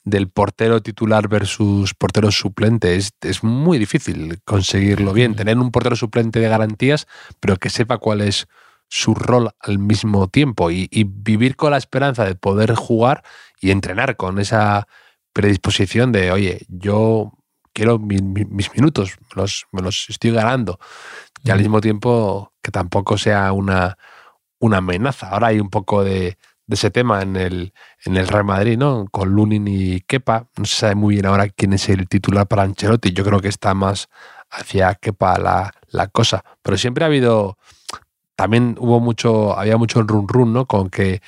del 0.05 0.29
portero 0.31 0.83
titular 0.83 1.29
versus 1.29 1.95
portero 1.95 2.31
suplente. 2.33 2.97
Es, 2.97 3.13
es 3.23 3.45
muy 3.45 3.79
difícil 3.79 4.41
conseguirlo 4.45 5.13
bien. 5.13 5.37
Tener 5.37 5.59
un 5.59 5.71
portero 5.73 5.97
suplente 5.97 6.41
de 6.41 6.49
garantías, 6.49 7.07
pero 7.41 7.57
que 7.59 7.71
sepa 7.71 7.99
cuál 7.99 8.23
es 8.23 8.49
su 8.89 9.15
rol 9.15 9.51
al 9.61 9.79
mismo 9.79 10.29
tiempo 10.29 10.71
y, 10.71 10.89
y 10.91 11.05
vivir 11.05 11.57
con 11.57 11.73
la 11.73 11.79
esperanza 11.79 12.25
de 12.25 12.35
poder 12.37 12.75
jugar 12.75 13.23
y 13.61 13.71
entrenar 13.71 14.17
con 14.17 14.39
esa 14.41 14.89
predisposición 15.33 16.13
de, 16.13 16.33
oye, 16.33 16.67
yo 16.69 17.33
quiero 17.79 18.01
mi- 18.01 18.19
mi- 18.21 18.45
mis 18.45 18.75
minutos, 18.75 19.13
me 19.21 19.41
los, 19.43 19.67
me 19.71 19.81
los 19.83 20.11
estoy 20.11 20.33
ganando. 20.33 20.81
Y 21.45 21.51
al 21.53 21.61
mismo 21.61 21.81
tiempo 21.81 22.53
que 22.61 22.73
tampoco 22.73 23.17
sea 23.17 23.53
una, 23.53 23.97
una 24.59 24.79
amenaza. 24.79 25.29
Ahora 25.31 25.47
hay 25.49 25.61
un 25.61 25.71
poco 25.71 26.03
de, 26.03 26.37
de 26.67 26.75
ese 26.75 26.91
tema 26.91 27.23
en 27.23 27.37
el, 27.37 27.73
en 28.05 28.17
el 28.17 28.27
Real 28.27 28.45
Madrid, 28.45 28.77
¿no? 28.77 29.07
Con 29.13 29.29
Lunin 29.31 29.69
y 29.69 30.01
Kepa. 30.01 30.49
No 30.57 30.65
se 30.65 30.75
sabe 30.75 30.97
muy 30.97 31.15
bien 31.15 31.27
ahora 31.27 31.49
quién 31.51 31.73
es 31.73 31.89
el 31.89 32.09
titular 32.09 32.49
para 32.49 32.65
Ancelotti. 32.65 33.13
Yo 33.13 33.25
creo 33.25 33.39
que 33.41 33.49
está 33.49 33.75
más 33.75 34.09
hacia 34.51 34.97
Kepa 34.97 35.39
la, 35.39 35.73
la 35.87 36.09
cosa. 36.09 36.43
Pero 36.63 36.77
siempre 36.77 37.05
ha 37.05 37.07
habido. 37.07 37.59
También 38.35 38.75
hubo 38.81 38.99
mucho. 38.99 39.57
Había 39.57 39.77
mucho 39.77 40.03
run 40.03 40.27
run, 40.27 40.53
¿no? 40.53 40.67
Con 40.67 40.91
que 40.91 41.23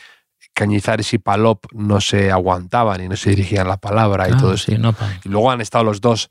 Cañizares 0.60 1.14
y 1.14 1.18
Palop 1.18 1.64
no 1.72 2.02
se 2.02 2.30
aguantaban 2.30 3.02
y 3.02 3.08
no 3.08 3.16
se 3.16 3.30
dirigían 3.30 3.66
la 3.66 3.78
palabra 3.78 4.28
y 4.28 4.32
Ah, 4.32 4.36
todo 4.36 4.52
eso. 4.52 4.70
no, 4.76 4.94
Y 5.24 5.28
luego 5.30 5.50
han 5.50 5.62
estado 5.62 5.84
los 5.84 6.02
dos 6.02 6.28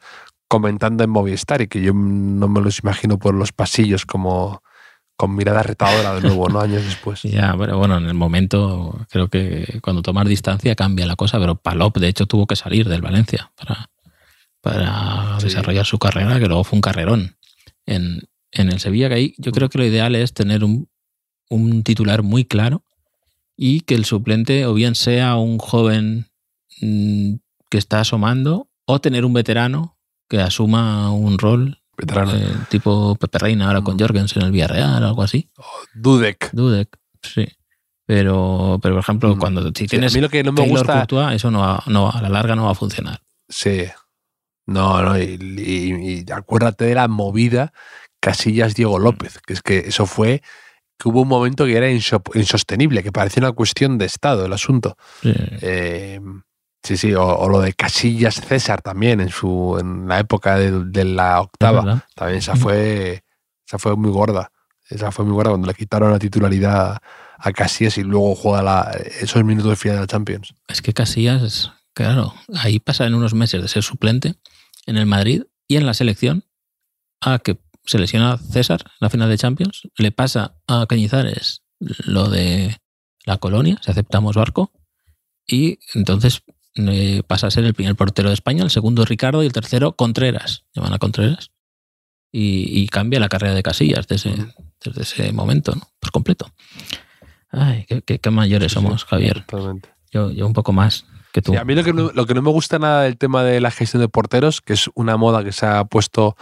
comentando 0.47 1.03
en 1.03 1.09
Movistar 1.09 1.61
y 1.61 1.67
que 1.67 1.81
yo 1.81 1.93
no 1.95 2.47
me 2.47 2.61
los 2.61 2.79
imagino 2.83 3.17
por 3.17 3.33
los 3.33 3.51
pasillos 3.51 4.05
como 4.05 4.61
con 5.15 5.35
mirada 5.35 5.63
retadora 5.63 6.13
de 6.13 6.21
nuevo, 6.21 6.47
¿no? 6.47 6.59
Años 6.61 6.85
después. 6.85 7.23
Ya, 7.23 7.55
pero 7.57 7.77
bueno, 7.79 7.97
en 7.97 8.05
el 8.05 8.13
momento 8.13 8.99
creo 9.09 9.29
que 9.29 9.79
cuando 9.81 10.01
tomas 10.03 10.27
distancia 10.27 10.75
cambia 10.75 11.07
la 11.07 11.15
cosa, 11.15 11.39
pero 11.39 11.55
Palop 11.55 11.97
de 11.97 12.07
hecho 12.07 12.27
tuvo 12.27 12.45
que 12.45 12.55
salir 12.55 12.87
del 12.87 13.01
Valencia 13.01 13.51
para, 13.55 13.89
para 14.61 15.39
Sí. 15.39 15.45
desarrollar 15.47 15.85
su 15.85 15.97
carrera, 15.97 16.39
que 16.39 16.45
luego 16.47 16.63
fue 16.63 16.77
un 16.77 16.81
carrerón 16.81 17.35
en, 17.87 18.21
en 18.51 18.69
el 18.71 18.79
Sevilla, 18.79 19.09
que 19.09 19.15
ahí 19.15 19.33
yo 19.39 19.51
creo 19.51 19.69
que 19.69 19.77
lo 19.79 19.85
ideal 19.85 20.13
es 20.15 20.33
tener 20.33 20.63
un, 20.63 20.87
un 21.49 21.81
titular 21.83 22.21
muy 22.23 22.45
claro 22.45 22.83
y 23.61 23.81
que 23.81 23.95
el 23.95 24.05
suplente 24.05 24.65
o 24.65 24.73
bien 24.73 24.95
sea 24.95 25.35
un 25.35 25.57
joven 25.57 26.27
mm, 26.81 27.33
que 27.69 27.77
está 27.77 27.99
asomando 27.99 28.69
o 28.85 28.99
tener 29.01 29.25
un 29.25 29.33
veterano 29.33 29.97
que 30.29 30.39
asuma 30.39 31.11
un 31.11 31.37
rol 31.37 31.81
Veterano. 31.97 32.33
eh, 32.35 32.47
tipo 32.69 33.15
Pepe 33.17 33.37
Reina 33.39 33.67
ahora 33.67 33.81
con 33.81 33.95
Mm. 33.95 33.99
Jorgens 33.99 34.35
en 34.37 34.43
el 34.43 34.51
Villarreal 34.51 35.03
o 35.03 35.07
algo 35.07 35.23
así. 35.23 35.49
Dudek. 35.93 36.51
Dudek, 36.53 36.97
sí. 37.21 37.47
Pero, 38.05 38.79
pero 38.81 38.95
por 38.95 39.03
ejemplo, 39.03 39.35
Mm. 39.35 39.39
cuando 39.39 39.61
si 39.67 39.73
Sí, 39.83 39.87
tienes 39.87 40.13
a 40.13 40.15
mí 40.15 40.21
lo 40.21 40.29
que 40.29 40.43
no 40.43 40.51
me 40.53 40.61
Taylor 40.61 40.77
gusta. 40.79 40.93
Courtois, 40.93 41.35
eso 41.35 41.51
no, 41.51 41.59
va- 41.59 41.83
no 41.87 42.03
va- 42.05 42.11
a 42.11 42.21
la 42.21 42.29
larga 42.29 42.55
no 42.55 42.65
va 42.65 42.71
a 42.71 42.75
funcionar. 42.75 43.21
Sí. 43.49 43.83
No, 44.65 45.01
no. 45.03 45.19
Y, 45.19 45.37
y- 45.57 46.23
y 46.27 46.31
acuérdate 46.31 46.85
de 46.85 46.95
la 46.95 47.07
movida 47.07 47.73
Casillas 48.21 48.73
Diego 48.75 48.99
López, 48.99 49.39
que 49.45 49.53
es 49.53 49.61
que 49.61 49.79
eso 49.79 50.05
fue 50.05 50.41
que 50.99 51.07
hubo 51.09 51.21
un 51.21 51.27
momento 51.29 51.65
que 51.65 51.77
era 51.77 51.89
inso- 51.89 52.21
insostenible, 52.35 53.01
que 53.01 53.11
parecía 53.11 53.41
una 53.41 53.53
cuestión 53.53 53.97
de 53.97 54.05
Estado 54.05 54.45
el 54.45 54.53
asunto. 54.53 54.97
Sí. 55.23 55.33
Eh, 55.61 56.19
Sí, 56.81 56.95
sí, 56.95 57.13
o, 57.13 57.25
o 57.25 57.49
lo 57.49 57.59
de 57.59 57.73
Casillas 57.73 58.35
César 58.35 58.81
también 58.81 59.19
en 59.19 59.27
su 59.29 59.77
en 59.81 60.07
la 60.07 60.17
época 60.17 60.57
de, 60.57 60.85
de 60.85 61.03
la 61.03 61.41
octava. 61.41 61.81
También 62.15 62.39
esa 62.39 62.55
fue, 62.55 63.25
esa 63.67 63.77
fue 63.77 63.97
muy 63.97 64.09
gorda. 64.11 64.49
Esa 64.89 65.11
fue 65.11 65.25
muy 65.25 65.33
gorda 65.33 65.49
cuando 65.51 65.67
le 65.67 65.73
quitaron 65.73 66.09
la 66.09 66.19
titularidad 66.19 66.97
a 67.37 67.51
Casillas 67.51 67.97
y 67.97 68.03
luego 68.03 68.33
juega 68.33 68.63
la, 68.63 68.91
esos 69.19 69.43
minutos 69.43 69.71
de 69.71 69.75
final 69.75 69.97
de 69.97 70.01
la 70.03 70.07
Champions. 70.07 70.53
Es 70.69 70.81
que 70.81 70.93
Casillas, 70.93 71.73
claro, 71.93 72.33
ahí 72.55 72.79
pasa 72.79 73.05
en 73.05 73.13
unos 73.13 73.33
meses 73.33 73.61
de 73.61 73.67
ser 73.67 73.83
suplente 73.83 74.35
en 74.85 74.95
el 74.95 75.05
Madrid 75.05 75.43
y 75.67 75.75
en 75.75 75.85
la 75.85 75.93
selección 75.93 76.45
a 77.19 77.39
que 77.39 77.59
se 77.89 77.99
lesiona 77.99 78.37
César 78.37 78.81
en 78.85 78.91
la 78.99 79.09
final 79.09 79.29
de 79.29 79.37
Champions, 79.37 79.81
le 79.97 80.11
pasa 80.11 80.55
a 80.67 80.85
Cañizares 80.87 81.63
lo 81.79 82.29
de 82.29 82.77
la 83.25 83.37
colonia, 83.37 83.79
si 83.83 83.91
aceptamos 83.91 84.35
barco, 84.35 84.71
y 85.47 85.79
entonces 85.93 86.41
eh, 86.75 87.23
pasa 87.27 87.47
a 87.47 87.51
ser 87.51 87.63
el 87.65 87.73
primer 87.73 87.95
portero 87.95 88.29
de 88.29 88.33
España, 88.35 88.63
el 88.63 88.69
segundo 88.69 89.05
Ricardo 89.05 89.43
y 89.43 89.47
el 89.47 89.53
tercero 89.53 89.93
Contreras, 89.95 90.65
llaman 90.73 90.93
a 90.93 90.99
Contreras, 90.99 91.51
y, 92.31 92.79
y 92.79 92.87
cambia 92.89 93.19
la 93.19 93.29
carrera 93.29 93.55
de 93.55 93.63
Casillas 93.63 94.07
desde, 94.07 94.33
desde 94.83 95.01
ese 95.01 95.31
momento, 95.33 95.73
¿no? 95.75 95.81
por 95.99 96.11
completo. 96.11 96.51
Ay, 97.51 97.85
qué, 97.87 98.01
qué- 98.03 98.19
qué 98.19 98.29
mayores 98.29 98.71
Sí, 98.71 98.75
somos, 98.75 99.05
Javier. 99.05 99.43
Yo, 100.11 100.31
yo 100.31 100.45
un 100.45 100.53
poco 100.53 100.71
más 100.71 101.05
que 101.33 101.41
tú. 101.41 101.51
Sí, 101.53 101.57
a 101.57 101.63
mí 101.65 101.73
lo 101.75 101.83
que, 101.83 101.93
no, 101.93 102.11
lo 102.13 102.25
que 102.27 102.33
no 102.35 102.41
me 102.43 102.51
gusta 102.51 102.77
nada 102.77 103.03
del 103.03 103.17
tema 103.17 103.43
de 103.43 103.59
la 103.61 103.71
gestión 103.71 104.01
de 104.01 104.09
porteros, 104.09 104.61
que 104.61 104.73
es 104.73 104.89
una 104.93 105.17
moda 105.17 105.43
que 105.43 105.51
se 105.51 105.65
ha 105.65 105.83
puesto 105.85 106.35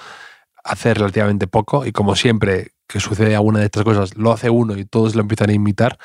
hace 0.68 0.94
relativamente 0.94 1.48
poco, 1.48 1.86
y 1.86 1.92
como 1.92 2.16
siempre 2.16 2.74
que 2.88 3.00
sucede 3.00 3.36
alguna 3.36 3.60
de 3.60 3.66
estas 3.66 3.84
cosas, 3.84 4.16
lo 4.18 4.32
hace 4.32 4.50
uno 4.50 4.78
y 4.78 4.86
todos 4.86 5.16
lo 5.16 5.22
empiezan 5.22 5.50
a 5.50 5.54
imitar, 5.54 5.98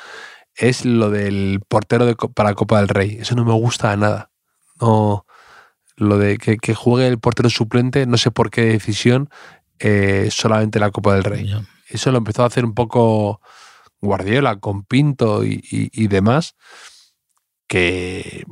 es 0.55 0.85
lo 0.85 1.11
del 1.11 1.61
portero 1.69 2.05
de, 2.07 2.15
para 2.35 2.55
Copa 2.55 2.79
del 2.81 2.89
Rey. 2.89 3.19
Eso 3.21 3.35
no 3.35 3.45
me 3.45 3.53
gusta 3.53 3.97
nada. 3.97 4.31
No, 4.81 5.25
lo 5.97 6.19
de 6.19 6.39
que, 6.39 6.57
que 6.57 6.75
juegue 6.75 7.07
el 7.07 7.19
portero 7.19 7.49
suplente, 7.51 8.07
no 8.07 8.17
sé 8.19 8.31
por 8.31 8.51
qué 8.51 8.63
decisión, 8.63 9.29
eh, 9.79 10.29
solamente 10.31 10.79
la 10.81 10.91
Copa 10.91 11.15
del 11.15 11.25
Rey. 11.25 11.45
Eso 11.89 12.11
lo 12.11 12.19
empezó 12.19 12.43
a 12.43 12.47
hacer 12.47 12.65
un 12.65 12.75
poco 12.75 13.41
Guardiola 14.01 14.57
con 14.59 14.85
Pinto 14.85 15.45
y, 15.45 15.63
y- 15.71 15.91
y 15.93 16.09
demás, 16.09 16.57
que 17.69 18.45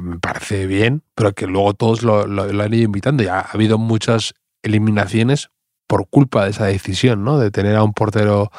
me 0.00 0.18
parece 0.18 0.66
bien, 0.66 1.02
pero 1.14 1.32
que 1.34 1.46
luego 1.46 1.74
todos 1.74 2.02
lo, 2.02 2.26
lo- 2.26 2.52
lo 2.52 2.62
han 2.62 2.74
ido 2.74 2.84
invitando. 2.84 3.22
Ya 3.22 3.38
ha 3.40 3.50
habido 3.52 3.78
muchas 3.78 4.34
eliminaciones 4.62 5.50
por 5.86 6.08
culpa 6.08 6.44
de 6.44 6.50
esa 6.50 6.66
decisión, 6.66 7.24
¿no? 7.24 7.38
De 7.38 7.50
tener 7.50 7.76
a 7.76 7.82
un 7.84 7.92
portero 7.92 8.50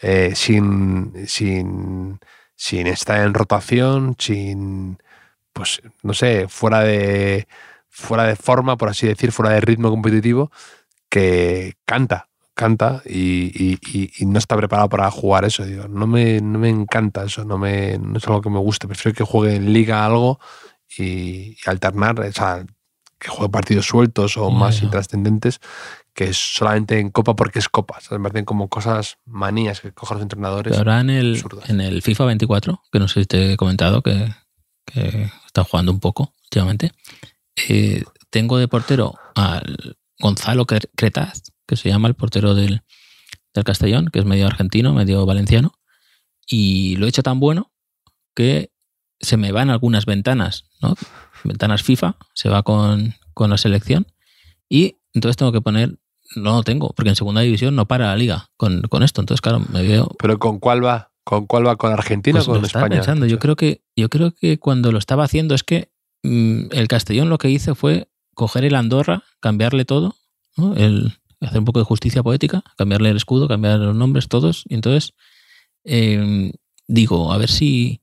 eh, 0.00 0.32
sin, 0.34 1.12
sin, 1.28 2.20
sin 2.56 2.86
estar 2.88 3.20
en 3.24 3.34
rotación, 3.34 4.16
sin, 4.18 4.98
pues, 5.52 5.82
no 6.02 6.14
sé, 6.14 6.48
fuera 6.48 6.80
de, 6.82 7.48
fuera 7.90 8.24
de 8.24 8.36
forma, 8.36 8.76
por 8.76 8.88
así 8.90 9.06
decir, 9.08 9.32
fuera 9.32 9.52
de 9.52 9.60
ritmo 9.62 9.90
competitivo, 9.90 10.50
que 11.08 11.74
canta, 11.84 12.28
canta 12.54 13.02
y, 13.04 13.52
y- 13.54 13.78
y- 13.92 14.12
y 14.18 14.26
no 14.26 14.38
está 14.38 14.56
preparado 14.56 14.88
para 14.88 15.10
jugar 15.10 15.44
eso. 15.44 15.64
Digo, 15.64 15.88
no, 15.88 16.06
me, 16.06 16.40
no 16.40 16.58
me 16.58 16.68
encanta 16.70 17.24
eso, 17.24 17.44
no, 17.44 17.58
me, 17.58 17.98
no 17.98 18.18
es 18.18 18.26
algo 18.26 18.40
que 18.42 18.50
me 18.50 18.58
guste. 18.58 18.86
Prefiero 18.88 19.16
que 19.16 19.24
juegue 19.24 19.56
en 19.56 19.72
liga 19.72 20.04
algo 20.06 20.40
y, 20.98 21.56
alternar, 21.66 22.18
o 22.20 22.32
sea, 22.32 22.64
que 23.22 23.28
juegue 23.30 23.50
partidos 23.52 23.86
sueltos 23.86 24.36
o 24.36 24.50
Ya, 24.50 24.54
más 24.56 24.82
intrascendentes 24.82 25.60
que 26.12 26.24
es 26.24 26.36
solamente 26.36 26.98
en 26.98 27.10
Copa 27.10 27.36
porque 27.36 27.60
es 27.60 27.68
Copa. 27.68 28.00
¿sabes? 28.00 28.18
Me 28.20 28.24
parecen 28.28 28.44
como 28.44 28.68
cosas 28.68 29.18
manías 29.24 29.80
que 29.80 29.92
cogen 29.92 30.16
los 30.16 30.22
entrenadores. 30.22 30.76
Ahora 30.76 31.00
en 31.00 31.10
el, 31.10 31.34
absurdas. 31.36 31.70
en 31.70 31.80
el 31.80 32.02
FIFA 32.02 32.24
24, 32.26 32.82
que 32.90 32.98
no 32.98 33.06
sé 33.08 33.20
si 33.20 33.26
te 33.26 33.52
he 33.52 33.56
comentado, 33.56 34.02
que, 34.02 34.34
que 34.86 35.30
está 35.46 35.62
jugando 35.64 35.92
un 35.92 36.00
poco 36.00 36.32
últimamente, 36.44 36.90
eh, 37.68 38.02
tengo 38.30 38.58
de 38.58 38.66
portero 38.66 39.14
al 39.36 39.96
Gonzalo 40.18 40.66
Cre- 40.66 40.90
Cretaz, 40.96 41.42
que 41.66 41.76
se 41.76 41.88
llama 41.88 42.08
el 42.08 42.14
portero 42.14 42.54
del, 42.56 42.82
del 43.54 43.64
Castellón, 43.64 44.08
que 44.12 44.18
es 44.18 44.24
medio 44.24 44.46
argentino, 44.48 44.92
medio 44.92 45.24
valenciano, 45.26 45.72
y 46.46 46.96
lo 46.96 47.06
he 47.06 47.08
hecho 47.08 47.22
tan 47.22 47.38
bueno 47.38 47.70
que 48.34 48.71
se 49.22 49.36
me 49.36 49.52
van 49.52 49.70
algunas 49.70 50.04
ventanas, 50.04 50.66
¿no? 50.82 50.94
Ventanas 51.44 51.82
FIFA, 51.82 52.16
se 52.34 52.48
va 52.48 52.62
con, 52.62 53.14
con 53.34 53.50
la 53.50 53.56
selección, 53.56 54.06
y 54.68 54.98
entonces 55.14 55.36
tengo 55.36 55.52
que 55.52 55.60
poner, 55.60 55.98
no 56.36 56.56
lo 56.56 56.62
tengo, 56.62 56.90
porque 56.90 57.10
en 57.10 57.16
segunda 57.16 57.40
división 57.40 57.74
no 57.74 57.86
para 57.86 58.06
la 58.06 58.16
liga 58.16 58.50
con, 58.56 58.82
con 58.82 59.02
esto, 59.02 59.20
entonces 59.20 59.40
claro, 59.40 59.62
me 59.72 59.82
veo, 59.82 60.10
Pero 60.18 60.38
¿con 60.38 60.58
cuál 60.58 60.84
va? 60.84 61.12
¿Con 61.24 61.46
cuál 61.46 61.66
va? 61.66 61.76
¿Con 61.76 61.92
Argentina 61.92 62.38
pues 62.38 62.48
o 62.48 62.52
con 62.52 62.64
España? 62.64 62.88
pensando. 62.88 63.26
Yo 63.26 63.38
creo 63.38 63.54
que 63.54 63.82
yo 63.94 64.08
creo 64.08 64.32
que 64.32 64.58
cuando 64.58 64.90
lo 64.90 64.98
estaba 64.98 65.24
haciendo 65.24 65.54
es 65.54 65.62
que 65.62 65.92
mm, 66.24 66.72
el 66.72 66.88
Castellón 66.88 67.28
lo 67.28 67.38
que 67.38 67.48
hice 67.48 67.74
fue 67.74 68.08
coger 68.34 68.64
el 68.64 68.74
Andorra, 68.74 69.22
cambiarle 69.40 69.84
todo, 69.84 70.16
¿no? 70.56 70.74
el, 70.74 71.12
hacer 71.40 71.58
un 71.58 71.64
poco 71.64 71.78
de 71.78 71.84
justicia 71.84 72.22
poética, 72.22 72.64
cambiarle 72.76 73.10
el 73.10 73.16
escudo, 73.16 73.46
cambiar 73.46 73.78
los 73.78 73.94
nombres 73.94 74.28
todos. 74.28 74.64
Y 74.68 74.74
entonces 74.74 75.14
eh, 75.84 76.52
digo, 76.88 77.32
a 77.32 77.38
ver 77.38 77.50
si 77.50 78.01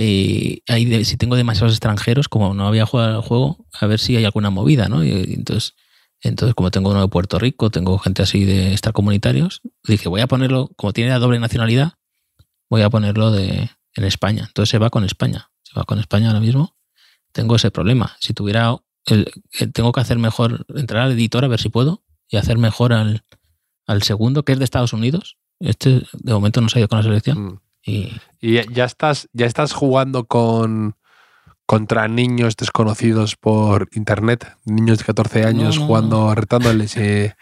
eh, 0.00 1.04
si 1.04 1.16
tengo 1.16 1.36
demasiados 1.36 1.72
extranjeros, 1.72 2.28
como 2.28 2.54
no 2.54 2.66
había 2.66 2.86
jugado 2.86 3.16
al 3.16 3.22
juego, 3.22 3.66
a 3.72 3.86
ver 3.86 3.98
si 3.98 4.16
hay 4.16 4.24
alguna 4.24 4.50
movida, 4.50 4.86
entonces, 4.86 5.74
entonces, 6.20 6.54
como 6.54 6.70
tengo 6.70 6.90
uno 6.90 7.00
de 7.00 7.08
Puerto 7.08 7.38
Rico, 7.38 7.70
tengo 7.70 7.98
gente 7.98 8.22
así 8.22 8.44
de 8.44 8.72
estar 8.72 8.92
comunitarios, 8.92 9.60
dije, 9.84 10.08
voy 10.08 10.20
a 10.20 10.26
ponerlo, 10.26 10.70
como 10.76 10.92
tiene 10.92 11.10
la 11.10 11.18
doble 11.18 11.38
nacionalidad, 11.38 11.94
voy 12.68 12.82
a 12.82 12.90
ponerlo 12.90 13.30
de, 13.30 13.70
en 13.98 14.04
España. 14.04 14.44
Entonces 14.46 14.70
se 14.70 14.78
va 14.78 14.90
con 14.90 15.04
España. 15.04 15.50
Se 15.62 15.74
va 15.78 15.84
con 15.84 15.98
España 15.98 16.28
ahora 16.28 16.40
mismo. 16.40 16.76
Tengo 17.32 17.56
ese 17.56 17.70
problema. 17.70 18.16
Si 18.20 18.32
tuviera. 18.32 18.76
tengo 19.72 19.92
que 19.92 20.00
hacer 20.00 20.18
mejor. 20.18 20.66
Entrar 20.74 21.02
al 21.02 21.12
editor 21.12 21.44
a 21.44 21.48
ver 21.48 21.60
si 21.60 21.68
puedo. 21.68 22.04
Y 22.28 22.36
hacer 22.36 22.58
mejor 22.58 22.92
al, 22.92 23.24
al 23.86 24.02
segundo, 24.02 24.44
que 24.44 24.52
es 24.52 24.58
de 24.58 24.64
Estados 24.64 24.92
Unidos. 24.92 25.38
Este 25.60 26.02
de 26.12 26.32
momento 26.32 26.60
no 26.60 26.68
se 26.68 26.78
ha 26.78 26.80
ido 26.80 26.88
con 26.88 26.98
la 26.98 27.02
selección. 27.02 27.44
Mm. 27.44 27.60
Y 27.88 28.20
Y 28.40 28.62
ya- 28.72 28.84
estás, 28.84 29.28
ya 29.32 29.46
estás 29.46 29.72
jugando 29.72 30.24
con 30.26 30.94
contra 31.66 32.08
niños 32.08 32.56
desconocidos 32.56 33.36
por 33.36 33.88
internet, 33.92 34.56
niños 34.64 34.98
de 34.98 35.04
14 35.04 35.44
años 35.44 35.74
No, 35.76 35.80
no, 35.82 35.86
jugando, 35.86 36.34
retándoles 36.34 36.96
eh, 36.96 37.34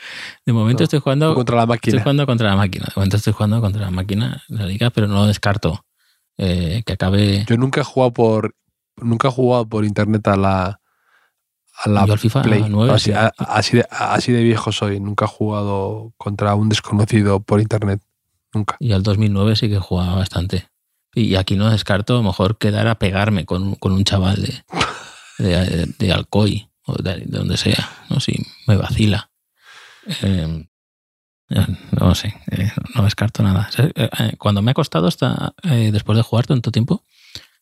de 0.45 0.53
momento 0.53 0.83
estoy 0.83 0.99
jugando. 0.99 1.33
contra 1.35 1.55
la 1.57 1.63
Estoy 1.63 1.75
máquina. 1.77 2.03
jugando 2.03 2.27
contra 2.27 2.49
la 2.51 2.57
máquina. 2.57 2.87
De 2.87 2.93
momento 2.97 3.17
estoy 3.19 3.33
jugando 3.35 3.61
contra 3.61 3.83
la 3.83 3.91
máquina 3.93 4.43
la 4.49 4.67
liga, 4.67 4.91
pero 4.91 5.07
no 5.07 5.15
lo 5.15 5.27
descarto. 5.27 5.85
eh, 6.39 6.83
que 6.85 6.93
acabe. 6.95 7.45
Yo 7.49 7.57
nunca 7.57 7.81
he 7.81 7.85
jugado 7.85 8.13
por 8.13 8.55
nunca 8.97 9.29
he 9.29 9.31
jugado 9.31 9.67
por 9.69 9.85
internet 9.87 10.27
a 10.29 10.37
la 10.37 10.81
a 11.85 11.89
la 11.89 12.05
Yo 12.07 12.13
al 12.15 12.19
FIFA 12.19 12.43
Play. 12.43 12.65
9, 12.69 12.93
así, 12.93 13.11
sí. 13.11 13.13
a- 13.13 13.33
así 13.39 13.77
de, 13.79 13.87
así 13.91 14.33
de 14.33 14.43
viejo 14.43 14.71
soy. 14.73 14.99
Nunca 15.01 15.25
he 15.27 15.29
jugado 15.29 16.13
contra 16.19 16.55
un 16.55 16.69
desconocido 16.69 17.41
por 17.41 17.61
internet. 17.61 18.03
Y 18.81 18.93
al 18.93 19.03
2009 19.03 19.57
sí 19.57 19.69
que 19.69 19.79
jugaba 19.79 20.15
bastante. 20.17 20.69
Y 21.15 21.35
aquí 21.37 21.57
no 21.57 21.71
descarto 21.71 22.15
a 22.15 22.17
lo 22.19 22.23
mejor 22.23 22.59
quedar 22.59 22.87
a 22.89 22.99
pegarme 22.99 23.45
con, 23.47 23.75
con 23.77 23.93
un 23.93 24.05
chaval 24.05 24.43
de, 24.43 24.65
de, 25.39 25.87
de 25.99 26.13
Alcoy 26.13 26.69
o 26.85 26.95
de, 26.97 27.17
de 27.19 27.39
donde 27.39 27.57
sea, 27.57 27.91
¿no? 28.11 28.21
Si 28.21 28.35
me 28.67 28.77
vacila. 28.77 29.31
Eh, 30.23 30.67
eh, 31.49 31.67
no 31.99 32.15
sé, 32.15 32.35
eh, 32.51 32.71
no 32.95 33.05
descarto 33.05 33.43
nada. 33.43 33.69
Eh, 33.79 33.93
eh, 33.97 34.33
Cuando 34.39 34.63
me 34.63 34.73
ha 34.73 34.75
costado 34.75 35.07
hasta 35.07 35.55
después 35.63 36.17
de 36.17 36.23
jugar 36.23 36.47
tanto 36.47 36.71
tiempo, 36.71 37.03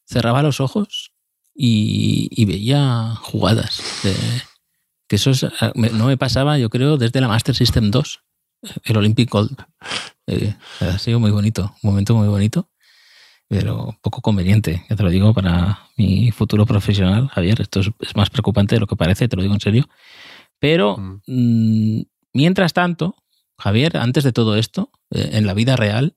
cerraba 0.06 0.42
los 0.42 0.60
ojos 0.60 1.12
y, 1.54 2.44
veía 2.46 3.14
jugadas. 3.20 3.80
de- 4.02 4.14
que 5.06 5.16
eso 5.16 5.30
es, 5.30 5.46
no 5.74 6.06
me 6.06 6.16
pasaba, 6.16 6.58
yo 6.58 6.70
creo, 6.70 6.96
desde 6.96 7.20
la 7.20 7.28
Master 7.28 7.54
System 7.54 7.90
2, 7.90 8.23
el 8.84 8.96
Olympic 8.96 9.30
Gold. 9.30 9.56
Eh, 10.26 10.54
ha 10.80 10.98
sido 10.98 11.20
muy 11.20 11.30
bonito, 11.30 11.74
un 11.82 11.90
momento 11.90 12.14
muy 12.14 12.28
bonito, 12.28 12.70
pero 13.48 13.96
poco 14.00 14.20
conveniente, 14.22 14.84
ya 14.88 14.96
te 14.96 15.02
lo 15.02 15.10
digo, 15.10 15.34
para 15.34 15.80
mi 15.96 16.30
futuro 16.30 16.64
profesional, 16.66 17.28
Javier. 17.28 17.60
Esto 17.60 17.80
es, 17.80 17.90
es 18.00 18.16
más 18.16 18.30
preocupante 18.30 18.74
de 18.76 18.80
lo 18.80 18.86
que 18.86 18.96
parece, 18.96 19.28
te 19.28 19.36
lo 19.36 19.42
digo 19.42 19.54
en 19.54 19.60
serio. 19.60 19.88
Pero, 20.58 20.96
Mm. 20.96 21.20
mm, 21.26 22.02
mientras 22.32 22.72
tanto, 22.72 23.16
Javier, 23.58 23.96
antes 23.98 24.24
de 24.24 24.32
todo 24.32 24.56
esto, 24.56 24.90
eh, 25.10 25.30
en 25.32 25.46
la 25.46 25.54
vida 25.54 25.76
real, 25.76 26.16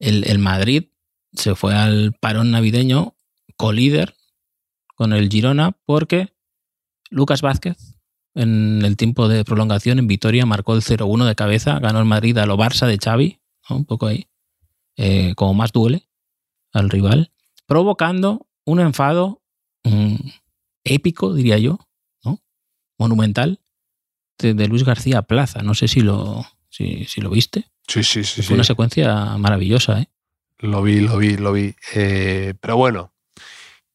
el, 0.00 0.24
el 0.28 0.38
Madrid 0.38 0.84
se 1.32 1.54
fue 1.54 1.74
al 1.74 2.12
parón 2.20 2.50
navideño 2.50 3.14
colíder 3.56 4.14
con 4.96 5.12
el 5.12 5.28
Girona 5.28 5.76
porque 5.86 6.34
Lucas 7.10 7.40
Vázquez, 7.42 7.96
en 8.38 8.84
el 8.84 8.96
tiempo 8.96 9.28
de 9.28 9.44
prolongación 9.44 9.98
en 9.98 10.06
Vitoria, 10.06 10.46
marcó 10.46 10.74
el 10.74 10.82
0-1 10.82 11.26
de 11.26 11.34
cabeza, 11.34 11.80
ganó 11.80 11.98
el 11.98 12.04
Madrid 12.04 12.38
a 12.38 12.46
lo 12.46 12.56
Barça 12.56 12.86
de 12.86 12.96
Xavi, 12.96 13.40
¿no? 13.68 13.76
un 13.76 13.84
poco 13.84 14.06
ahí, 14.06 14.28
eh, 14.96 15.34
como 15.34 15.54
más 15.54 15.72
duele 15.72 16.08
al 16.72 16.88
rival, 16.88 17.32
provocando 17.66 18.46
un 18.64 18.78
enfado 18.78 19.42
mm, 19.82 20.14
épico, 20.84 21.34
diría 21.34 21.58
yo, 21.58 21.80
¿no? 22.24 22.40
monumental, 22.96 23.60
de, 24.38 24.54
de 24.54 24.68
Luis 24.68 24.84
García 24.84 25.22
Plaza. 25.22 25.62
No 25.62 25.74
sé 25.74 25.88
si 25.88 26.00
lo, 26.00 26.46
si, 26.68 27.06
si 27.06 27.20
lo 27.20 27.30
viste. 27.30 27.66
Sí, 27.88 28.04
sí, 28.04 28.22
sí. 28.22 28.42
Fue 28.42 28.48
sí. 28.48 28.54
una 28.54 28.64
secuencia 28.64 29.36
maravillosa, 29.36 30.00
¿eh? 30.00 30.08
Lo 30.60 30.82
vi, 30.82 31.00
lo 31.00 31.18
vi, 31.18 31.36
lo 31.36 31.52
vi. 31.52 31.74
Eh, 31.94 32.54
pero 32.60 32.76
bueno, 32.76 33.12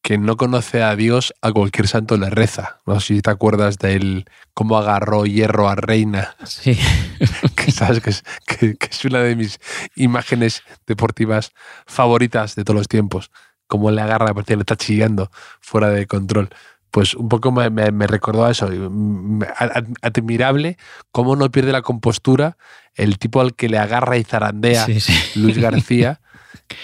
que 0.03 0.17
no 0.19 0.37
conoce 0.37 0.83
a 0.83 0.95
Dios 0.95 1.33
a 1.41 1.51
cualquier 1.51 1.87
santo 1.87 2.17
le 2.17 2.29
reza. 2.29 2.81
No 2.85 2.99
sé 2.99 3.15
si 3.15 3.21
te 3.21 3.31
acuerdas 3.31 3.79
de 3.79 3.93
él, 3.93 4.25
cómo 4.53 4.77
agarró 4.77 5.25
hierro 5.25 5.69
a 5.69 5.75
Reina, 5.75 6.35
Sí. 6.45 6.77
que 7.55 7.71
sabes 7.71 8.01
que 8.01 8.09
es, 8.11 8.23
que- 8.45 8.75
que 8.75 8.87
es 8.91 9.05
una 9.05 9.19
de 9.19 9.35
mis 9.35 9.59
imágenes 9.95 10.61
deportivas 10.85 11.51
favoritas 11.87 12.53
de 12.55 12.63
todos 12.65 12.77
los 12.77 12.87
tiempos. 12.89 13.31
Cómo 13.67 13.89
le 13.91 14.01
agarra, 14.01 14.33
parecía 14.33 14.57
le 14.57 14.61
está 14.63 14.75
chillando 14.75 15.31
fuera 15.61 15.87
de 15.89 16.05
control. 16.05 16.49
Pues 16.91 17.13
un 17.15 17.27
poco 17.29 17.51
me, 17.51 17.69
me- 17.71 17.91
me 17.91 18.05
recordó 18.05 18.45
a 18.45 18.51
eso. 18.51 18.69
Admirable 20.01 20.77
cómo 21.11 21.35
no 21.35 21.49
pierde 21.51 21.71
la 21.71 21.81
compostura 21.81 22.57
el 22.95 23.17
tipo 23.17 23.41
al 23.41 23.55
que 23.55 23.69
le 23.69 23.77
agarra 23.79 24.17
y 24.17 24.23
zarandea 24.23 24.85
Sí, 24.85 24.99
sí. 24.99 25.39
Luis 25.39 25.57
García. 25.57 26.19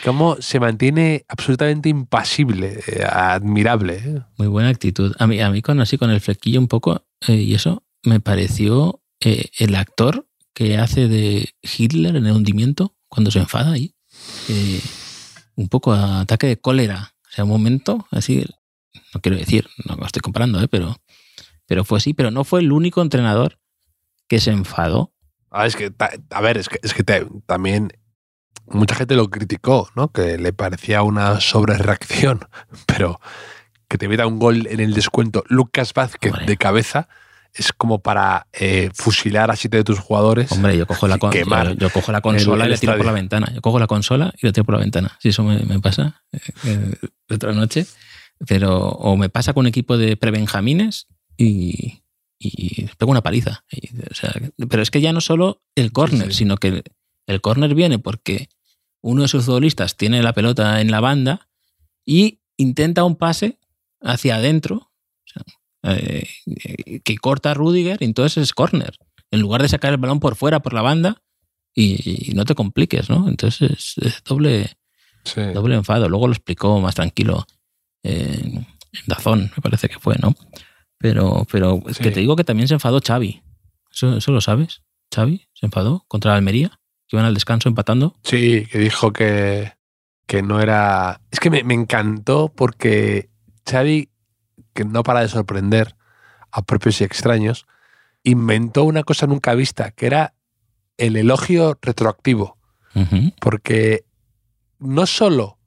Cómo 0.03 0.37
se 0.39 0.59
mantiene 0.59 1.25
absolutamente 1.27 1.89
impasible, 1.89 2.79
eh, 2.87 3.03
admirable. 3.09 4.01
¿eh? 4.03 4.21
Muy 4.37 4.47
buena 4.47 4.69
actitud. 4.69 5.15
A 5.19 5.27
mí, 5.27 5.39
a 5.41 5.49
mí 5.49 5.61
con 5.61 5.79
así 5.81 5.97
con 5.97 6.09
el 6.11 6.21
flequillo 6.21 6.59
un 6.59 6.67
poco 6.67 7.05
eh, 7.27 7.33
y 7.35 7.53
eso 7.53 7.83
me 8.03 8.19
pareció 8.19 9.01
el 9.21 9.75
actor 9.75 10.27
que 10.53 10.77
hace 10.77 11.07
de 11.07 11.49
Hitler 11.61 12.15
en 12.15 12.25
el 12.25 12.31
hundimiento 12.35 12.95
cuando 13.09 13.31
se 13.31 13.39
enfada 13.39 13.73
ahí. 13.73 13.93
un 15.55 15.67
poco 15.69 15.91
a 15.93 16.21
ataque 16.21 16.47
de 16.47 16.57
cólera. 16.59 17.13
O 17.27 17.31
sea, 17.31 17.43
un 17.43 17.49
momento 17.49 18.07
así. 18.11 18.45
No 19.13 19.21
quiero 19.21 19.37
decir, 19.37 19.67
no 19.85 19.95
me 19.97 20.05
estoy 20.05 20.21
comparando, 20.21 20.61
¿eh? 20.61 20.67
pero, 20.67 20.95
pero 21.65 21.83
fue 21.83 21.97
así. 21.97 22.13
Pero 22.13 22.31
no 22.31 22.43
fue 22.43 22.61
el 22.61 22.71
único 22.71 23.01
entrenador 23.01 23.59
que 24.27 24.39
se 24.39 24.51
enfadó. 24.51 25.13
Ah, 25.51 25.65
es 25.65 25.75
que, 25.75 25.91
a 26.29 26.41
ver, 26.41 26.57
es 26.57 26.69
que, 26.69 26.79
es 26.83 26.93
que 26.93 27.03
te- 27.03 27.25
también 27.45 27.91
mucha 28.71 28.95
gente 28.95 29.15
lo 29.15 29.29
criticó, 29.29 29.89
¿no? 29.95 30.11
Que 30.11 30.37
le 30.37 30.53
parecía 30.53 31.01
una 31.03 31.39
sobrereacción, 31.39 32.41
pero 32.85 33.19
que 33.87 33.97
te 33.97 34.07
meta 34.07 34.27
un 34.27 34.39
gol 34.39 34.67
en 34.69 34.79
el 34.79 34.93
descuento 34.93 35.43
Lucas 35.47 35.93
Vázquez 35.93 36.31
Hombre. 36.33 36.45
de 36.45 36.57
cabeza 36.57 37.07
es 37.53 37.73
como 37.73 37.99
para 37.99 38.45
eh, 38.53 38.91
fusilar 38.93 39.49
a 39.49 39.55
siete 39.55 39.77
de 39.77 39.83
tus 39.83 39.97
jugadores. 39.99 40.51
Hombre, 40.51 40.77
yo 40.77 40.85
cojo 40.85 41.07
la, 41.07 41.17
con- 41.17 41.31
yo, 41.31 41.73
yo 41.73 41.89
cojo 41.89 42.11
la 42.11 42.21
consola 42.21 42.67
y 42.67 42.69
la 42.69 42.77
tiro 42.77 42.95
por 42.95 43.05
la 43.07 43.11
ventana. 43.11 43.51
Yo 43.53 43.61
cojo 43.61 43.79
la 43.79 43.87
consola 43.87 44.31
y 44.39 44.45
la 44.45 44.53
tiro 44.53 44.65
por 44.65 44.75
la 44.75 44.81
ventana. 44.81 45.17
Si 45.19 45.29
eso 45.29 45.43
me, 45.43 45.57
me 45.63 45.79
pasa 45.79 46.21
eh, 46.31 46.39
eh, 46.65 46.95
otra 47.31 47.51
noche. 47.53 47.87
Pero, 48.47 48.77
o 48.89 49.17
me 49.17 49.29
pasa 49.29 49.53
con 49.53 49.61
un 49.61 49.67
equipo 49.67 49.97
de 49.97 50.15
prebenjamines 50.15 51.07
y, 51.35 52.03
y 52.37 52.85
pego 52.99 53.11
una 53.11 53.23
paliza. 53.23 53.65
Y, 53.71 53.89
o 54.09 54.13
sea, 54.13 54.31
pero 54.69 54.83
es 54.83 54.91
que 54.91 55.01
ya 55.01 55.11
no 55.11 55.19
solo 55.19 55.63
el 55.75 55.91
córner, 55.91 56.31
sí. 56.31 56.39
sino 56.39 56.55
que 56.57 56.67
el, 56.67 56.83
el 57.25 57.41
córner 57.41 57.73
viene 57.73 57.97
porque 57.97 58.47
uno 59.01 59.21
de 59.23 59.27
sus 59.27 59.45
futbolistas 59.45 59.95
tiene 59.97 60.21
la 60.23 60.33
pelota 60.33 60.81
en 60.81 60.91
la 60.91 60.99
banda 60.99 61.47
y 62.05 62.41
intenta 62.57 63.03
un 63.03 63.15
pase 63.15 63.59
hacia 64.01 64.35
adentro 64.37 64.91
eh, 65.83 66.27
eh, 66.45 66.99
que 67.01 67.17
corta 67.17 67.51
a 67.51 67.53
Rudiger 67.53 67.97
y 68.01 68.05
entonces 68.05 68.43
es 68.43 68.53
córner. 68.53 68.97
En 69.31 69.39
lugar 69.41 69.61
de 69.61 69.69
sacar 69.69 69.91
el 69.91 69.97
balón 69.97 70.19
por 70.19 70.35
fuera, 70.35 70.59
por 70.61 70.73
la 70.73 70.81
banda, 70.81 71.21
y, 71.75 72.31
y 72.31 72.33
no 72.33 72.45
te 72.45 72.55
compliques, 72.55 73.09
¿no? 73.09 73.29
Entonces 73.29 73.71
es, 73.71 73.95
es 74.05 74.23
doble, 74.23 74.75
Sí. 75.23 75.41
doble 75.53 75.75
enfado. 75.75 76.09
Luego 76.09 76.27
lo 76.27 76.33
explicó 76.33 76.79
más 76.81 76.95
tranquilo 76.95 77.45
en, 78.03 78.57
en 78.57 78.65
Dazón, 79.05 79.51
me 79.55 79.61
parece 79.61 79.87
que 79.87 79.99
fue, 79.99 80.15
¿no? 80.21 80.33
Pero, 80.97 81.45
pero 81.51 81.81
Sí. 81.93 82.01
que 82.03 82.11
te 82.11 82.19
digo 82.21 82.35
que 82.35 82.43
también 82.43 82.67
se 82.67 82.73
enfadó 82.73 82.99
Xavi. 83.05 83.41
¿Eso, 83.91 84.17
eso 84.17 84.31
lo 84.31 84.41
sabes? 84.41 84.81
Xavi 85.13 85.47
se 85.53 85.65
enfadó 85.67 86.03
contra 86.07 86.31
la 86.31 86.37
Almería, 86.37 86.78
que 87.09 87.15
iban 87.15 87.25
al 87.25 87.33
descanso 87.33 87.67
empatando. 87.67 88.15
Sí, 88.23 88.67
que 88.67 88.77
dijo 88.77 89.11
que, 89.11 89.73
que 90.27 90.43
no 90.43 90.61
era. 90.61 91.21
Es 91.31 91.39
que 91.39 91.49
me, 91.49 91.63
me 91.63 91.73
encantó 91.73 92.53
porque 92.55 93.29
Xavi, 93.69 94.09
que 94.73 94.85
no 94.85 95.03
para 95.03 95.21
de 95.21 95.27
sorprender 95.27 95.95
a 96.51 96.61
propios 96.61 97.01
y 97.01 97.03
extraños, 97.03 97.65
inventó 98.23 98.83
una 98.83 99.03
cosa 99.03 99.25
nunca 99.25 99.55
vista, 99.55 99.91
que 99.91 100.05
era 100.05 100.35
el 100.97 101.15
elogio 101.15 101.77
retroactivo. 101.81 102.57
Porque 103.39 104.03
no 104.77 105.05
solo 105.05 105.57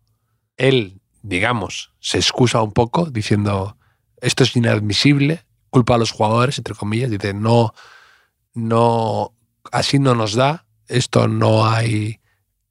él, 0.59 1.01
digamos, 1.23 1.93
se 1.99 2.19
excusa 2.19 2.61
un 2.61 2.73
poco 2.73 3.11
diciendo 3.11 3.79
esto 4.21 4.45
es 4.45 4.55
inadmisible, 4.55 5.45
culpa 5.71 5.95
a 5.95 5.99
los 5.99 6.11
jugadores, 6.11 6.59
entre 6.59 6.75
comillas, 6.75 7.11
dice 7.11 7.33
no, 7.33 7.73
no, 8.53 9.35
así 9.71 9.99
no 9.99 10.15
nos 10.15 10.35
da, 10.35 10.67
esto 10.89 11.29
no 11.29 11.67
hay, 11.67 12.21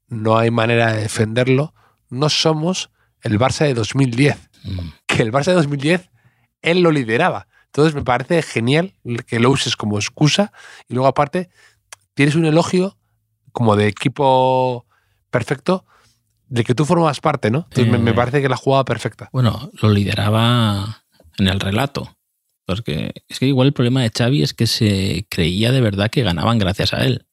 no 0.08 0.36
hay 0.38 0.50
manera 0.50 0.92
de 0.92 1.02
defenderlo, 1.02 1.74
no 2.10 2.28
somos 2.28 2.90
el 3.22 3.38
Barça 3.38 3.66
de 3.66 3.74
2010, 3.74 4.36
Mm. 4.64 4.78
que 5.06 5.22
el 5.22 5.32
Barça 5.32 5.46
de 5.46 5.54
2010 5.54 6.10
él 6.62 6.80
lo 6.82 6.90
lideraba. 6.92 7.48
Entonces 7.66 7.94
me 7.94 8.02
parece 8.02 8.42
genial 8.42 8.92
que 9.26 9.40
lo 9.40 9.50
uses 9.50 9.76
como 9.76 9.96
excusa 9.98 10.52
y 10.88 10.94
luego 10.94 11.08
aparte 11.08 11.48
tienes 12.14 12.34
un 12.34 12.44
elogio 12.44 12.96
como 13.52 13.74
de 13.76 13.88
equipo 13.88 14.86
perfecto 15.30 15.84
de 16.48 16.64
que 16.64 16.74
tú 16.74 16.84
formas 16.84 17.20
parte, 17.20 17.50
¿no? 17.50 17.66
Entonces 17.70 17.90
me, 17.90 17.98
me 17.98 18.10
Eh. 18.10 18.14
parece 18.14 18.42
que 18.42 18.48
la 18.48 18.56
jugada 18.56 18.84
perfecta. 18.84 19.30
Bueno, 19.32 19.70
lo 19.80 19.90
lideraba 19.90 21.02
en 21.38 21.48
el 21.48 21.58
relato. 21.60 22.16
Porque 22.66 23.12
es 23.28 23.38
que 23.40 23.46
igual 23.46 23.68
el 23.68 23.72
problema 23.72 24.02
de 24.02 24.10
Xavi 24.16 24.42
es 24.42 24.54
que 24.54 24.66
se 24.66 25.26
creía 25.28 25.72
de 25.72 25.80
verdad 25.80 26.10
que 26.10 26.22
ganaban 26.22 26.58
gracias 26.58 26.92
a 26.92 27.04
él. 27.04 27.26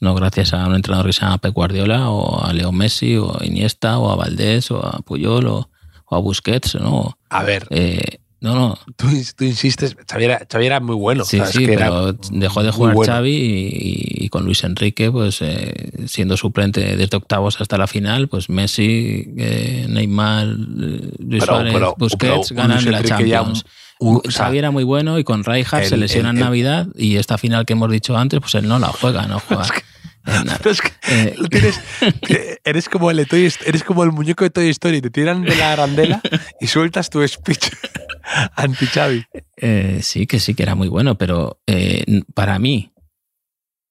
No 0.00 0.14
gracias 0.14 0.52
a 0.52 0.66
un 0.66 0.74
entrenador 0.76 1.06
que 1.06 1.12
se 1.12 1.22
llama 1.22 1.38
Pep 1.38 1.52
Guardiola 1.54 2.10
o 2.10 2.44
a 2.44 2.52
Leo 2.52 2.70
Messi 2.72 3.16
o 3.16 3.36
a 3.40 3.44
Iniesta 3.44 3.98
o 3.98 4.10
a 4.10 4.16
Valdés 4.16 4.70
o 4.70 4.84
a 4.84 4.98
Puyol 5.00 5.46
o, 5.46 5.70
o 6.06 6.16
a 6.16 6.18
Busquets, 6.20 6.76
¿no? 6.76 7.18
A 7.30 7.42
ver, 7.42 7.66
Eh, 7.70 8.18
no, 8.40 8.54
no. 8.54 8.78
tú, 8.96 9.08
tú 9.36 9.44
insistes, 9.44 9.96
Xavi 10.08 10.24
era, 10.26 10.46
Xavi 10.48 10.66
era 10.66 10.78
muy 10.78 10.94
bueno. 10.94 11.24
Sí, 11.24 11.40
sí, 11.50 11.66
que 11.66 11.72
era 11.72 11.86
pero 11.90 12.12
dejó 12.30 12.62
de 12.62 12.70
jugar 12.70 12.94
bueno. 12.94 13.12
Xavi 13.12 13.32
y, 13.32 14.24
y 14.26 14.28
con 14.28 14.44
Luis 14.44 14.62
Enrique, 14.62 15.10
pues 15.10 15.42
eh, 15.42 15.90
siendo 16.06 16.36
suplente 16.36 16.96
desde 16.96 17.16
octavos 17.16 17.60
hasta 17.60 17.76
la 17.76 17.88
final, 17.88 18.28
pues 18.28 18.48
Messi, 18.48 19.34
eh, 19.36 19.86
Neymar, 19.88 20.46
eh, 20.46 20.52
Luis 21.18 21.40
Pero- 21.40 21.46
Suárez, 21.46 21.72
pero- 21.74 21.94
Busquets 21.98 22.48
pero 22.50 22.56
ganan 22.62 22.84
la 22.92 23.02
ya 23.02 23.44
Un- 24.00 24.22
o 24.26 24.30
sea, 24.30 24.44
Xavi 24.46 24.58
era 24.58 24.70
muy 24.70 24.84
bueno 24.84 25.18
y 25.18 25.24
con 25.24 25.44
Rijkaard 25.44 25.84
se 25.84 25.94
el- 25.94 26.00
lesiona 26.00 26.30
en 26.30 26.36
el- 26.38 26.44
Navidad 26.44 26.86
y 26.94 27.16
esta 27.16 27.36
final 27.38 27.66
que 27.66 27.72
hemos 27.74 27.90
dicho 27.90 28.16
antes, 28.16 28.40
pues 28.40 28.54
él 28.54 28.68
no 28.68 28.78
la 28.78 28.88
juega, 28.88 29.26
no 29.26 29.40
juega. 29.40 29.64
Eh, 30.26 30.44
es 30.70 30.80
que 30.82 30.90
Eh, 31.08 31.34
tienes- 31.50 31.80
que 32.26 32.58
eres 32.64 32.88
como 32.88 33.10
el 33.10 33.26
Toy 33.26 33.50
eres 33.66 33.82
como 33.84 34.04
el 34.04 34.12
muñeco 34.12 34.44
de 34.44 34.50
Toy 34.50 34.68
Story, 34.68 35.00
te 35.00 35.10
tiran 35.10 35.42
de 35.42 35.56
la 35.56 35.72
arandela 35.72 36.20
y 36.60 36.66
sueltas 36.66 37.10
tu 37.10 37.26
speech 37.26 37.70
anti 38.56 38.86
Xavi. 38.86 39.24
Eh, 39.56 40.00
sí, 40.02 40.26
que 40.26 40.38
sí, 40.38 40.54
que 40.54 40.62
era 40.62 40.74
muy 40.74 40.88
bueno, 40.88 41.16
pero 41.16 41.60
eh, 41.66 42.04
para 42.34 42.58
mí 42.58 42.92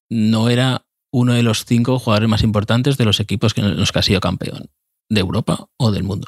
no 0.10 0.50
era 0.50 0.86
uno 1.12 1.34
de 1.34 1.44
los 1.44 1.66
cinco 1.66 2.00
jugadores 2.00 2.30
más 2.30 2.44
importantes 2.44 2.98
de 2.98 3.06
los 3.06 3.20
equipos 3.20 3.54
que 3.54 3.62
en 3.62 3.78
los 3.78 3.92
que 3.92 4.00
ha 4.00 4.04
sido 4.04 4.20
campeón 4.20 4.70
de 5.10 5.20
Europa 5.22 5.68
o 5.78 5.92
del 5.92 6.04
mundo. 6.04 6.28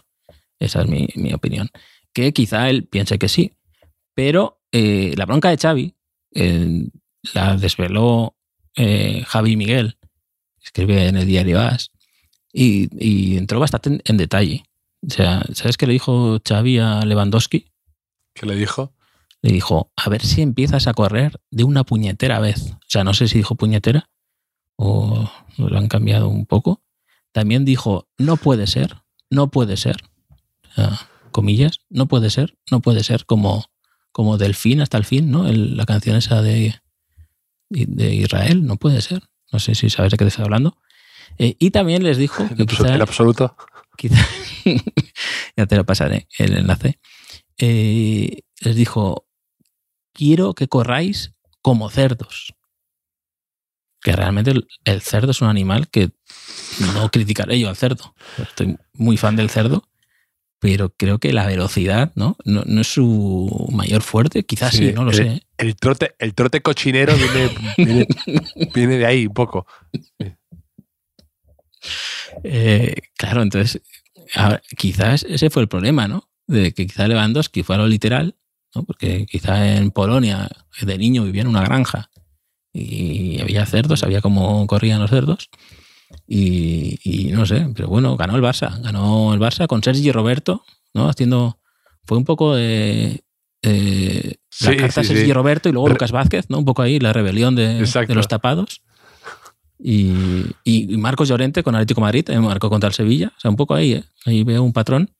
Esa 0.59 0.82
es 0.82 0.88
mi, 0.88 1.07
mi 1.15 1.34
opinión. 1.34 1.69
Que 2.13 2.34
quizá 2.34 2.69
él 2.69 2.88
piense 2.88 3.19
que 3.19 3.30
sí, 3.30 3.53
pero 4.14 4.62
eh, 4.72 5.14
la 5.18 5.26
bronca 5.26 5.49
de 5.49 5.57
Xavi 5.57 5.95
eh, 6.34 6.89
la 7.34 7.57
desveló 7.57 8.36
eh, 8.76 9.24
Javi 9.26 9.55
Miguel, 9.55 9.97
escribe 10.62 11.07
en 11.07 11.18
el 11.18 11.26
diario 11.26 11.60
AS, 11.60 11.91
y, 12.51 12.89
y 12.97 13.38
entró 13.38 13.60
bastante 13.60 13.89
en, 13.89 14.01
en 14.05 14.18
detalle. 14.18 14.64
O 15.05 15.10
sea, 15.10 15.43
¿sabes 15.53 15.78
qué 15.78 15.88
le 15.88 15.93
dijo 15.93 16.39
Xavi 16.47 16.80
a 16.80 17.05
Lewandowski? 17.05 17.72
¿Qué 18.34 18.45
le 18.45 18.55
dijo? 18.55 18.93
le 19.41 19.51
dijo, 19.51 19.91
a 19.95 20.10
ver 20.10 20.26
si 20.26 20.41
empiezas 20.41 20.88
a 20.88 20.93
correr 20.93 21.39
de 21.49 21.64
una 21.64 21.84
puñetera 21.84 22.39
vez. 22.39 22.72
O 22.74 22.88
sea, 22.88 23.03
no 23.03 23.14
sé 23.14 23.28
si 23.28 23.38
dijo 23.38 23.55
puñetera 23.55 24.10
o 24.76 25.30
lo 25.57 25.78
han 25.78 25.88
cambiado 25.88 26.30
un 26.30 26.45
poco. 26.45 26.82
También 27.32 27.66
dijo, 27.66 28.07
no 28.18 28.38
puede 28.38 28.68
ser, 28.68 28.97
no 29.30 29.49
puede 29.49 29.78
ser. 29.78 29.97
O 30.72 30.74
sea, 30.74 31.10
comillas, 31.32 31.80
no 31.89 32.07
puede 32.07 32.30
ser, 32.30 32.57
no 32.72 32.82
puede 32.82 33.03
ser 33.03 33.26
como, 33.26 33.66
como 34.12 34.38
del 34.38 34.55
fin 34.55 34.82
hasta 34.82 34.97
el 34.97 35.05
fin, 35.05 35.32
¿no? 35.32 35.47
El- 35.47 35.78
la 35.78 35.86
canción 35.86 36.16
esa 36.16 36.41
de, 36.41 36.76
de 37.70 38.16
Israel, 38.16 38.66
no 38.66 38.78
puede 38.78 39.01
ser. 39.01 39.24
No 39.51 39.60
sé 39.60 39.76
si 39.76 39.89
sabes 39.89 40.12
de 40.12 40.18
qué 40.18 40.26
te 40.26 40.30
estoy 40.30 40.43
hablando. 40.45 40.78
Eh, 41.38 41.55
y 41.60 41.72
también 41.72 42.03
les 42.03 42.18
dijo 42.18 42.43
En 42.49 42.55
que 42.55 42.66
quizá- 42.66 42.95
absoluto. 43.01 43.55
quizá 43.97 44.26
ya 45.57 45.66
te 45.66 45.76
lo 45.76 45.86
pasaré 45.86 46.28
el 46.38 46.57
enlace. 46.57 46.99
Eh, 47.57 48.41
les 48.62 48.76
dijo: 48.76 49.28
Quiero 50.14 50.53
que 50.53 50.68
corráis 50.68 51.34
como 51.62 51.89
cerdos. 51.89 52.53
Que 54.01 54.14
realmente 54.16 54.51
el, 54.51 54.68
el 54.86 55.01
cerdo 55.01 55.32
es 55.32 55.41
un 55.41 55.49
animal 55.49 55.89
que 55.89 56.12
no 56.93 57.10
criticaré 57.10 57.60
yo 57.60 57.68
al 57.70 57.76
cerdo. 57.76 58.16
Estoy 58.38 58.78
muy 58.93 59.18
fan 59.18 59.36
del 59.36 59.49
cerdo, 59.49 59.84
pero 60.60 60.89
creo 60.89 61.20
que 61.20 61.32
la 61.34 61.47
velocidad 61.47 62.12
¿no? 62.16 62.38
No, 62.45 62.64
no 62.66 62.82
es 62.82 62.88
su 62.88 63.68
mayor 63.72 64.01
fuerte. 64.01 64.43
Quizás 64.43 64.72
sí, 64.72 64.88
Sí, 64.89 64.93
no 64.93 65.03
lo 65.05 65.14
sé. 65.14 65.41
El 65.57 65.76
trote, 65.76 66.16
el 66.20 66.34
trote 66.34 66.62
cochinero 66.62 67.14
viene, 67.16 67.49
viene, 67.78 68.07
viene 68.74 68.97
de 68.97 69.05
ahí 69.05 69.28
un 69.28 69.34
poco. 69.34 69.66
Eh, 72.43 72.95
claro, 73.18 73.41
entonces, 73.41 73.82
a 74.36 74.49
ver, 74.49 74.62
quizás 74.78 75.24
ese 75.24 75.49
fue 75.49 75.62
el 75.62 75.68
problema, 75.68 76.07
¿no? 76.07 76.30
de 76.49 76.74
que 76.74 76.88
quizá 76.88 77.07
Lewandowski 77.07 77.62
fuera 77.64 77.84
lo 77.84 77.88
literal, 77.88 78.36
¿no? 78.74 78.84
porque 78.84 79.28
quizá 79.28 79.76
en 79.76 79.91
Polonia 79.91 80.49
de 80.82 80.97
niño 80.97 81.24
vivía 81.24 81.43
en 81.43 81.47
una 81.47 81.62
granja 81.62 82.10
y 82.74 83.39
había 83.39 83.66
cerdos, 83.66 83.99
sabía 83.99 84.22
cómo 84.22 84.66
corrían 84.66 84.99
los 84.99 85.12
cerdos. 85.12 85.49
Y, 86.28 86.99
y 87.03 87.32
no 87.32 87.45
sé, 87.45 87.68
pero 87.76 87.88
bueno, 87.88 88.18
ganó 88.18 88.36
el 88.36 88.41
Barça, 88.41 88.82
ganó 88.82 89.34
el 89.34 89.39
Barça 89.39 89.68
con 89.68 89.84
Sergi 89.84 90.12
Roberto, 90.12 90.64
¿no? 90.93 91.10
Haciendo, 91.10 91.60
fue 92.05 92.18
un 92.18 92.26
poco 92.26 92.55
de, 92.55 93.24
eh, 93.62 94.36
la 94.62 94.72
Sí, 94.72 94.78
carta 94.78 95.03
sí, 95.03 95.10
Sergi 95.10 95.26
sí. 95.26 95.34
Roberto 95.34 95.70
y 95.70 95.72
luego 95.72 95.89
Lucas 95.89 96.12
Vázquez, 96.12 96.49
¿no? 96.49 96.60
Un 96.60 96.66
poco 96.66 96.82
ahí 96.82 96.99
la 96.99 97.14
rebelión 97.14 97.55
de, 97.55 97.84
de 97.86 98.16
los 98.16 98.28
tapados. 98.28 98.82
Y, 99.82 100.12
y 100.66 100.97
Marcos 100.97 101.30
Llorente 101.30 101.64
con 101.64 101.74
Atlético 101.76 102.01
Madrid, 102.01 102.26
también 102.26 102.43
marcó 102.43 102.70
contra 102.70 102.88
el 102.89 102.93
Sevilla. 102.93 103.32
O 103.38 103.39
sea, 103.39 103.49
un 103.49 103.55
poco 103.55 103.74
ahí, 103.76 103.93
¿eh? 103.93 104.03
Ahí 104.26 104.43
veo 104.43 104.62
un 104.62 104.74
patrón. 104.74 105.12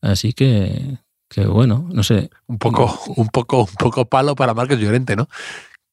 Así 0.00 0.32
que, 0.32 0.98
que 1.28 1.44
bueno, 1.46 1.86
no 1.92 2.02
sé. 2.02 2.30
Un 2.46 2.58
poco, 2.58 2.98
un 3.16 3.28
poco, 3.28 3.60
un 3.60 3.74
poco 3.78 4.06
palo 4.06 4.34
para 4.34 4.54
Marcos 4.54 4.78
Llorente, 4.78 5.16
¿no? 5.16 5.28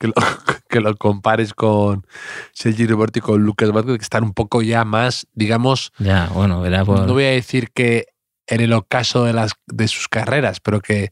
Que 0.02 0.08
lo, 0.08 0.14
que 0.70 0.80
lo 0.80 0.96
compares 0.96 1.54
con 1.54 2.08
Sergi 2.54 2.88
Roberto 2.88 3.20
y 3.20 3.22
con 3.22 3.44
Lucas 3.44 3.72
Vázquez, 3.72 3.98
que 3.98 4.04
están 4.04 4.24
un 4.24 4.34
poco 4.34 4.64
ya 4.64 4.84
más, 4.84 5.28
digamos, 5.34 5.94
Ya, 6.00 6.28
bueno, 6.34 6.64
por. 6.86 7.06
no 7.06 7.14
voy 7.14 7.26
a 7.26 7.30
decir 7.30 7.70
que 7.72 8.08
en 8.48 8.62
el 8.62 8.74
ocaso 8.74 9.26
de, 9.26 9.34
las, 9.34 9.52
de 9.68 9.88
sus 9.88 10.08
carreras, 10.08 10.60
pero 10.60 10.82
que 10.82 11.12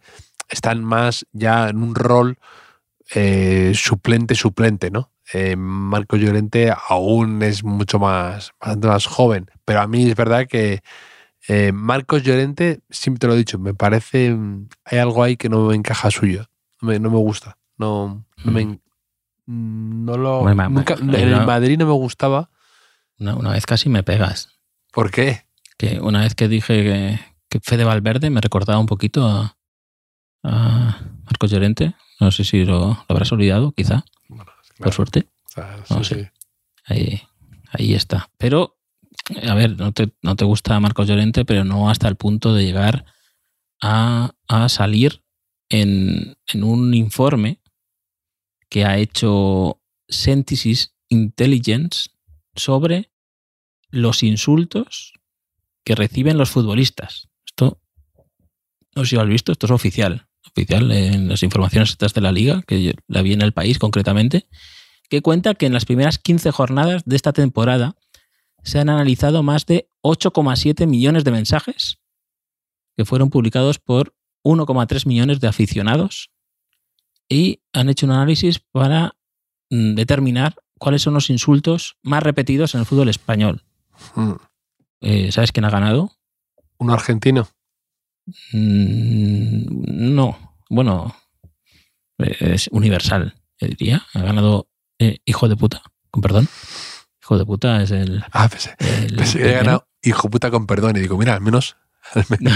están 0.50 0.84
más 0.84 1.28
ya 1.32 1.70
en 1.70 1.84
un 1.84 1.94
rol 1.94 2.40
eh, 3.14 3.74
suplente-suplente, 3.76 4.90
¿no? 4.90 5.12
Eh, 5.34 5.56
Marcos 5.56 6.20
Llorente 6.20 6.74
aún 6.88 7.44
es 7.44 7.64
mucho 7.64 8.00
más, 8.00 8.52
bastante 8.60 8.88
más 8.88 9.06
joven, 9.06 9.46
pero 9.66 9.82
a 9.82 9.88
mí 9.88 10.10
es 10.10 10.16
verdad 10.16 10.48
que 10.48 10.82
eh, 11.48 11.72
Marcos 11.72 12.24
Llorente, 12.24 12.80
siempre 12.90 13.20
te 13.20 13.28
lo 13.28 13.34
he 13.36 13.38
dicho, 13.38 13.60
me 13.60 13.76
parece, 13.76 14.32
mm, 14.32 14.68
hay 14.86 14.98
algo 14.98 15.24
ahí 15.24 15.38
que 15.38 15.50
no 15.50 15.68
me 15.68 15.76
encaja 15.76 16.10
suyo, 16.10 16.48
no 16.82 16.90
me, 16.90 17.00
no 17.00 17.12
me 17.12 17.18
gusta, 17.18 17.59
no, 17.80 18.26
no 18.44 18.52
me... 18.52 18.62
en- 18.62 18.82
No 19.48 20.16
lo, 20.18 20.44
nunca- 20.70 20.94
en 21.00 21.10
el. 21.16 21.46
Madrid 21.46 21.78
no 21.80 21.86
me 21.88 21.94
gustaba. 21.94 22.52
Una, 23.18 23.36
una 23.36 23.52
vez 23.52 23.66
casi 23.66 23.90
me 23.90 24.04
pegas. 24.04 24.50
¿Por 24.92 25.10
qué? 25.12 25.46
Que 25.78 26.00
una 26.00 26.22
vez 26.22 26.36
que 26.36 26.48
dije 26.48 26.84
que, 26.84 27.20
que 27.50 27.60
Fede 27.62 27.84
Valverde 27.84 28.30
me 28.30 28.42
recordaba 28.42 28.80
un 28.80 28.86
poquito 28.86 29.26
a, 29.28 29.58
a 30.44 31.00
Marcos 31.26 31.50
Llorente. 31.52 31.96
No 32.20 32.32
sé 32.32 32.44
si 32.44 32.66
lo, 32.66 32.80
lo 32.90 33.06
habrás 33.08 33.32
olvidado, 33.32 33.72
quizá, 33.72 34.04
por 34.78 34.94
suerte. 34.94 35.28
Sea, 35.48 35.78
No 35.90 36.04
sé. 36.04 36.16
sí. 36.16 36.30
Ahí, 36.86 37.22
ahí 37.72 37.94
está. 37.94 38.30
Pero, 38.38 38.78
a 39.48 39.54
ver, 39.56 39.78
no 39.78 39.92
te, 39.94 40.12
no 40.22 40.36
te 40.36 40.46
gusta 40.46 40.80
Marcos 40.80 41.08
Llorente, 41.08 41.46
pero 41.46 41.64
no 41.64 41.90
hasta 41.90 42.08
el 42.08 42.16
punto 42.18 42.54
de 42.54 42.66
llegar 42.66 43.06
a, 43.82 44.32
a 44.48 44.70
salir 44.70 45.24
en, 45.70 46.36
en 46.48 46.64
un 46.64 46.94
informe 46.94 47.62
que 48.70 48.86
ha 48.86 48.98
hecho 48.98 49.82
Synthesis 50.08 50.96
Intelligence 51.10 52.10
sobre 52.56 53.12
los 53.90 54.24
insultos 54.24 55.14
que 55.84 55.96
reciben 55.96 56.38
los 56.38 56.52
futbolistas. 56.52 57.30
Esto, 57.46 57.82
no 58.96 59.04
sé 59.04 59.10
si 59.10 59.16
lo 59.16 59.22
has 59.22 59.28
visto, 59.28 59.52
esto 59.52 59.66
es 59.66 59.72
oficial. 59.72 60.28
Oficial 60.52 60.92
en 60.92 61.28
las 61.28 61.44
informaciones 61.44 61.90
estas 61.90 62.14
de 62.14 62.22
la 62.22 62.32
liga, 62.32 62.62
que 62.68 62.96
la 63.08 63.22
vi 63.22 63.34
en 63.34 63.42
el 63.42 63.54
país 63.54 63.80
concretamente 63.80 64.48
que 65.10 65.22
cuenta 65.22 65.56
que 65.56 65.66
en 65.66 65.74
las 65.74 65.86
primeras 65.86 66.20
15 66.20 66.52
jornadas 66.52 67.04
de 67.06 67.16
esta 67.16 67.34
temporada 67.34 67.96
se 68.64 68.80
han 68.80 68.90
analizado 68.90 69.44
más 69.44 69.66
de 69.66 69.90
8,7 70.04 70.88
millones 70.88 71.24
de 71.24 71.32
mensajes 71.32 72.00
que 72.96 73.06
fueron 73.06 73.30
publicados 73.30 73.80
por 73.80 74.16
1,3 74.44 75.08
millones 75.08 75.40
de 75.40 75.48
aficionados 75.48 76.32
y 77.30 77.62
han 77.74 77.90
hecho 77.90 78.08
un 78.08 78.12
análisis 78.12 78.60
para 78.60 79.16
mm, 79.70 79.94
determinar 79.94 80.56
cuáles 80.78 81.04
son 81.04 81.14
los 81.14 81.30
insultos 81.30 81.98
más 82.02 82.24
repetidos 82.24 82.74
en 82.74 82.82
el 82.82 82.86
fútbol 82.86 83.10
español. 83.10 83.64
Mm. 84.16 84.34
Eh, 85.02 85.32
¿Sabes 85.32 85.52
quién 85.52 85.66
ha 85.66 85.70
ganado? 85.70 86.12
¿Un 86.78 86.90
argentino? 86.90 87.48
Mm, 88.52 90.16
no, 90.16 90.56
bueno, 90.70 91.16
eh, 92.18 92.38
es 92.40 92.68
universal, 92.72 93.36
yo 93.60 93.68
diría. 93.68 94.06
Ha 94.14 94.22
ganado 94.22 94.68
eh, 94.98 95.20
Hijo 95.26 95.48
de 95.48 95.56
puta, 95.56 95.84
con 96.10 96.22
perdón. 96.22 96.48
Hijo 97.22 97.38
de 97.38 97.46
puta 97.46 97.82
es 97.84 97.92
el... 97.92 98.24
Ah, 98.32 98.50
pensé, 98.50 98.76
el 98.80 99.16
pensé 99.16 99.38
que 99.38 99.44
el 99.44 99.50
había 99.50 99.64
ganado 99.64 99.90
hijo 100.02 100.30
puta 100.30 100.50
con 100.50 100.66
perdón. 100.66 100.98
Y 100.98 101.02
digo, 101.02 101.18
mira, 101.18 101.34
al 101.34 101.42
menos, 101.42 101.78
al 102.14 102.26
menos, 102.30 102.54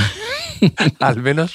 al 0.99 1.21
menos 1.21 1.53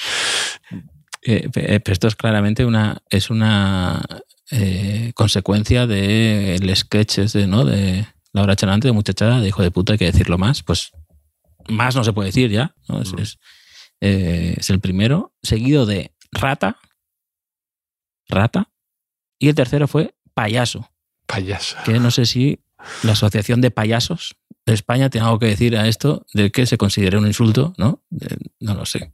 Eh, 1.22 1.48
eh, 1.54 1.80
pero 1.80 1.92
esto 1.92 2.08
es 2.08 2.16
claramente 2.16 2.64
una 2.64 3.02
es 3.10 3.30
una 3.30 4.04
eh, 4.50 5.12
consecuencia 5.14 5.86
del 5.86 6.74
sketch 6.76 7.18
ese, 7.18 7.46
¿no? 7.46 7.64
de 7.64 8.06
Laura 8.32 8.56
Chanante, 8.56 8.88
de 8.88 8.92
muchachada, 8.92 9.40
de 9.40 9.48
hijo 9.48 9.62
de 9.62 9.70
puta, 9.70 9.92
hay 9.94 9.98
que 9.98 10.06
decirlo 10.06 10.38
más. 10.38 10.62
Pues 10.62 10.90
más 11.68 11.96
no 11.96 12.04
se 12.04 12.12
puede 12.12 12.28
decir 12.28 12.50
ya. 12.50 12.74
¿no? 12.88 13.02
Es, 13.02 13.12
Mm. 13.12 13.18
es, 13.18 13.38
eh, 14.00 14.54
es 14.58 14.70
el 14.70 14.80
primero, 14.80 15.34
seguido 15.42 15.84
de 15.84 16.12
rata, 16.32 16.78
rata, 18.28 18.70
y 19.38 19.48
el 19.48 19.54
tercero 19.54 19.88
fue 19.88 20.14
payaso, 20.34 20.90
payaso. 21.26 21.76
que 21.84 21.98
no 21.98 22.10
sé 22.10 22.26
si 22.26 22.60
la 23.02 23.12
Asociación 23.12 23.60
de 23.60 23.70
Payasos 23.70 24.36
de 24.66 24.74
España 24.74 25.10
tiene 25.10 25.26
algo 25.26 25.38
que 25.40 25.46
decir 25.46 25.76
a 25.76 25.88
esto 25.88 26.26
de 26.32 26.50
que 26.52 26.66
se 26.66 26.78
considere 26.78 27.18
un 27.18 27.26
insulto, 27.26 27.74
¿no? 27.76 28.02
Eh, 28.20 28.36
no 28.60 28.74
lo 28.74 28.86
sé. 28.86 29.10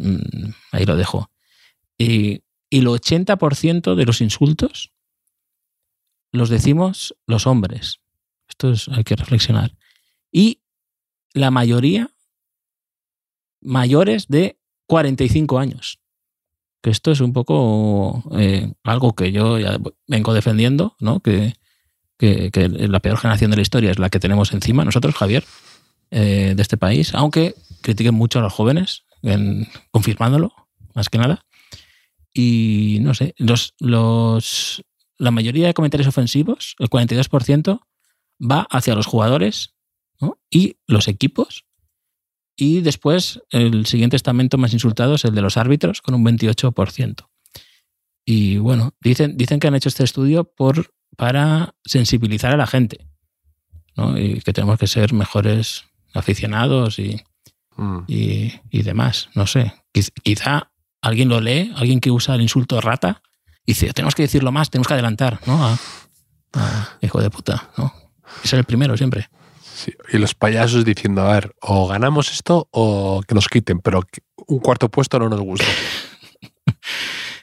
Mm, 0.00 0.50
ahí 0.72 0.84
lo 0.84 0.96
dejo. 0.96 1.30
Y, 1.98 2.42
y 2.70 2.78
el 2.78 2.86
80% 2.86 3.94
de 3.94 4.04
los 4.06 4.20
insultos 4.20 4.92
los 6.32 6.48
decimos 6.48 7.14
los 7.26 7.46
hombres. 7.46 8.00
Esto 8.48 8.70
es, 8.72 8.88
hay 8.88 9.04
que 9.04 9.16
reflexionar. 9.16 9.76
Y 10.32 10.62
la 11.34 11.50
mayoría 11.50 12.10
mayores 13.60 14.28
de 14.28 14.58
45 14.86 15.58
años. 15.58 16.00
Que 16.82 16.90
esto 16.90 17.10
es 17.10 17.20
un 17.20 17.32
poco 17.32 18.24
eh, 18.38 18.72
algo 18.84 19.14
que 19.14 19.32
yo 19.32 19.58
ya 19.58 19.78
vengo 20.06 20.32
defendiendo, 20.32 20.96
¿no? 20.98 21.20
Que, 21.20 21.54
que, 22.16 22.50
que 22.50 22.68
la 22.68 23.00
peor 23.00 23.18
generación 23.18 23.50
de 23.50 23.58
la 23.58 23.62
historia 23.62 23.90
es 23.90 23.98
la 23.98 24.08
que 24.08 24.18
tenemos 24.18 24.52
encima, 24.52 24.84
nosotros, 24.84 25.14
Javier, 25.14 25.44
eh, 26.10 26.54
de 26.56 26.62
este 26.62 26.78
país, 26.78 27.14
aunque 27.14 27.54
critiquen 27.82 28.14
mucho 28.14 28.38
a 28.38 28.42
los 28.42 28.52
jóvenes, 28.52 29.04
en- 29.22 29.68
confirmándolo, 29.90 30.52
más 30.94 31.08
que 31.08 31.18
nada. 31.18 31.44
Y 32.32 32.98
no 33.00 33.14
sé, 33.14 33.34
los, 33.38 33.74
los, 33.80 34.82
la 35.18 35.30
mayoría 35.30 35.66
de 35.66 35.74
comentarios 35.74 36.08
ofensivos, 36.08 36.76
el 36.78 36.88
42%, 36.88 37.80
va 38.40 38.66
hacia 38.70 38.94
los 38.94 39.06
jugadores 39.06 39.74
y 40.50 40.76
los 40.86 41.08
equipos. 41.08 41.64
Y 42.56 42.80
después, 42.80 43.40
el 43.50 43.86
siguiente 43.86 44.16
estamento 44.16 44.58
más 44.58 44.72
insultado 44.72 45.14
es 45.14 45.24
el 45.24 45.34
de 45.34 45.42
los 45.42 45.56
árbitros, 45.56 46.02
con 46.02 46.14
un 46.14 46.24
28%. 46.24 47.28
Y 48.24 48.58
bueno, 48.58 48.94
dicen, 49.00 49.36
dicen 49.36 49.60
que 49.60 49.68
han 49.68 49.74
hecho 49.74 49.88
este 49.88 50.04
estudio 50.04 50.44
por, 50.44 50.92
para 51.16 51.74
sensibilizar 51.84 52.52
a 52.52 52.56
la 52.56 52.66
gente. 52.66 53.06
Y 54.16 54.40
que 54.40 54.52
tenemos 54.52 54.78
que 54.78 54.86
ser 54.86 55.12
mejores 55.12 55.84
aficionados 56.14 56.98
y, 56.98 57.22
Mm. 57.82 58.04
y, 58.08 58.52
y 58.70 58.82
demás. 58.82 59.28
No 59.34 59.46
sé. 59.46 59.72
Quiz- 59.94 60.12
Quizá 60.22 60.70
alguien 61.02 61.28
lo 61.28 61.40
lee, 61.40 61.72
alguien 61.76 62.00
que 62.00 62.10
usa 62.10 62.34
el 62.34 62.42
insulto 62.42 62.80
rata, 62.80 63.22
y 63.64 63.72
dice, 63.72 63.92
tenemos 63.92 64.14
que 64.14 64.22
decirlo 64.22 64.52
más, 64.52 64.68
tenemos 64.70 64.86
que 64.88 64.94
adelantar, 64.94 65.40
¿no? 65.46 65.64
A, 65.64 65.78
a 66.54 66.98
hijo 67.00 67.20
de 67.20 67.30
puta, 67.30 67.70
¿no? 67.78 67.92
Ser 68.44 68.58
el 68.58 68.64
primero 68.64 68.96
siempre. 68.96 69.28
Sí, 69.74 69.92
Y 70.12 70.18
los 70.18 70.34
payasos 70.34 70.84
diciendo, 70.84 71.22
a 71.22 71.32
ver, 71.32 71.54
o 71.62 71.86
ganamos 71.88 72.30
esto 72.32 72.68
o 72.70 73.22
que 73.26 73.34
nos 73.34 73.48
quiten, 73.48 73.78
pero 73.80 74.02
un 74.46 74.58
cuarto 74.58 74.90
puesto 74.90 75.18
no 75.18 75.28
nos 75.28 75.40
gusta. 75.40 75.66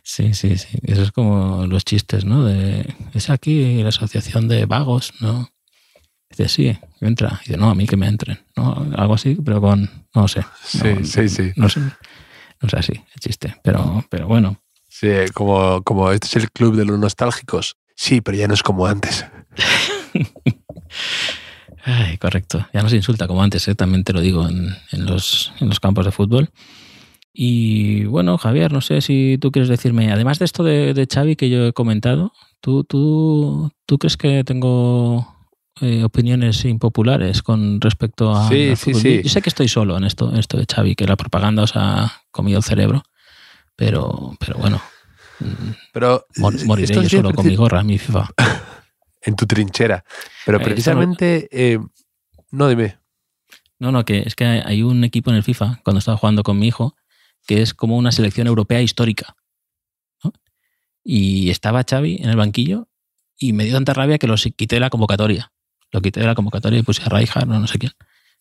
Sí, 0.03 0.33
sí, 0.33 0.57
sí. 0.57 0.79
Eso 0.83 1.03
es 1.03 1.11
como 1.11 1.67
los 1.67 1.83
chistes, 1.83 2.23
¿no? 2.25 2.45
De, 2.45 2.95
es 3.13 3.29
aquí 3.29 3.83
la 3.83 3.89
asociación 3.89 4.47
de 4.47 4.65
vagos, 4.65 5.13
¿no? 5.19 5.49
Dice, 6.37 6.49
sí, 6.49 6.77
entra. 7.01 7.39
Y 7.43 7.49
dice, 7.49 7.57
no, 7.57 7.69
a 7.69 7.75
mí 7.75 7.87
que 7.87 7.97
me 7.97 8.07
entren, 8.07 8.39
¿no? 8.55 8.87
Algo 8.95 9.15
así, 9.15 9.35
pero 9.43 9.59
con, 9.59 9.89
no 10.13 10.27
sé. 10.27 10.45
Sí, 10.63 10.93
No, 10.99 11.05
sí, 11.05 11.29
sí. 11.29 11.51
No 11.55 11.67
sé. 11.67 11.79
No 11.79 12.67
es 12.67 12.73
así 12.73 12.93
el 12.93 13.19
chiste, 13.19 13.55
pero, 13.63 14.05
pero 14.09 14.27
bueno. 14.27 14.61
Sí, 14.87 15.09
como, 15.33 15.81
como 15.83 16.11
este 16.11 16.27
es 16.27 16.35
el 16.37 16.51
club 16.51 16.75
de 16.75 16.85
los 16.85 16.99
nostálgicos. 16.99 17.77
Sí, 17.95 18.21
pero 18.21 18.37
ya 18.37 18.47
no 18.47 18.53
es 18.53 18.63
como 18.63 18.85
antes. 18.85 19.25
Ay, 21.83 22.17
correcto. 22.17 22.67
Ya 22.73 22.83
no 22.83 22.89
se 22.89 22.97
insulta 22.97 23.27
como 23.27 23.41
antes, 23.41 23.67
¿eh? 23.67 23.75
también 23.75 24.03
te 24.03 24.13
lo 24.13 24.21
digo 24.21 24.47
en, 24.47 24.75
en 24.91 25.05
los, 25.05 25.53
en 25.59 25.69
los 25.69 25.79
campos 25.79 26.05
de 26.05 26.11
fútbol. 26.11 26.49
Y 27.33 28.05
bueno, 28.05 28.37
Javier, 28.37 28.73
no 28.73 28.81
sé 28.81 29.01
si 29.01 29.37
tú 29.39 29.51
quieres 29.51 29.69
decirme, 29.69 30.11
además 30.11 30.39
de 30.39 30.45
esto 30.45 30.63
de, 30.63 30.93
de 30.93 31.07
Xavi 31.11 31.35
que 31.35 31.49
yo 31.49 31.67
he 31.67 31.73
comentado, 31.73 32.33
¿tú, 32.61 32.83
tú, 32.83 33.71
¿tú 33.85 33.99
crees 33.99 34.17
que 34.17 34.43
tengo 34.43 35.36
eh, 35.81 36.03
opiniones 36.03 36.63
impopulares 36.65 37.41
con 37.43 37.79
respecto 37.81 38.35
a. 38.35 38.47
Sí, 38.49 38.75
sí, 38.75 38.93
sí. 38.93 39.21
Yo, 39.23 39.29
sé 39.29 39.41
que 39.41 39.49
estoy 39.49 39.67
solo 39.67 39.97
en 39.97 40.03
esto, 40.03 40.29
en 40.31 40.37
esto 40.37 40.57
de 40.57 40.65
Xavi, 40.65 40.95
que 40.95 41.05
la 41.05 41.15
propaganda 41.15 41.63
os 41.63 41.73
ha 41.75 42.23
comido 42.31 42.57
el 42.57 42.63
cerebro, 42.63 43.03
pero, 43.75 44.35
pero 44.39 44.57
bueno, 44.57 44.81
mm, 45.39 45.69
Pero 45.93 46.25
mor- 46.37 46.65
moriré 46.65 46.85
esto 46.93 47.03
yo 47.03 47.09
solo 47.09 47.33
con 47.33 47.45
mi 47.45 47.55
gorra, 47.55 47.83
mi 47.83 47.97
FIFA. 47.97 48.29
en 49.21 49.35
tu 49.35 49.45
trinchera. 49.45 50.03
Pero 50.45 50.59
Eh, 50.59 50.63
precisamente, 50.63 51.47
eh, 51.51 51.79
no 52.51 52.69
dime. 52.69 52.97
No, 53.79 53.91
no, 53.91 54.05
que 54.05 54.23
es 54.25 54.35
que 54.35 54.45
hay- 54.45 54.81
un 54.83 55.03
equipo 55.03 55.29
en 55.29 55.37
el 55.37 55.43
FIFA, 55.43 55.81
cuando 55.83 55.99
estaba 55.99 56.17
jugando 56.17 56.43
con 56.43 56.57
mi 56.57 56.67
hijo, 56.67 56.95
que 57.45 57.61
es 57.61 57.73
como 57.73 57.97
una 57.97 58.11
selección 58.11 58.47
europea 58.47 58.81
histórica. 58.81 59.35
¿no? 60.23 60.33
Y 61.03 61.49
estaba 61.49 61.83
Xavi 61.87 62.17
en 62.21 62.29
el 62.29 62.35
banquillo 62.37 62.87
y 63.37 63.53
me 63.53 63.65
dio 63.65 63.73
tanta 63.73 63.93
rabia 63.93 64.17
que 64.17 64.27
lo 64.27 64.35
quité 64.35 64.77
de 64.77 64.79
la 64.79 64.89
convocatoria. 64.89 65.51
Lo 65.91 66.01
quité 66.01 66.19
de 66.19 66.25
la 66.27 66.35
convocatoria 66.35 66.79
y 66.79 66.83
puse 66.83 67.01
a 67.03 67.09
Rijkaard, 67.09 67.47
no, 67.47 67.59
no 67.59 67.67
sé 67.67 67.77
quién. 67.79 67.93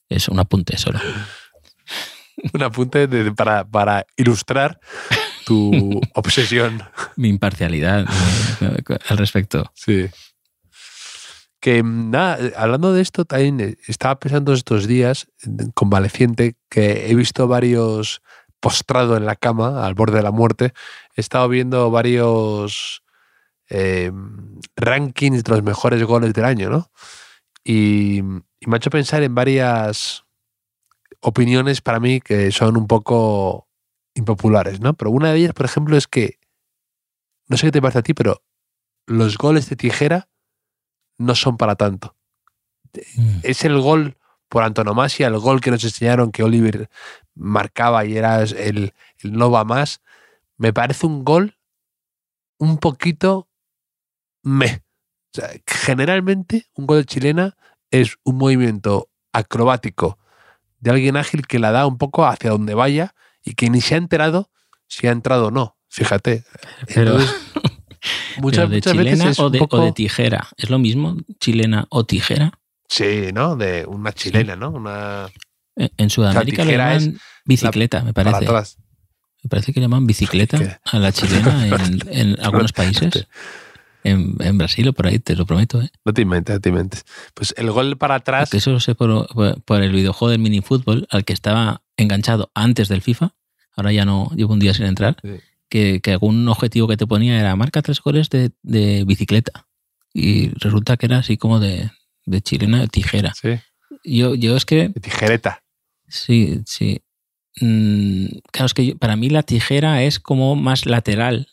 Es 0.08 0.28
un 0.28 0.38
apunte 0.38 0.76
solo. 0.78 1.00
Un 2.52 2.62
apunte 2.62 3.06
de- 3.06 3.32
para, 3.32 3.64
para 3.64 4.06
ilustrar 4.16 4.78
tu 5.46 6.00
obsesión. 6.14 6.82
Mi 7.16 7.28
imparcialidad 7.30 8.06
eh, 8.60 8.82
al 9.08 9.16
respecto. 9.18 9.72
Sí. 9.74 10.06
Que 11.60 11.82
nada, 11.82 12.38
hablando 12.56 12.92
de 12.92 13.00
esto, 13.00 13.24
también 13.24 13.78
estaba 13.88 14.18
pensando 14.18 14.52
estos 14.52 14.86
días, 14.86 15.28
eh, 15.46 15.48
convaleciente, 15.74 16.56
que 16.68 17.10
he 17.10 17.14
visto 17.14 17.48
varios 17.48 18.20
postrado 18.60 19.16
en 19.16 19.24
la 19.24 19.36
cama, 19.36 19.86
al 19.86 19.94
borde 19.94 20.18
de 20.18 20.22
la 20.22 20.30
muerte. 20.30 20.74
He 21.16 21.22
estado 21.22 21.48
viendo 21.48 21.90
varios 21.90 23.02
eh, 23.70 24.12
rankings 24.76 25.42
de 25.42 25.50
los 25.52 25.62
mejores 25.62 26.02
goles 26.04 26.34
del 26.34 26.44
año, 26.44 26.68
¿no? 26.68 26.90
Y, 27.68 28.18
y 28.18 28.66
me 28.66 28.76
ha 28.76 28.78
hecho 28.78 28.90
pensar 28.90 29.24
en 29.24 29.34
varias 29.34 30.24
opiniones 31.20 31.80
para 31.80 31.98
mí 31.98 32.20
que 32.20 32.52
son 32.52 32.76
un 32.76 32.86
poco 32.86 33.68
impopulares, 34.14 34.80
¿no? 34.80 34.94
Pero 34.94 35.10
una 35.10 35.32
de 35.32 35.38
ellas, 35.38 35.52
por 35.52 35.66
ejemplo, 35.66 35.96
es 35.96 36.06
que, 36.06 36.38
no 37.48 37.56
sé 37.56 37.66
qué 37.66 37.72
te 37.72 37.82
parece 37.82 37.98
a 37.98 38.02
ti, 38.02 38.14
pero 38.14 38.42
los 39.06 39.36
goles 39.36 39.68
de 39.68 39.74
tijera 39.74 40.28
no 41.18 41.34
son 41.34 41.56
para 41.56 41.74
tanto. 41.74 42.14
Mm. 43.16 43.40
Es 43.42 43.64
el 43.64 43.80
gol 43.80 44.16
por 44.48 44.62
antonomasia, 44.62 45.26
el 45.26 45.38
gol 45.38 45.60
que 45.60 45.72
nos 45.72 45.82
enseñaron 45.82 46.30
que 46.30 46.44
Oliver 46.44 46.88
marcaba 47.34 48.04
y 48.04 48.16
era 48.16 48.42
el, 48.42 48.94
el 49.18 49.32
no 49.32 49.50
va 49.50 49.64
más. 49.64 50.00
Me 50.56 50.72
parece 50.72 51.06
un 51.06 51.24
gol 51.24 51.58
un 52.58 52.78
poquito 52.78 53.48
me. 54.42 54.85
O 55.32 55.40
sea, 55.40 55.50
generalmente 55.66 56.66
un 56.74 56.86
gol 56.86 56.98
de 56.98 57.04
chilena 57.04 57.56
es 57.90 58.16
un 58.24 58.36
movimiento 58.36 59.08
acrobático 59.32 60.18
de 60.80 60.90
alguien 60.90 61.16
ágil 61.16 61.46
que 61.46 61.58
la 61.58 61.72
da 61.72 61.86
un 61.86 61.98
poco 61.98 62.26
hacia 62.26 62.50
donde 62.50 62.74
vaya 62.74 63.14
y 63.44 63.54
que 63.54 63.70
ni 63.70 63.80
se 63.80 63.94
ha 63.94 63.98
enterado 63.98 64.50
si 64.88 65.06
ha 65.06 65.10
entrado 65.12 65.48
o 65.48 65.50
no. 65.50 65.76
Fíjate. 65.88 66.44
Pero, 66.94 67.12
Entonces, 67.12 67.36
muchas, 68.38 68.66
pero 68.66 68.68
de 68.68 68.76
muchas 68.76 68.92
chilena 68.92 69.10
veces 69.10 69.30
es 69.30 69.38
o 69.40 69.50
de, 69.50 69.58
poco... 69.58 69.78
o 69.78 69.84
de 69.84 69.92
tijera. 69.92 70.48
¿Es 70.56 70.70
lo 70.70 70.78
mismo? 70.78 71.16
¿Chilena 71.40 71.86
o 71.90 72.04
tijera? 72.04 72.58
Sí, 72.88 73.30
¿no? 73.32 73.56
De 73.56 73.84
una 73.86 74.12
chilena, 74.12 74.56
¿no? 74.56 74.70
Una 74.70 75.28
En 75.76 75.90
en 75.96 76.10
Sudamérica 76.10 76.64
le 76.64 76.76
llaman 76.76 77.18
bicicleta, 77.44 78.02
me 78.02 78.12
para 78.12 78.30
parece. 78.32 78.50
atrás. 78.50 78.78
Me 79.42 79.48
parece 79.48 79.72
que 79.72 79.80
le 79.80 79.84
llaman 79.84 80.06
bicicleta 80.06 80.80
a 80.84 80.98
la 80.98 81.12
chilena 81.12 81.66
en, 81.66 82.00
en 82.08 82.40
algunos 82.40 82.72
países. 82.72 83.26
En, 84.08 84.36
en 84.40 84.58
Brasil 84.58 84.86
o 84.88 84.92
por 84.92 85.06
ahí, 85.06 85.18
te 85.18 85.34
lo 85.36 85.46
prometo. 85.46 85.80
¿eh? 85.82 85.90
No 86.04 86.12
te 86.14 86.22
inventes, 86.22 86.54
no 86.54 86.60
te 86.60 86.68
inventes. 86.68 87.04
Pues 87.34 87.54
el 87.56 87.70
gol 87.70 87.96
para 87.96 88.16
atrás. 88.16 88.48
Porque 88.48 88.58
eso 88.58 88.70
lo 88.72 88.80
sé 88.80 88.94
por, 88.94 89.26
por- 89.34 89.60
por 89.62 89.82
el 89.82 89.92
videojuego 89.92 90.30
del 90.30 90.40
minifútbol 90.40 91.06
al 91.10 91.24
que 91.24 91.32
estaba 91.32 91.82
enganchado 91.96 92.50
antes 92.54 92.88
del 92.88 93.02
FIFA. 93.02 93.34
Ahora 93.74 93.92
ya 93.92 94.04
no 94.04 94.30
llevo 94.36 94.52
un 94.52 94.58
día 94.60 94.74
sin 94.74 94.86
entrar. 94.86 95.16
Sí. 95.22 95.30
Que, 95.68 96.00
que 96.00 96.12
algún 96.12 96.46
objetivo 96.48 96.86
que 96.88 96.96
te 96.96 97.06
ponía 97.06 97.38
era 97.40 97.56
marca 97.56 97.82
tres 97.82 98.00
goles 98.00 98.30
de, 98.30 98.52
de 98.62 99.04
bicicleta. 99.04 99.66
Y 100.14 100.48
resulta 100.60 100.96
que 100.96 101.06
era 101.06 101.18
así 101.18 101.36
como 101.36 101.58
de, 101.60 101.90
de 102.24 102.40
chilena 102.40 102.80
de 102.80 102.88
tijera. 102.88 103.34
Sí, 103.34 103.58
Yo, 104.04 104.34
yo 104.34 104.56
es 104.56 104.64
que 104.64 104.88
de 104.90 105.00
tijereta. 105.00 105.62
Sí, 106.08 106.60
sí. 106.66 107.02
Mm, 107.60 108.26
claro, 108.52 108.66
es 108.66 108.74
que 108.74 108.86
yo- 108.86 108.96
para 108.98 109.16
mí 109.16 109.28
la 109.30 109.42
tijera 109.42 110.02
es 110.02 110.20
como 110.20 110.54
más 110.56 110.86
lateral 110.86 111.48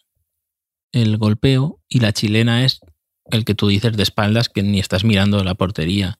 el 0.94 1.18
golpeo 1.18 1.82
y 1.90 2.00
la 2.00 2.14
chilena 2.14 2.64
es 2.64 2.80
el 3.26 3.44
que 3.46 3.56
tú 3.56 3.68
dices 3.68 3.98
de 3.98 4.04
espaldas 4.04 4.48
que 4.48 4.64
ni 4.64 4.80
estás 4.80 5.04
mirando 5.04 5.44
la 5.44 5.56
portería 5.56 6.20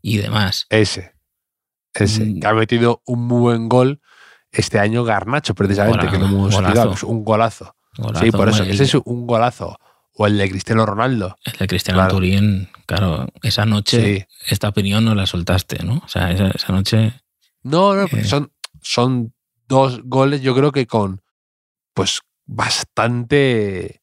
y 0.00 0.16
demás. 0.16 0.64
Ese. 0.70 1.12
Ese. 1.92 2.24
Mm. 2.24 2.40
Que 2.40 2.46
ha 2.46 2.54
metido 2.54 3.02
un 3.04 3.26
muy 3.26 3.40
buen 3.40 3.68
gol 3.68 4.00
este 4.52 4.78
año 4.78 5.04
Garnacho, 5.04 5.54
precisamente, 5.54 5.98
Gola- 6.06 6.10
que 6.10 6.18
lo 6.18 6.26
hemos 6.26 6.54
golazo. 6.54 6.88
Pues 6.88 7.02
un 7.02 7.24
golazo. 7.24 7.74
Golazo, 7.98 8.24
sí, 8.24 8.30
por 8.30 8.48
eso. 8.48 8.62
el, 8.62 8.70
Ese 8.70 8.84
es 8.84 8.94
un 8.94 9.26
golazo. 9.26 9.76
O 10.14 10.26
el 10.26 10.36
de 10.38 10.50
Cristiano 10.50 10.84
Ronaldo. 10.86 11.36
el 11.44 11.52
de 11.54 11.66
Cristiano 11.66 11.98
claro. 12.00 12.14
Turín, 12.14 12.68
claro, 12.86 13.26
esa 13.42 13.64
noche 13.64 14.18
Sí. 14.18 14.24
esta 14.48 14.68
opinión 14.68 15.04
no 15.04 15.14
la 15.14 15.26
soltaste, 15.26 15.82
¿no? 15.84 16.02
O 16.04 16.08
sea, 16.08 16.30
esa, 16.32 16.48
esa 16.48 16.72
noche 16.72 17.14
No, 17.62 17.94
no, 17.94 18.04
Eh. 18.06 18.24
son, 18.24 18.52
son 18.82 19.34
dos 19.68 20.00
goles, 20.04 20.42
yo 20.42 20.54
creo 20.54 20.72
que 20.72 20.86
con 20.86 21.22
pues 21.94 22.20
bastante 22.50 24.02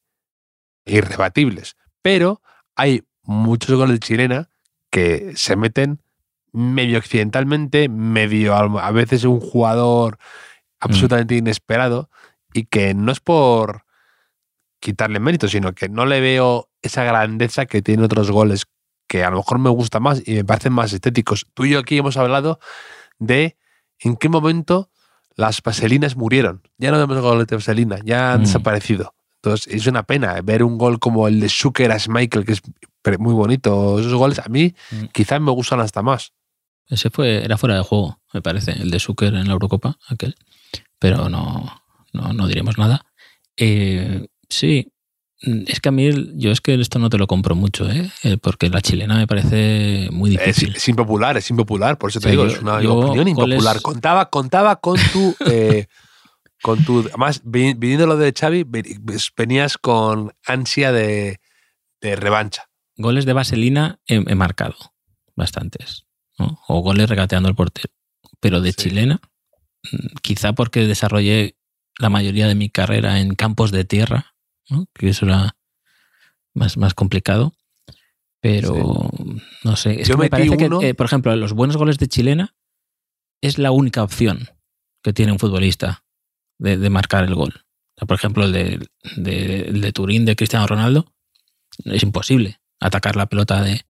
irrebatibles. 0.86 1.76
Pero 2.00 2.40
hay 2.76 3.04
muchos 3.22 3.76
goles 3.76 3.96
de 3.96 4.06
chilena 4.06 4.50
que 4.90 5.36
se 5.36 5.54
meten 5.54 6.00
medio 6.52 6.96
accidentalmente, 6.96 7.90
medio 7.90 8.54
a 8.54 8.90
veces 8.90 9.24
un 9.24 9.40
jugador 9.40 10.18
absolutamente 10.80 11.36
inesperado 11.36 12.08
y 12.54 12.64
que 12.64 12.94
no 12.94 13.12
es 13.12 13.20
por 13.20 13.84
quitarle 14.80 15.20
mérito, 15.20 15.46
sino 15.48 15.74
que 15.74 15.90
no 15.90 16.06
le 16.06 16.20
veo 16.20 16.70
esa 16.80 17.04
grandeza 17.04 17.66
que 17.66 17.82
tiene 17.82 18.04
otros 18.04 18.30
goles 18.30 18.64
que 19.06 19.24
a 19.24 19.30
lo 19.30 19.38
mejor 19.38 19.58
me 19.58 19.70
gusta 19.70 20.00
más 20.00 20.22
y 20.26 20.36
me 20.36 20.44
parecen 20.44 20.72
más 20.72 20.92
estéticos. 20.92 21.46
Tú 21.52 21.66
y 21.66 21.70
yo 21.70 21.80
aquí 21.80 21.98
hemos 21.98 22.16
hablado 22.16 22.60
de 23.18 23.58
en 23.98 24.16
qué 24.16 24.30
momento 24.30 24.90
las 25.38 25.62
vaselinas 25.62 26.16
murieron. 26.16 26.60
Ya 26.76 26.90
no 26.90 26.98
vemos 26.98 27.22
goles 27.22 27.46
de 27.46 27.56
vaselina, 27.56 27.98
ya 28.04 28.32
han 28.34 28.40
Mm. 28.40 28.44
desaparecido. 28.44 29.14
Entonces 29.36 29.72
es 29.72 29.86
una 29.86 30.02
pena 30.02 30.38
ver 30.42 30.64
un 30.64 30.76
gol 30.76 30.98
como 30.98 31.28
el 31.28 31.38
de 31.40 31.48
Zucker 31.48 31.92
a 31.92 31.98
Michael, 32.08 32.44
que 32.44 32.52
es 32.52 32.62
muy 33.20 33.32
bonito. 33.32 33.98
Esos 34.00 34.12
goles 34.14 34.40
a 34.40 34.48
mí 34.48 34.74
Mm. 34.90 35.04
quizás 35.12 35.40
me 35.40 35.52
gustan 35.52 35.78
hasta 35.80 36.02
más. 36.02 36.32
Ese 36.88 37.08
fue, 37.10 37.44
era 37.44 37.56
fuera 37.56 37.76
de 37.76 37.82
juego, 37.82 38.20
me 38.34 38.42
parece, 38.42 38.72
el 38.72 38.90
de 38.90 38.98
Zucker 38.98 39.32
en 39.34 39.46
la 39.46 39.52
Eurocopa, 39.52 39.96
aquel. 40.08 40.34
Pero 40.98 41.28
no, 41.28 41.82
no, 42.12 42.32
no 42.32 42.46
diremos 42.48 42.76
nada. 42.76 43.06
Eh, 43.56 44.26
sí, 44.48 44.90
es 45.40 45.80
que 45.80 45.88
a 45.88 45.92
mí, 45.92 46.10
yo 46.34 46.50
es 46.50 46.60
que 46.60 46.74
esto 46.74 46.98
no 46.98 47.10
te 47.10 47.18
lo 47.18 47.26
compro 47.26 47.54
mucho, 47.54 47.88
¿eh? 47.90 48.10
Eh, 48.24 48.38
porque 48.38 48.68
la 48.70 48.80
chilena 48.80 49.16
me 49.16 49.26
parece 49.26 50.08
muy 50.10 50.34
Es, 50.34 50.40
difícil. 50.40 50.76
es 50.76 50.88
impopular, 50.88 51.36
es 51.36 51.48
impopular, 51.50 51.96
por 51.98 52.10
eso 52.10 52.20
te 52.20 52.30
digo, 52.30 52.44
yo- 52.46 52.52
es 52.56 52.60
una 52.60 52.82
yo 52.82 52.94
opinión 52.98 53.28
impopular. 53.28 53.80
Contaba, 53.82 54.30
contaba 54.30 54.76
con 54.80 54.96
tu. 55.12 55.34
eh, 55.50 55.86
con 56.60 56.84
tu 56.84 57.00
además, 57.00 57.40
vi- 57.44 57.74
viniendo 57.74 58.06
lo 58.08 58.16
de 58.16 58.32
Xavi, 58.36 58.64
ve- 58.64 58.98
venías 59.36 59.78
con 59.78 60.32
ansia 60.44 60.90
de, 60.90 61.40
de 62.00 62.16
revancha. 62.16 62.64
Goles 62.96 63.24
de 63.26 63.32
vaselina 63.32 64.00
he, 64.08 64.16
he 64.16 64.34
marcado, 64.34 64.74
bastantes. 65.36 66.04
¿no? 66.36 66.58
O 66.66 66.80
goles 66.80 67.08
regateando 67.08 67.48
el 67.48 67.54
portero. 67.54 67.88
Pero 68.40 68.60
de 68.60 68.72
Sí. 68.72 68.88
chilena, 68.88 69.20
mm, 69.92 70.16
quizá 70.20 70.52
porque 70.52 70.80
desarrollé 70.86 71.56
la 71.98 72.10
mayoría 72.10 72.48
de 72.48 72.56
mi 72.56 72.70
carrera 72.70 73.20
en 73.20 73.36
campos 73.36 73.70
de 73.70 73.84
tierra, 73.84 74.34
¿no? 74.68 74.86
que 74.94 75.08
eso 75.10 75.26
era 75.26 75.56
más, 76.54 76.76
más 76.76 76.94
complicado. 76.94 77.52
Pero 78.40 79.10
no 79.64 79.74
sé, 79.76 80.00
es 80.00 80.08
Yo 80.08 80.14
que 80.16 80.22
me 80.22 80.30
parece 80.30 80.50
uno- 80.66 80.78
que, 80.78 80.90
eh, 80.90 80.94
por 80.94 81.06
ejemplo, 81.06 81.34
los 81.34 81.52
buenos 81.54 81.76
goles 81.76 81.98
de 81.98 82.06
chilena 82.06 82.54
es 83.40 83.58
la 83.58 83.72
única 83.72 84.02
opción 84.04 84.48
que 85.02 85.12
tiene 85.12 85.32
un 85.32 85.38
futbolista 85.40 86.04
de, 86.58 86.76
de 86.76 86.90
marcar 86.90 87.24
el 87.24 87.34
gol. 87.34 87.52
O 87.56 87.98
sea, 87.98 88.06
por 88.06 88.16
ejemplo, 88.16 88.44
el 88.44 88.52
de, 88.52 88.86
de- 89.16 89.60
el 89.62 89.80
de 89.80 89.92
Turín 89.92 90.24
de 90.24 90.36
Cristiano 90.36 90.66
Ronaldo 90.68 91.12
es 91.84 92.02
imposible 92.04 92.60
atacar 92.78 93.16
la 93.16 93.26
pelota 93.26 93.60
de, 93.62 93.84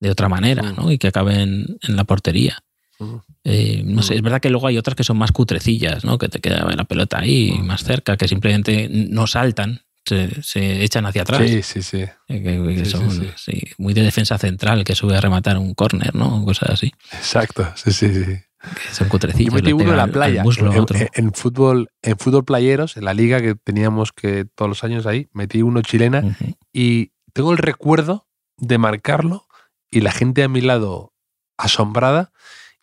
de 0.00 0.10
otra 0.10 0.28
manera 0.28 0.62
Mm. 0.62 0.76
¿no? 0.76 0.92
y 0.92 0.98
que 0.98 1.08
acabe 1.08 1.40
en, 1.40 1.78
en 1.80 1.96
la 1.96 2.04
portería. 2.04 2.62
Mm. 2.98 3.14
Eh, 3.44 3.82
no 3.82 4.02
sé, 4.02 4.12
Mm. 4.12 4.16
es 4.18 4.22
verdad 4.22 4.40
que 4.42 4.50
luego 4.50 4.66
hay 4.66 4.76
otras 4.76 4.94
que 4.94 5.04
son 5.04 5.16
más 5.16 5.32
cutrecillas, 5.32 6.04
¿no? 6.04 6.18
que 6.18 6.28
te 6.28 6.40
queda 6.40 6.66
la 6.76 6.84
pelota 6.84 7.18
ahí 7.20 7.58
más 7.64 7.82
cerca, 7.82 8.18
que 8.18 8.28
simplemente 8.28 8.88
no 8.90 9.26
saltan, 9.26 9.80
se, 10.06 10.42
se 10.42 10.82
echan 10.84 11.04
hacia 11.06 11.22
atrás. 11.22 11.42
Sí, 11.48 11.62
sí, 11.62 11.82
sí. 11.82 12.04
Que- 12.26 12.42
que 12.42 12.84
Sí, 12.84 12.90
son, 12.90 13.10
sí, 13.10 13.30
sí. 13.36 13.52
sí, 13.52 13.62
muy 13.78 13.92
de 13.92 14.02
defensa 14.02 14.38
central 14.38 14.84
que 14.84 14.94
sube 14.94 15.16
a 15.16 15.20
rematar 15.20 15.58
un 15.58 15.74
córner, 15.74 16.14
¿no? 16.14 16.44
Cosas 16.44 16.70
así. 16.70 16.92
Exacto, 17.12 17.70
sí, 17.76 17.90
sí, 17.92 18.08
sí. 18.14 18.24
Que 18.24 18.94
son 18.94 19.06
Yo 19.06 19.10
cutrecillas. 19.10 19.54
metí 19.54 19.72
uno 19.72 19.90
en 19.90 19.96
la 19.96 20.06
playa, 20.06 20.42
muslo 20.42 20.72
en, 20.72 20.84
en- 21.02 21.08
en 21.12 21.32
fútbol, 21.34 21.88
en 22.02 22.16
fútbol 22.18 22.44
playeros, 22.44 22.96
en 22.96 23.04
la 23.04 23.14
liga 23.14 23.40
que 23.40 23.54
teníamos 23.54 24.12
que 24.12 24.44
todos 24.44 24.68
los 24.68 24.82
años 24.84 25.06
ahí, 25.06 25.28
metí 25.32 25.62
uno 25.62 25.82
chilena 25.82 26.20
Ujú. 26.24 26.56
y 26.72 27.12
tengo 27.32 27.52
el 27.52 27.58
recuerdo 27.58 28.26
de 28.56 28.78
marcarlo 28.78 29.46
y 29.90 30.00
la 30.00 30.10
gente 30.10 30.42
a 30.42 30.48
mi 30.48 30.62
lado 30.62 31.12
asombrada 31.58 32.32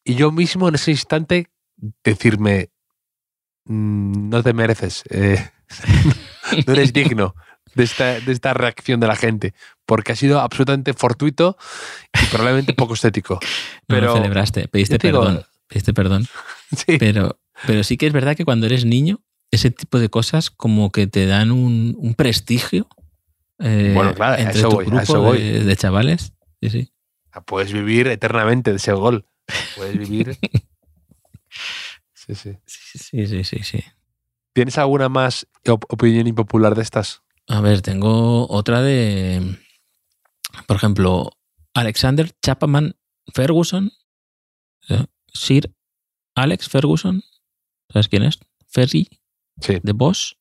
y 0.06 0.16
yo 0.16 0.32
mismo 0.32 0.68
en 0.70 0.76
ese 0.76 0.92
instante 0.92 1.50
decirme, 2.04 2.70
"Mm, 3.66 4.30
no 4.30 4.42
te 4.44 4.54
mereces, 4.54 5.04
eh, 5.10 5.50
no 6.68 6.74
eres 6.74 6.94
digno 6.94 7.36
de 7.76 7.84
esta, 7.84 8.20
de 8.20 8.32
esta 8.32 8.54
reacción 8.54 9.00
de 9.00 9.08
la 9.08 9.16
gente, 9.16 9.54
porque 9.86 10.12
ha 10.12 10.16
sido 10.16 10.40
absolutamente 10.40 10.94
fortuito 10.94 11.58
y 12.22 12.26
probablemente 12.28 12.74
poco 12.74 12.94
estético. 12.96 13.36
No 13.36 13.40
Pero 13.88 14.08
lo 14.08 14.16
celebraste, 14.16 14.68
pediste 14.68 14.98
te 15.00 15.08
digo- 15.08 15.22
perdón. 15.22 15.46
Pediste 15.68 15.94
perdón. 15.94 16.28
Sí, 16.76 16.98
Pero, 16.98 17.40
pero 17.68 17.84
sí 17.84 17.98
que 17.98 18.08
es 18.08 18.14
verdad 18.14 18.36
que 18.36 18.46
cuando 18.46 18.66
eres 18.66 18.84
niño, 18.84 19.22
ese 19.52 19.70
tipo 19.70 20.00
de 20.00 20.10
cosas 20.10 20.50
como 20.50 20.92
que 20.92 21.06
te 21.06 21.28
dan 21.28 21.52
un, 21.52 21.96
un 22.00 22.16
prestigio 22.16 22.88
eh, 23.60 23.92
Bueno, 23.94 24.16
claro, 24.16 24.34
a 24.34 24.40
entre 24.40 24.60
eso 24.60 24.70
tu 24.70 24.76
voy, 24.78 24.86
a 24.86 24.88
grupo 24.88 25.04
eso 25.04 25.22
voy. 25.22 25.38
De, 25.42 25.64
de 25.64 25.76
chavales. 25.76 26.34
Sí, 26.62 26.70
sí. 26.72 26.92
puedes 27.46 27.72
vivir 27.72 28.08
eternamente 28.08 28.72
de 28.72 28.78
ese 28.78 28.92
gol. 28.94 29.28
Puedes 29.76 29.98
vivir. 29.98 30.38
Sí, 32.14 32.36
sí. 32.36 32.58
Sí, 32.66 33.28
sí, 33.28 33.44
sí, 33.44 33.60
sí. 33.64 33.84
¿Tienes 34.54 34.78
alguna 34.78 35.10
más 35.10 35.48
op- 35.68 35.86
opinión 35.92 36.28
impopular 36.28 36.76
de 36.76 36.82
estas? 36.82 37.22
A 37.48 37.60
ver, 37.62 37.82
tengo 37.82 38.48
otra 38.50 38.82
de, 38.82 39.58
por 40.68 40.78
ejemplo, 40.78 41.32
Alexander 41.74 42.32
Chapman 42.42 42.96
Ferguson, 43.34 43.92
eh, 44.90 45.06
Sir 45.34 45.74
Alex 46.36 46.70
Ferguson, 46.70 47.24
¿sabes 47.90 48.08
quién 48.08 48.24
es? 48.24 48.40
Ferry, 48.68 49.08
Sí. 49.60 49.78
de 49.84 49.92
Bosch. 49.92 50.34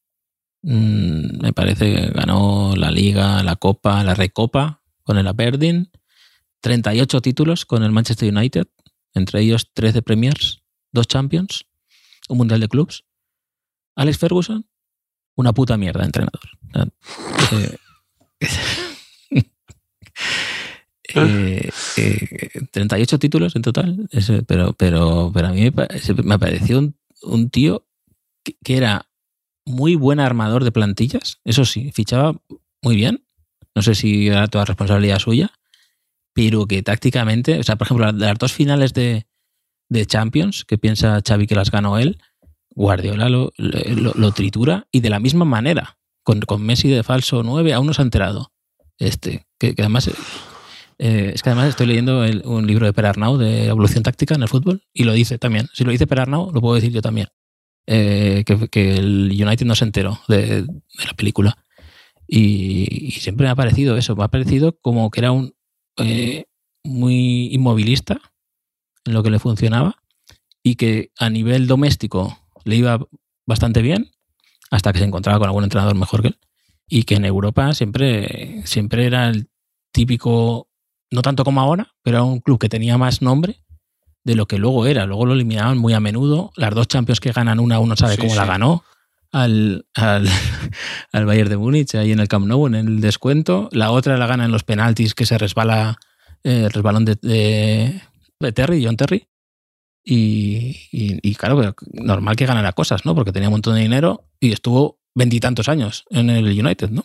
Mm, 0.62 1.42
me 1.42 1.52
parece 1.52 1.92
que 1.94 2.06
ganó 2.10 2.74
la 2.76 2.90
Liga, 2.90 3.42
la 3.42 3.56
Copa, 3.56 4.02
la 4.04 4.14
Recopa 4.14 4.82
con 5.02 5.18
el 5.18 5.26
Aberdeen. 5.26 5.90
38 6.60 7.20
títulos 7.20 7.66
con 7.66 7.82
el 7.82 7.90
Manchester 7.90 8.32
United, 8.32 8.68
entre 9.14 9.40
ellos 9.40 9.72
13 9.74 10.00
Premiers, 10.02 10.62
2 10.92 11.08
Champions, 11.08 11.66
un 12.28 12.38
Mundial 12.38 12.60
de 12.60 12.68
Clubs. 12.68 13.04
Alex 13.96 14.18
Ferguson, 14.18 14.66
una 15.36 15.52
puta 15.52 15.76
mierda 15.76 16.00
de 16.00 16.06
entrenador. 16.06 16.40
Eh, 17.52 17.76
eh, 21.14 21.70
eh, 21.96 22.48
38 22.70 23.18
títulos 23.18 23.56
en 23.56 23.62
total, 23.62 24.08
pero, 24.46 24.72
pero, 24.72 25.30
pero 25.32 25.48
a 25.48 25.52
mí 25.52 25.70
me, 25.70 25.88
me 26.24 26.38
pareció 26.38 26.78
un, 26.78 26.96
un 27.22 27.50
tío 27.50 27.86
que, 28.42 28.56
que 28.64 28.76
era 28.76 29.08
muy 29.64 29.94
buen 29.94 30.20
armador 30.20 30.64
de 30.64 30.72
plantillas, 30.72 31.40
eso 31.44 31.64
sí, 31.64 31.92
fichaba 31.92 32.40
muy 32.82 32.96
bien, 32.96 33.24
no 33.74 33.82
sé 33.82 33.94
si 33.94 34.28
era 34.28 34.48
toda 34.48 34.64
responsabilidad 34.64 35.18
suya, 35.18 35.52
pero 36.34 36.66
que 36.66 36.82
tácticamente, 36.82 37.58
o 37.58 37.62
sea, 37.62 37.76
por 37.76 37.86
ejemplo, 37.86 38.10
las 38.10 38.38
dos 38.38 38.52
finales 38.52 38.92
de, 38.92 39.26
de 39.88 40.06
Champions, 40.06 40.64
que 40.64 40.78
piensa 40.78 41.20
Xavi 41.26 41.46
que 41.46 41.54
las 41.54 41.70
ganó 41.70 41.98
él, 41.98 42.18
Guardiola 42.74 43.28
lo, 43.28 44.32
tritura 44.32 44.86
y 44.90 45.00
de 45.00 45.10
la 45.10 45.20
misma 45.20 45.44
manera, 45.44 45.98
con, 46.22 46.40
con 46.40 46.62
Messi 46.62 46.88
de 46.88 47.02
falso 47.02 47.42
9, 47.42 47.72
aún 47.72 47.86
no 47.86 47.94
se 47.94 48.02
ha 48.02 48.04
enterado. 48.04 48.52
Este, 48.98 49.46
que, 49.58 49.74
además, 49.78 50.08
eh, 50.98 51.32
es 51.34 51.42
que 51.42 51.50
además 51.50 51.68
estoy 51.68 51.86
leyendo 51.86 52.24
un 52.44 52.66
libro 52.66 52.86
de 52.86 52.92
Perarnau 52.92 53.36
de 53.36 53.66
evolución 53.66 54.02
táctica 54.02 54.34
en 54.34 54.42
el 54.42 54.48
fútbol 54.48 54.82
y 54.92 55.04
lo 55.04 55.12
dice 55.12 55.38
también. 55.38 55.68
Si 55.72 55.84
lo 55.84 55.90
dice 55.90 56.06
Perarnau, 56.06 56.52
lo 56.52 56.60
puedo 56.60 56.74
decir 56.74 56.92
yo 56.92 57.02
también. 57.02 57.28
Eh, 57.86 58.44
que, 58.46 58.68
que 58.68 58.94
el 58.94 59.30
United 59.30 59.66
no 59.66 59.74
se 59.74 59.84
enteró 59.84 60.20
de, 60.28 60.64
la 61.04 61.14
película. 61.16 61.56
Y, 62.28 63.08
y 63.08 63.10
siempre 63.12 63.46
me 63.46 63.50
ha 63.50 63.56
parecido 63.56 63.96
eso, 63.96 64.16
me 64.16 64.24
ha 64.24 64.28
parecido 64.28 64.78
como 64.80 65.10
que 65.10 65.20
era 65.20 65.32
un 65.32 65.54
eh, 65.98 66.46
muy 66.84 67.52
inmovilista 67.52 68.20
en 69.04 69.12
lo 69.12 69.22
que 69.22 69.30
le 69.30 69.38
funcionaba 69.38 69.96
y 70.62 70.76
que 70.76 71.10
a 71.18 71.28
nivel 71.28 71.66
doméstico 71.66 72.38
le 72.64 72.76
iba 72.76 72.98
bastante 73.46 73.82
bien 73.82 74.10
hasta 74.70 74.92
que 74.92 74.98
se 74.98 75.04
encontraba 75.04 75.38
con 75.38 75.48
algún 75.48 75.64
entrenador 75.64 75.94
mejor 75.94 76.22
que 76.22 76.28
él 76.28 76.38
y 76.88 77.04
que 77.04 77.14
en 77.14 77.24
Europa 77.24 77.72
siempre, 77.74 78.62
siempre 78.66 79.06
era 79.06 79.28
el 79.28 79.48
típico, 79.92 80.68
no 81.10 81.22
tanto 81.22 81.44
como 81.44 81.60
ahora, 81.60 81.94
pero 82.02 82.18
era 82.18 82.24
un 82.24 82.40
club 82.40 82.58
que 82.58 82.68
tenía 82.68 82.98
más 82.98 83.22
nombre 83.22 83.62
de 84.24 84.34
lo 84.34 84.46
que 84.46 84.58
luego 84.58 84.86
era. 84.86 85.06
Luego 85.06 85.26
lo 85.26 85.32
eliminaban 85.32 85.78
muy 85.78 85.94
a 85.94 86.00
menudo. 86.00 86.52
Las 86.56 86.74
dos 86.74 86.88
Champions 86.88 87.20
que 87.20 87.32
ganan 87.32 87.60
una, 87.60 87.78
uno 87.78 87.96
sabe 87.96 88.16
Sí, 88.16 88.20
cómo 88.20 88.34
la 88.34 88.44
ganó. 88.44 88.84
Al, 89.30 89.86
al, 89.94 90.28
al 91.12 91.26
Bayern 91.26 91.48
de 91.48 91.56
Múnich, 91.56 91.94
ahí 91.94 92.12
en 92.12 92.20
el 92.20 92.28
Camp 92.28 92.46
Nou, 92.46 92.66
en 92.66 92.74
el 92.74 93.00
descuento. 93.00 93.68
La 93.72 93.90
otra 93.90 94.18
la 94.18 94.26
gana 94.26 94.44
en 94.44 94.50
los 94.50 94.64
penaltis 94.64 95.14
que 95.14 95.24
se 95.24 95.38
resbala 95.38 95.98
eh, 96.44 96.64
el 96.66 96.72
resbalón 96.72 97.04
de, 97.04 97.16
de, 97.22 98.02
de 98.38 98.52
Terry, 98.52 98.84
John 98.84 98.96
Terry. 98.96 99.26
Y, 100.04 100.88
y- 100.90 101.18
y 101.22 101.34
claro, 101.36 101.74
normal 101.92 102.36
que 102.36 102.46
ganara 102.46 102.72
cosas, 102.72 103.04
¿no? 103.04 103.14
Porque 103.14 103.32
tenía 103.32 103.48
un 103.48 103.52
montón 103.54 103.74
de 103.76 103.82
dinero 103.82 104.24
y 104.40 104.52
estuvo 104.52 104.98
veintitantos 105.14 105.68
años 105.68 106.04
en 106.10 106.30
el 106.30 106.46
United, 106.46 106.90
¿no? 106.90 107.04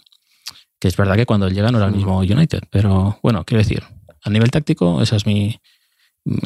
Que 0.80 0.88
es 0.88 0.98
verdad 0.98 1.16
que 1.16 1.26
cuando 1.26 1.48
él 1.48 1.54
llega 1.54 1.72
no 1.72 1.78
era 1.78 1.88
el 1.88 1.94
mismo 1.94 2.20
United, 2.20 2.64
pero 2.70 3.20
bueno, 3.22 3.44
quiero 3.46 3.60
decir, 3.64 3.84
a 4.24 4.30
nivel 4.30 4.52
táctico, 4.52 5.02
esa 5.02 5.16
es 5.16 5.26
mi. 5.26 5.60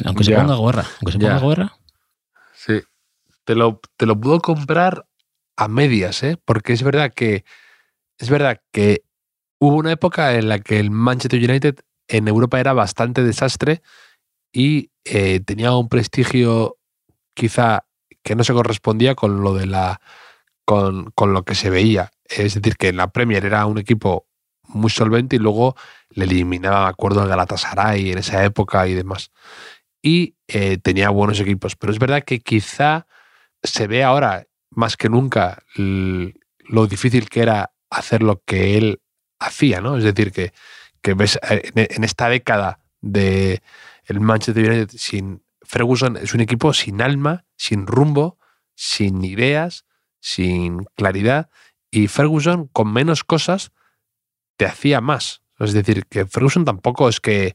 Aunque 0.04 0.24
se 0.24 0.32
ponga 0.34 0.56
guerra, 0.56 0.84
aunque 1.00 1.12
se 1.12 1.18
ponga 1.18 1.38
guerra, 1.40 1.76
Sí. 2.54 2.80
Te 3.44 3.56
lo, 3.56 3.80
te 3.96 4.06
lo 4.06 4.20
puedo 4.20 4.40
comprar 4.40 5.06
a 5.56 5.66
medias, 5.68 6.22
¿eh? 6.22 6.38
Porque 6.44 6.72
es 6.72 6.82
verdad 6.82 7.12
que. 7.12 7.44
Es 8.18 8.30
verdad 8.30 8.60
que 8.70 9.02
hubo 9.58 9.74
una 9.76 9.90
época 9.90 10.34
en 10.36 10.48
la 10.48 10.60
que 10.60 10.78
el 10.78 10.90
Manchester 10.92 11.40
United 11.50 11.80
en 12.08 12.28
Europa 12.28 12.60
era 12.60 12.72
bastante 12.72 13.24
desastre 13.24 13.82
y 14.52 14.90
eh, 15.04 15.40
tenía 15.40 15.72
un 15.72 15.88
prestigio 15.88 16.78
quizá 17.34 17.86
que 18.22 18.36
no 18.36 18.44
se 18.44 18.52
correspondía 18.52 19.14
con 19.14 19.42
lo 19.42 19.54
de 19.54 19.66
la. 19.66 20.00
Con, 20.64 21.10
con 21.16 21.32
lo 21.32 21.44
que 21.44 21.56
se 21.56 21.70
veía. 21.70 22.12
Es 22.24 22.54
decir, 22.54 22.76
que 22.76 22.88
en 22.88 22.96
la 22.96 23.10
Premier 23.10 23.44
era 23.44 23.66
un 23.66 23.78
equipo 23.78 24.28
muy 24.68 24.90
solvente 24.90 25.36
y 25.36 25.38
luego 25.40 25.74
le 26.10 26.24
eliminaba, 26.24 26.84
me 26.84 26.90
acuerdo, 26.90 27.22
el 27.22 27.28
Galatasaray 27.28 28.12
en 28.12 28.18
esa 28.18 28.44
época 28.44 28.86
y 28.86 28.94
demás. 28.94 29.32
Y 30.00 30.36
eh, 30.46 30.78
tenía 30.78 31.10
buenos 31.10 31.40
equipos. 31.40 31.76
Pero 31.76 31.92
es 31.92 31.98
verdad 31.98 32.22
que 32.24 32.40
quizá 32.40 33.06
se 33.62 33.86
ve 33.86 34.04
ahora 34.04 34.46
más 34.70 34.96
que 34.96 35.08
nunca 35.08 35.62
lo 35.76 36.86
difícil 36.86 37.28
que 37.28 37.40
era 37.40 37.72
hacer 37.90 38.22
lo 38.22 38.42
que 38.44 38.78
él 38.78 39.00
hacía, 39.38 39.80
¿no? 39.80 39.96
Es 39.96 40.04
decir, 40.04 40.32
que, 40.32 40.52
que 41.02 41.14
ves 41.14 41.38
eh, 41.50 41.70
en 41.74 42.04
esta 42.04 42.28
década 42.28 42.80
de 43.00 43.62
el 44.04 44.20
Manchester 44.20 44.68
United 44.68 44.90
sin 44.96 45.44
Ferguson 45.62 46.16
es 46.16 46.34
un 46.34 46.40
equipo 46.40 46.72
sin 46.72 47.00
alma, 47.00 47.44
sin 47.56 47.86
rumbo, 47.86 48.38
sin 48.74 49.24
ideas, 49.24 49.84
sin 50.20 50.84
claridad 50.96 51.50
y 51.92 52.08
Ferguson 52.08 52.68
con 52.68 52.92
menos 52.92 53.22
cosas 53.22 53.70
te 54.56 54.66
hacía 54.66 55.00
más. 55.00 55.42
Es 55.58 55.74
decir, 55.74 56.06
que 56.06 56.26
Ferguson 56.26 56.64
tampoco 56.64 57.08
es 57.08 57.20
que 57.20 57.54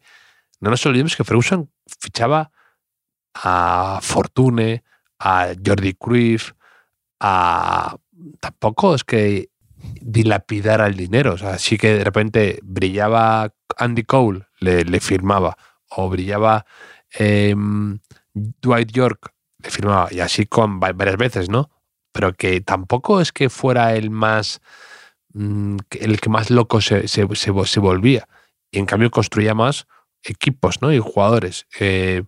no 0.62 0.70
nos 0.70 0.86
olvidemos 0.86 1.18
que 1.18 1.24
Ferguson 1.24 1.70
fichaba 2.00 2.52
a 3.34 4.00
Fortune, 4.02 4.84
a 5.20 5.54
Jordi 5.66 5.94
Cruyff, 5.94 6.54
a 7.20 7.98
tampoco 8.40 8.96
es 8.96 9.04
que 9.04 9.50
dilapidara 10.02 10.88
el 10.88 10.96
dinero. 10.96 11.34
O 11.34 11.38
sea, 11.38 11.58
sí 11.58 11.78
que 11.78 11.96
de 11.96 12.04
repente 12.04 12.60
brillaba 12.64 13.54
Andy 13.78 14.04
Cole, 14.04 14.48
le, 14.60 14.84
le 14.84 15.00
firmaba. 15.00 15.58
O 15.90 16.10
brillaba 16.10 16.66
em, 17.12 18.00
Dwight 18.34 18.92
York, 18.92 19.34
le 19.64 19.70
firmaba. 19.70 20.08
Y 20.12 20.20
así 20.20 20.46
con 20.46 20.80
va- 20.82 20.94
varias 20.94 21.18
veces, 21.18 21.50
¿no? 21.50 21.70
Pero 22.12 22.34
que 22.34 22.62
tampoco 22.62 23.22
es 23.22 23.32
que 23.32 23.50
fuera 23.50 23.96
el 23.96 24.10
más 24.10 24.62
mm, 25.34 25.78
el 26.00 26.20
que 26.20 26.30
más 26.30 26.50
loco 26.50 26.82
se, 26.82 27.08
se, 27.08 27.28
se 27.36 27.52
vo- 27.52 27.66
se 27.66 27.80
volvía. 27.80 28.28
Y 28.72 28.80
en 28.80 28.86
cambio 28.86 29.12
construía 29.12 29.54
más 29.54 29.88
equipos, 30.24 30.82
¿no? 30.82 30.92
Y 30.94 31.00
jugadores. 31.00 31.68
Eh, 31.80 32.24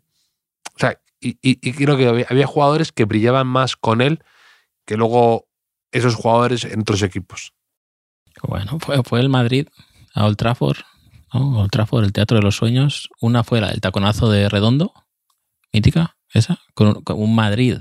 o 0.75 0.79
sea, 0.79 1.01
y, 1.19 1.31
y- 1.41 1.59
y 1.61 1.73
creo 1.73 1.97
que 1.97 2.07
había, 2.07 2.27
había 2.29 2.47
jugadores 2.47 2.91
que 2.91 3.05
brillaban 3.05 3.47
más 3.47 3.75
con 3.75 4.01
él 4.01 4.23
que 4.85 4.95
luego 4.95 5.47
esos 5.91 6.15
jugadores 6.15 6.63
en 6.65 6.81
otros 6.81 7.01
equipos. 7.01 7.53
Bueno, 8.43 8.79
fue, 8.79 9.03
fue 9.03 9.19
el 9.19 9.29
Madrid 9.29 9.67
a 10.13 10.25
Old 10.25 10.37
Trafford, 10.37 10.77
¿no? 11.33 11.59
Old 11.61 11.71
Trafford, 11.71 12.03
el 12.05 12.13
Teatro 12.13 12.37
de 12.37 12.43
los 12.43 12.55
Sueños. 12.55 13.09
Una 13.21 13.43
fue 13.43 13.61
la 13.61 13.69
del 13.69 13.81
taconazo 13.81 14.29
de 14.29 14.49
Redondo, 14.49 14.93
mítica, 15.73 16.17
esa, 16.33 16.59
con, 16.73 17.01
con 17.03 17.21
un 17.21 17.33
Madrid 17.35 17.77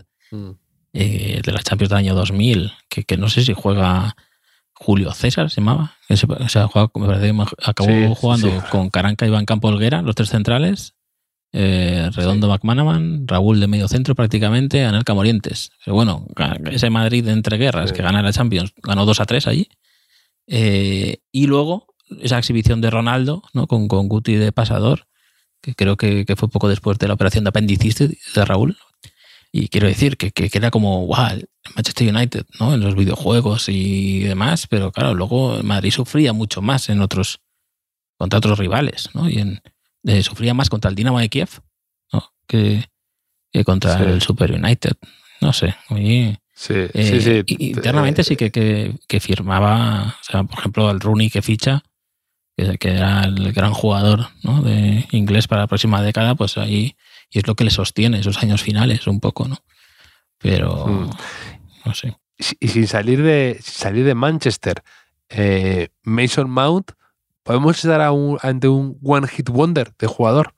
eh, 0.92 1.40
de 1.44 1.52
las 1.52 1.64
Champions 1.64 1.90
del 1.90 1.98
año 1.98 2.14
2000, 2.14 2.72
que, 2.88 3.04
que 3.04 3.16
no 3.16 3.28
sé 3.28 3.42
si 3.44 3.52
juega 3.54 4.16
Julio 4.74 5.12
César, 5.12 5.50
se 5.50 5.60
llamaba. 5.60 5.96
Ese, 6.08 6.26
o 6.28 6.48
sea, 6.48 6.66
juega- 6.68 6.90
me 6.94 7.06
parece 7.06 7.32
que 7.32 7.44
acabó 7.64 7.88
Sí, 7.88 8.14
jugando 8.16 8.48
sí. 8.48 8.66
con 8.70 8.90
Caranca, 8.90 9.26
Iván 9.26 9.44
Campo 9.44 9.68
Olguera, 9.68 10.02
los 10.02 10.14
tres 10.14 10.30
centrales. 10.30 10.94
eh, 11.52 12.10
Redondo 12.12 12.46
McManaman, 12.48 13.26
Raúl 13.26 13.58
de 13.58 13.66
medio 13.68 13.88
centro 13.88 14.14
prácticamente, 14.14 14.84
Anelka 14.84 15.14
Morientes. 15.14 15.70
Pero 15.84 15.94
bueno, 15.94 16.26
ese 16.70 16.90
Madrid 16.90 17.24
de 17.24 17.32
entre 17.32 17.56
guerras 17.56 17.92
que 17.92 18.02
gana 18.02 18.20
la 18.22 18.32
Champions, 18.34 18.72
ganó 18.82 19.06
2 19.06 19.18
a 19.20 19.24
3 19.24 19.46
allí. 19.46 19.66
Eh, 20.46 21.18
y 21.32 21.46
luego 21.46 21.87
esa 22.20 22.38
exhibición 22.38 22.80
de 22.80 22.90
Ronaldo, 22.90 23.42
¿no? 23.52 23.66
con, 23.66 23.88
con 23.88 24.08
Guti 24.08 24.34
de 24.34 24.52
pasador, 24.52 25.06
que 25.60 25.74
creo 25.74 25.96
que, 25.96 26.24
que 26.24 26.36
fue 26.36 26.48
poco 26.48 26.68
después 26.68 26.98
de 26.98 27.08
la 27.08 27.14
operación 27.14 27.44
de 27.44 27.48
apendicitis 27.50 28.32
de 28.34 28.44
Raúl. 28.44 28.76
Y 29.50 29.68
quiero 29.68 29.86
decir 29.88 30.16
que, 30.18 30.30
que, 30.30 30.50
que 30.50 30.58
era 30.58 30.70
como, 30.70 31.06
wow, 31.06 31.40
Manchester 31.74 32.14
United, 32.14 32.44
¿no? 32.60 32.74
En 32.74 32.80
los 32.80 32.94
videojuegos 32.94 33.68
y 33.70 34.20
demás, 34.20 34.66
pero 34.66 34.92
claro, 34.92 35.14
luego 35.14 35.62
Madrid 35.62 35.90
sufría 35.90 36.32
mucho 36.34 36.60
más 36.60 36.88
en 36.90 37.00
otros, 37.00 37.40
contra 38.18 38.38
otros 38.38 38.58
rivales, 38.58 39.08
¿no? 39.14 39.28
Y 39.28 39.38
en, 39.38 39.62
eh, 40.04 40.22
sufría 40.22 40.52
más 40.52 40.68
contra 40.68 40.90
el 40.90 40.94
Dinamo 40.94 41.18
de 41.18 41.30
Kiev, 41.30 41.48
¿no? 42.12 42.24
Que, 42.46 42.84
que 43.50 43.64
contra 43.64 43.96
Sí. 43.96 44.04
el 44.04 44.20
Super 44.22 44.52
United. 44.52 44.96
No 45.40 45.52
sé, 45.52 45.74
Sí, 46.54 46.74
eh, 46.74 46.88
sí, 46.92 47.20
sí. 47.20 47.42
y- 47.46 47.68
Internamente 47.70 48.24
sí 48.24 48.34
que, 48.36 48.50
que, 48.50 48.92
que 49.06 49.20
firmaba, 49.20 50.16
o 50.20 50.24
sea, 50.24 50.42
por 50.42 50.58
ejemplo, 50.58 50.90
el 50.90 50.98
Rooney 51.00 51.30
que 51.30 51.40
ficha, 51.40 51.82
que, 52.78 52.90
era 52.90 53.24
el 53.24 53.52
gran 53.52 53.72
jugador 53.72 54.28
¿no? 54.42 54.62
de 54.62 55.06
inglés 55.12 55.46
para 55.48 55.62
la 55.62 55.66
próxima 55.68 56.02
década, 56.02 56.34
pues 56.34 56.58
ahí 56.58 56.96
y 57.30 57.38
es 57.38 57.46
lo 57.46 57.54
que 57.54 57.64
le 57.64 57.70
sostiene 57.70 58.18
esos 58.20 58.42
años 58.42 58.62
finales 58.62 59.06
un 59.06 59.20
poco, 59.20 59.46
¿no? 59.48 59.58
Pero 60.38 60.86
Mm. 60.86 61.10
no 61.84 61.94
sé. 61.94 62.16
Y 62.60 62.68
sin 62.68 62.86
salir 62.86 63.22
de, 63.22 63.58
sin 63.62 63.74
salir 63.74 64.04
de 64.04 64.14
Manchester, 64.14 64.82
eh, 65.28 65.88
Mason 66.04 66.48
Mount, 66.50 66.92
podemos 67.42 67.76
estar 67.76 68.00
a 68.00 68.12
un- 68.12 68.38
ante 68.42 68.68
un 68.68 68.98
one 69.02 69.26
hit 69.28 69.48
wonder 69.50 69.92
de 69.98 70.06
jugador. 70.06 70.54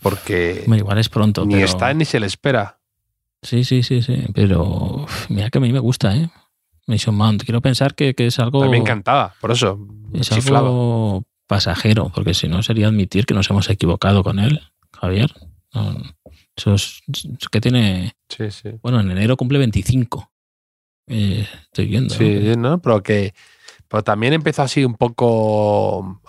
Porque 0.00 0.60
Hombre, 0.64 0.78
igual 0.80 0.98
es 0.98 1.08
pronto. 1.08 1.44
ni 1.44 1.54
pero- 1.54 1.66
está 1.66 1.92
ni 1.94 2.04
se 2.04 2.20
le 2.20 2.26
espera. 2.26 2.78
Sí, 3.42 3.64
sí, 3.64 3.82
sí, 3.82 4.02
sí. 4.02 4.24
Pero 4.34 5.06
mira 5.28 5.50
que 5.50 5.58
a 5.58 5.60
mí 5.60 5.72
me 5.72 5.78
gusta, 5.78 6.14
¿eh? 6.16 6.28
Mason 6.88 7.14
Mount. 7.14 7.44
Quiero 7.44 7.60
pensar 7.60 7.94
que, 7.94 8.14
que 8.14 8.26
es 8.26 8.38
algo. 8.38 8.68
Me 8.68 8.78
encantaba, 8.78 9.34
por 9.40 9.52
eso. 9.52 9.78
Es 10.14 10.30
chiflaba. 10.30 10.66
algo 10.68 11.24
pasajero, 11.46 12.10
porque 12.14 12.34
si 12.34 12.48
no 12.48 12.62
sería 12.62 12.88
admitir 12.88 13.26
que 13.26 13.34
nos 13.34 13.48
hemos 13.50 13.68
equivocado 13.70 14.22
con 14.22 14.38
él, 14.38 14.60
Javier. 14.92 15.32
No, 15.74 16.02
eso 16.56 16.74
es, 16.74 17.02
es 17.08 17.48
que 17.50 17.60
tiene. 17.60 18.14
Sí, 18.28 18.50
sí. 18.50 18.70
Bueno, 18.82 19.00
en 19.00 19.10
enero 19.10 19.36
cumple 19.36 19.58
25. 19.58 20.30
Eh, 21.06 21.46
estoy 21.62 21.86
viendo. 21.86 22.14
¿no? 22.14 22.18
Sí, 22.18 22.52
¿no? 22.56 22.82
Pero 22.82 23.02
que 23.02 23.34
pero 23.88 24.04
también 24.04 24.34
empezó 24.34 24.62
así 24.62 24.84
un 24.84 24.94
poco 24.94 26.20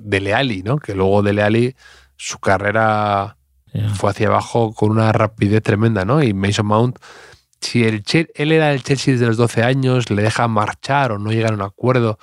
de 0.00 0.20
Leali, 0.20 0.62
¿no? 0.62 0.78
Que 0.78 0.94
luego 0.94 1.22
de 1.22 1.32
Leali 1.32 1.74
su 2.16 2.38
carrera 2.38 3.38
fue 3.94 4.10
hacia 4.10 4.28
abajo 4.28 4.72
con 4.72 4.90
una 4.90 5.12
rapidez 5.12 5.62
tremenda, 5.62 6.04
¿no? 6.04 6.22
Y 6.22 6.32
Mason 6.34 6.66
Mount, 6.66 6.98
si 7.66 7.84
el 7.84 8.02
él 8.34 8.52
era 8.52 8.72
el 8.72 8.82
Chelsea 8.82 9.14
desde 9.14 9.26
los 9.26 9.36
12 9.36 9.62
años, 9.62 10.10
le 10.10 10.22
deja 10.22 10.48
marchar 10.48 11.12
o 11.12 11.18
no 11.18 11.32
llegan 11.32 11.54
a 11.54 11.56
un 11.56 11.62
acuerdo, 11.62 12.18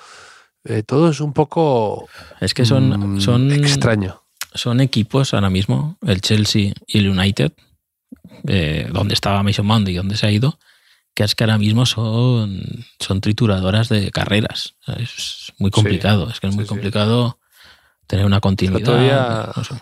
eh, 0.64 0.84
todo 0.84 1.10
es 1.10 1.20
un 1.20 1.34
poco 1.34 2.08
Es 2.40 2.54
que 2.54 2.66
son, 2.66 3.16
mm, 3.16 3.22
son, 3.22 3.52
extraño. 3.52 4.24
son 4.54 4.80
equipos 4.80 5.34
ahora 5.34 5.50
mismo, 5.50 5.98
el 6.06 6.22
Chelsea 6.22 6.74
y 6.88 7.00
el 7.00 7.10
United, 7.10 7.52
eh, 8.48 8.88
donde 8.92 9.14
estaba 9.14 9.44
Mason 9.44 9.66
Mount 9.66 9.90
y 9.90 9.96
donde 9.96 10.16
se 10.16 10.26
ha 10.26 10.32
ido, 10.32 10.58
que 11.14 11.24
es 11.24 11.36
que 11.36 11.44
ahora 11.44 11.58
mismo 11.58 11.86
son, 11.86 12.64
son 13.00 13.20
trituradoras 13.20 13.90
de 13.90 14.10
carreras. 14.12 14.76
Es 14.98 15.52
muy 15.58 15.70
complicado, 15.70 16.30
es 16.30 16.40
que 16.40 16.48
es 16.48 16.56
muy 16.56 16.64
sí, 16.64 16.68
sí. 16.68 16.70
complicado 16.70 17.40
tener 18.08 18.26
una 18.26 18.40
continuidad. 18.40 19.54
no 19.56 19.64
sé. 19.64 19.76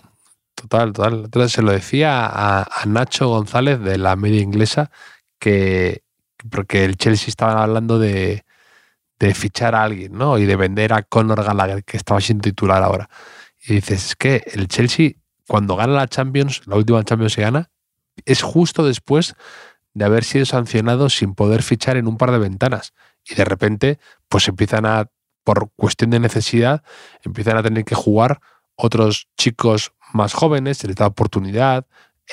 Total, 0.55 0.93
total. 0.93 1.21
Entonces 1.25 1.51
se 1.53 1.61
lo 1.61 1.71
decía 1.71 2.25
a, 2.25 2.63
a 2.63 2.85
Nacho 2.85 3.29
González 3.29 3.79
de 3.79 3.97
la 3.97 4.15
media 4.15 4.41
inglesa 4.41 4.91
que 5.41 6.03
porque 6.49 6.85
el 6.85 6.95
Chelsea 6.97 7.27
estaba 7.27 7.63
hablando 7.63 7.99
de, 7.99 8.45
de 9.19 9.33
fichar 9.33 9.75
a 9.75 9.83
alguien, 9.83 10.13
¿no? 10.13 10.37
Y 10.37 10.45
de 10.45 10.55
vender 10.55 10.93
a 10.93 11.03
Conor 11.03 11.43
Gallagher, 11.43 11.83
que 11.83 11.97
estaba 11.97 12.21
siendo 12.21 12.43
titular 12.43 12.81
ahora. 12.83 13.09
Y 13.61 13.75
dices, 13.75 14.05
es 14.05 14.15
que 14.15 14.43
el 14.53 14.67
Chelsea, 14.67 15.13
cuando 15.47 15.75
gana 15.75 15.93
la 15.93 16.07
Champions, 16.07 16.61
la 16.67 16.75
última 16.75 17.03
Champions 17.03 17.33
se 17.33 17.41
gana, 17.41 17.69
es 18.25 18.41
justo 18.41 18.85
después 18.85 19.35
de 19.93 20.05
haber 20.05 20.23
sido 20.23 20.45
sancionado 20.45 21.09
sin 21.09 21.33
poder 21.33 21.63
fichar 21.63 21.97
en 21.97 22.07
un 22.07 22.17
par 22.17 22.31
de 22.31 22.39
ventanas. 22.39 22.93
Y 23.25 23.35
de 23.35 23.45
repente, 23.45 23.99
pues 24.29 24.47
empiezan 24.47 24.85
a, 24.85 25.09
por 25.43 25.71
cuestión 25.75 26.11
de 26.11 26.19
necesidad, 26.19 26.83
empiezan 27.23 27.57
a 27.57 27.63
tener 27.63 27.83
que 27.83 27.95
jugar 27.95 28.41
otros 28.75 29.27
chicos 29.37 29.93
más 30.13 30.33
jóvenes, 30.33 30.77
se 30.77 30.87
les 30.87 30.95
da 30.95 31.07
oportunidad, 31.07 31.85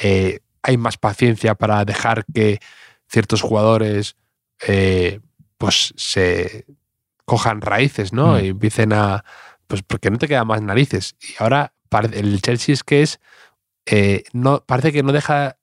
eh, 0.03 0.41
hay 0.63 0.77
más 0.77 0.97
paciencia 0.97 1.55
para 1.55 1.85
dejar 1.85 2.25
que 2.33 2.61
ciertos 3.09 3.43
jugadores 3.43 4.17
eh, 4.67 5.21
pues 5.59 5.95
se 5.97 6.67
cojan 7.25 7.61
raíces, 7.61 8.13
¿no? 8.13 8.35
Mm. 8.35 8.45
Y 8.45 8.49
empiecen 8.49 8.93
a. 8.93 9.25
Pues 9.67 9.83
porque 9.83 10.11
no 10.11 10.19
te 10.19 10.29
quedan 10.29 10.47
más 10.47 10.63
narices. 10.63 11.17
Y 11.21 11.35
ahora 11.43 11.75
el 12.13 12.41
Chelsea 12.43 12.73
es 12.73 12.83
que 12.85 13.03
es. 13.03 13.21
eh, 13.87 14.25
no, 14.33 14.65
parece 14.67 14.93
que 14.93 15.03
no 15.03 15.13
deja. 15.13 15.59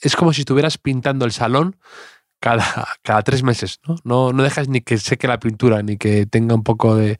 Es 0.00 0.16
como 0.16 0.32
si 0.32 0.42
estuvieras 0.42 0.78
pintando 0.78 1.24
el 1.24 1.32
salón 1.32 1.76
cada, 2.40 2.64
cada 3.02 3.22
tres 3.22 3.42
meses, 3.42 3.80
¿no? 3.86 3.96
¿no? 4.04 4.32
No 4.32 4.42
dejas 4.42 4.68
ni 4.68 4.80
que 4.80 4.98
seque 4.98 5.28
la 5.28 5.40
pintura, 5.40 5.82
ni 5.82 5.96
que 5.98 6.26
tenga 6.26 6.54
un 6.54 6.64
poco 6.64 6.96
de. 6.96 7.18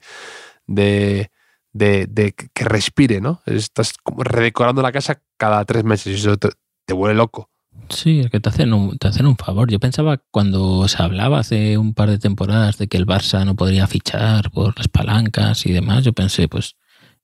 de 0.67 1.31
de, 1.75 2.05
de 2.07 2.33
que 2.33 2.65
respire, 2.65 3.19
¿no? 3.19 3.41
Estás 3.47 3.93
como 4.03 4.23
redecorando 4.23 4.83
la 4.83 4.91
casa 4.91 5.21
cada 5.37 5.65
tres 5.65 5.83
meses 5.83 6.13
y 6.13 6.15
eso 6.19 6.37
te, 6.37 6.49
te 6.85 6.93
vuelve 6.93 7.15
loco. 7.15 7.49
Sí, 7.89 8.19
es 8.19 8.29
que 8.29 8.39
te 8.39 8.49
hacen, 8.49 8.73
un, 8.73 8.97
te 8.97 9.07
hacen 9.07 9.25
un 9.25 9.37
favor. 9.37 9.69
Yo 9.69 9.79
pensaba 9.79 10.17
cuando 10.31 10.87
se 10.87 11.01
hablaba 11.01 11.39
hace 11.39 11.77
un 11.77 11.93
par 11.93 12.09
de 12.09 12.17
temporadas 12.19 12.77
de 12.77 12.87
que 12.87 12.97
el 12.97 13.05
Barça 13.05 13.45
no 13.45 13.55
podría 13.55 13.87
fichar 13.87 14.51
por 14.51 14.77
las 14.77 14.87
palancas 14.87 15.65
y 15.65 15.71
demás, 15.71 16.03
yo 16.03 16.13
pensé, 16.13 16.47
pues 16.47 16.75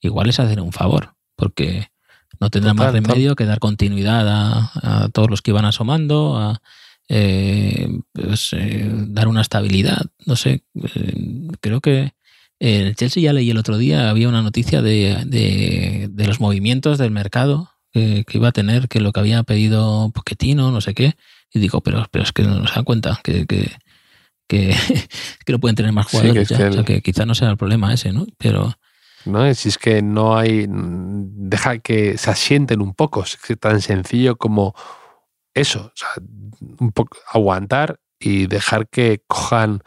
igual 0.02 0.30
es 0.30 0.40
hacer 0.40 0.62
un 0.62 0.72
favor, 0.72 1.16
porque 1.36 1.88
no 2.40 2.50
tendrá 2.50 2.74
más 2.74 2.94
remedio 2.94 3.36
que 3.36 3.46
dar 3.46 3.60
continuidad 3.60 4.28
a, 4.28 4.72
a 5.04 5.10
todos 5.10 5.30
los 5.30 5.42
que 5.42 5.52
iban 5.52 5.66
asomando, 5.66 6.38
a 6.38 6.62
eh, 7.08 7.90
pues, 8.14 8.54
eh, 8.54 8.90
dar 9.08 9.28
una 9.28 9.42
estabilidad. 9.42 10.02
No 10.26 10.36
sé, 10.36 10.64
eh, 10.76 11.48
creo 11.60 11.82
que 11.82 12.14
en 12.60 12.88
el 12.88 12.96
Chelsea 12.96 13.24
ya 13.24 13.34
leí 13.34 13.50
el 13.50 13.58
otro 13.58 13.78
día, 13.78 14.10
había 14.10 14.30
una 14.30 14.42
noticia 14.42 14.82
de, 14.82 15.24
de, 15.26 16.10
de 16.12 16.28
los 16.28 16.40
movimientos 16.40 16.98
del 16.98 17.12
mercado 17.12 17.72
que, 17.92 18.24
que, 18.26 18.38
iba 18.38 18.50
a 18.50 18.54
tener, 18.54 18.88
que 18.88 19.00
lo 19.00 19.12
que 19.12 19.20
había 19.20 19.44
pedido 19.44 20.12
Pochettino, 20.12 20.72
no 20.72 20.82
sé 20.82 20.94
qué. 20.94 21.16
Y 21.52 21.60
digo, 21.60 21.82
pero, 21.82 22.06
pero 22.12 22.24
es 22.24 22.32
que 22.32 22.44
no 22.44 22.68
se 22.68 22.76
dan 22.76 22.84
cuenta 22.84 23.20
que, 23.24 23.46
que, 23.46 23.72
que, 24.48 24.76
que 25.46 25.52
no 25.54 25.60
pueden 25.60 25.76
tener 25.76 25.92
más 25.92 26.08
jugadores 26.08 26.48
Sí, 26.48 26.54
ya. 26.54 26.58
que 26.58 26.68
O 26.70 26.74
sea, 26.74 26.84
que 26.84 27.02
quizá 27.02 27.26
no 27.26 27.36
sea 27.36 27.50
el 27.50 27.58
problema 27.58 27.94
ese, 27.94 28.12
¿no? 28.12 28.26
Pero 28.38 28.76
¿no? 29.26 29.54
Si 29.54 29.70
es 29.70 29.78
que 29.78 30.02
no 30.02 30.38
hay. 30.38 30.66
Deja 30.68 31.80
que 31.80 32.18
se 32.18 32.32
asienten 32.32 32.82
un 32.82 32.94
poco. 32.94 33.24
Es 33.24 33.38
tan 33.60 33.82
sencillo 33.82 34.38
como 34.38 34.76
eso. 35.54 35.88
O 35.88 35.92
sea, 35.96 36.10
un 36.80 36.92
poco 36.92 37.18
aguantar 37.32 38.00
y 38.20 38.48
dejar 38.48 38.88
que 38.90 39.24
cojan. 39.28 39.82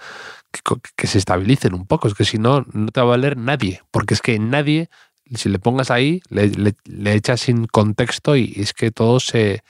Que, 0.51 0.61
que, 0.97 1.07
se 1.07 1.19
estabilicen 1.19 1.75
un 1.75 1.87
poco. 1.87 2.09
Es 2.09 2.15
que 2.15 2.25
si 2.25 2.39
no, 2.39 2.67
no 2.73 2.89
te 2.89 3.01
va 3.01 3.07
a 3.07 3.11
valer 3.11 3.37
nadie. 3.37 3.81
Porque 3.91 4.15
es 4.15 4.21
que 4.21 4.39
nadie, 4.39 4.91
si 5.35 5.49
le 5.49 5.59
pongas 5.59 5.91
ahí, 5.91 6.21
le, 6.29 6.49
le, 6.49 6.75
le 6.85 7.15
echas 7.15 7.41
sin 7.41 7.67
contexto 7.67 8.37
y 8.37 8.55
es 8.57 8.73
que 8.73 8.91
todo 8.91 9.21
se. 9.21 9.63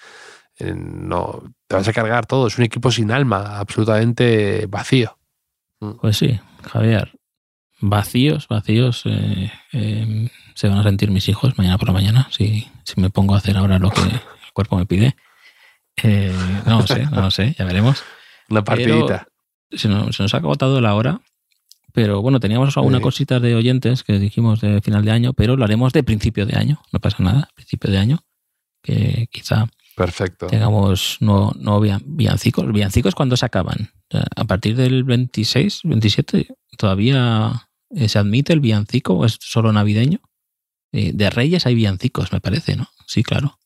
Eh, 0.58 0.74
no, 0.74 1.42
te 1.66 1.76
vas 1.76 1.88
a 1.88 1.92
cargar 1.92 2.26
todo. 2.26 2.46
Es 2.46 2.58
un 2.58 2.64
equipo 2.64 2.90
sin 2.90 3.10
alma, 3.10 3.58
absolutamente 3.58 4.66
vacío. 4.66 5.18
Pues 6.00 6.16
sí, 6.16 6.38
Javier. 6.70 7.12
Vacíos, 7.84 8.46
vacíos 8.46 9.02
eh, 9.06 9.50
eh, 9.72 10.28
se 10.54 10.68
van 10.68 10.78
a 10.78 10.84
sentir 10.84 11.10
mis 11.10 11.28
hijos 11.28 11.58
mañana 11.58 11.78
por 11.78 11.88
la 11.88 11.94
mañana 11.94 12.28
si, 12.30 12.70
si 12.84 13.00
me 13.00 13.10
pongo 13.10 13.34
a 13.34 13.38
hacer 13.38 13.56
ahora 13.56 13.80
lo 13.80 13.90
que 13.90 14.02
el 14.02 14.20
cuerpo 14.52 14.76
me 14.76 14.86
pide. 14.86 15.16
No 16.04 16.78
lo 16.78 16.86
sé, 16.86 17.06
no 17.06 17.22
lo 17.22 17.30
sé, 17.32 17.56
ya 17.58 17.64
veremos. 17.64 18.04
Una 18.48 18.62
partidita. 18.62 19.26
Pero 19.68 19.80
se, 19.80 19.88
nos, 19.88 20.14
se 20.14 20.22
nos 20.22 20.32
ha 20.32 20.36
agotado 20.36 20.80
la 20.80 20.94
hora. 20.94 21.20
Pero 21.92 22.22
bueno, 22.22 22.40
teníamos 22.40 22.76
algunas 22.76 23.00
sí. 23.00 23.02
cositas 23.02 23.42
de 23.42 23.54
oyentes 23.54 24.02
que 24.02 24.18
dijimos 24.18 24.60
de 24.60 24.80
final 24.80 25.04
de 25.04 25.10
año, 25.10 25.32
pero 25.34 25.56
lo 25.56 25.64
haremos 25.64 25.92
de 25.92 26.02
principio 26.02 26.46
de 26.46 26.56
año. 26.56 26.80
No 26.92 27.00
pasa 27.00 27.22
nada, 27.22 27.50
principio 27.54 27.90
de 27.90 27.98
año. 27.98 28.24
Que 28.82 29.28
quizá 29.30 29.66
Perfecto. 29.94 30.46
tengamos 30.46 31.18
no, 31.20 31.52
no 31.56 31.80
villancicos. 31.80 32.64
¿Los 32.64 32.74
villancicos 32.74 33.14
cuándo 33.14 33.36
se 33.36 33.46
acaban? 33.46 33.90
A 34.36 34.44
partir 34.44 34.76
del 34.76 35.04
26, 35.04 35.82
27, 35.84 36.48
todavía 36.76 37.68
eh, 37.90 38.08
se 38.08 38.18
admite 38.18 38.52
el 38.52 38.60
villancico 38.60 39.14
o 39.14 39.24
es 39.24 39.38
solo 39.40 39.72
navideño. 39.72 40.20
Eh, 40.92 41.12
de 41.14 41.30
Reyes 41.30 41.66
hay 41.66 41.74
villancicos, 41.74 42.32
me 42.32 42.40
parece, 42.40 42.76
¿no? 42.76 42.88
Sí, 43.06 43.22
claro. 43.22 43.58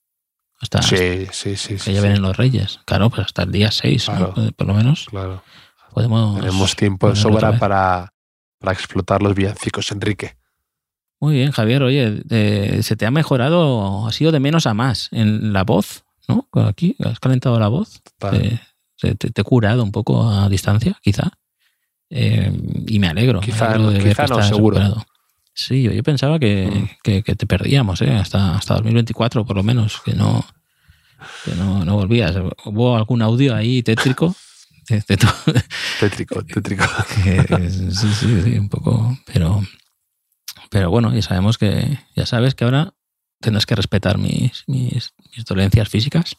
Hasta, 0.61 0.83
sí, 0.83 1.27
sí, 1.33 1.57
sí. 1.57 1.75
Que 1.75 1.79
sí, 1.79 1.93
ya 1.93 2.01
sí. 2.01 2.07
vienen 2.07 2.23
los 2.23 2.37
Reyes. 2.37 2.81
Claro, 2.87 3.11
pues 3.11 3.27
hasta 3.27 3.43
el 3.43 3.53
día 3.53 3.71
6, 3.71 4.05
claro, 4.07 4.35
¿no? 4.37 4.53
por 4.53 4.67
lo 4.67 4.75
menos. 4.75 5.07
Claro. 5.11 5.43
Podemos 5.93 6.41
Tenemos 6.41 6.77
tiempo 6.77 7.09
de 7.09 7.17
sobra 7.17 7.59
para, 7.59 8.13
para 8.67 8.77
explotar 8.77 9.23
los 9.23 9.33
villancicos, 9.37 9.93
Enrique. 9.93 10.37
Muy 11.21 11.35
bien, 11.37 11.53
Javier. 11.53 11.85
Oye, 11.85 12.23
eh, 12.31 12.81
se 12.83 12.97
te 12.97 13.07
ha 13.07 13.13
mejorado, 13.13 14.07
ha 14.09 14.13
sido 14.13 14.33
de 14.33 14.41
menos 14.41 14.67
a 14.67 14.75
más 14.75 15.09
en 15.13 15.53
la 15.53 15.63
voz, 15.63 16.05
¿no? 16.27 16.49
Aquí, 16.67 16.97
has 17.05 17.21
calentado 17.21 17.61
la 17.61 17.69
voz. 17.69 18.03
Eh, 18.33 18.59
te, 19.01 19.15
te, 19.15 19.41
he 19.41 19.45
curado 19.45 19.85
un 19.85 19.93
poco 19.93 20.29
a 20.29 20.49
distancia, 20.49 20.99
quizá. 21.01 21.31
Eh, 22.11 22.53
y 22.89 22.99
me 22.99 23.07
alegro. 23.07 23.39
Quizá, 23.41 23.69
me 23.69 23.75
alegro 23.77 23.91
de 23.93 24.09
quizá 24.11 24.27
no, 24.27 24.43
seguro. 24.43 24.81
Sí, 25.55 25.83
yo, 25.85 25.93
yo 25.93 26.03
pensaba 26.03 26.41
que, 26.41 26.67
Mm. 26.67 26.89
que- 27.05 27.23
que 27.23 27.37
te 27.37 27.47
perdíamos, 27.47 28.03
¿eh? 28.03 28.11
hasta, 28.13 28.57
hasta 28.57 28.75
2024 28.75 29.47
por 29.47 29.55
lo 29.57 29.63
menos, 29.63 30.01
que 30.05 30.13
no, 30.13 30.45
que 31.45 31.53
no, 31.55 31.85
no 31.85 31.95
volvías. 31.95 32.35
Hubo 32.65 32.97
algún 32.97 33.23
audio 33.23 33.55
ahí 33.55 33.83
tétrico. 33.85 34.35
De- 34.89 35.05
de 35.07 35.17
tu- 35.17 35.27
Tétrico, 36.01 36.45
tétrico. 36.45 36.85
que- 37.25 37.45
que 37.45 37.71
sí, 37.71 38.09
sí, 38.15 38.43
sí, 38.43 38.59
un 38.59 38.69
poco. 38.69 39.17
Pero, 39.33 39.63
pero 40.71 40.91
bueno, 40.91 41.15
ya 41.15 41.23
sabemos 41.23 41.59
que, 41.59 41.99
ya 42.15 42.27
sabes 42.27 42.55
que 42.55 42.65
ahora 42.65 42.93
tendrás 43.41 43.67
que 43.67 43.75
respetar 43.75 44.19
mis, 44.19 44.65
mis, 44.67 45.13
mis 45.37 45.45
dolencias 45.45 45.89
físicas. 45.89 46.37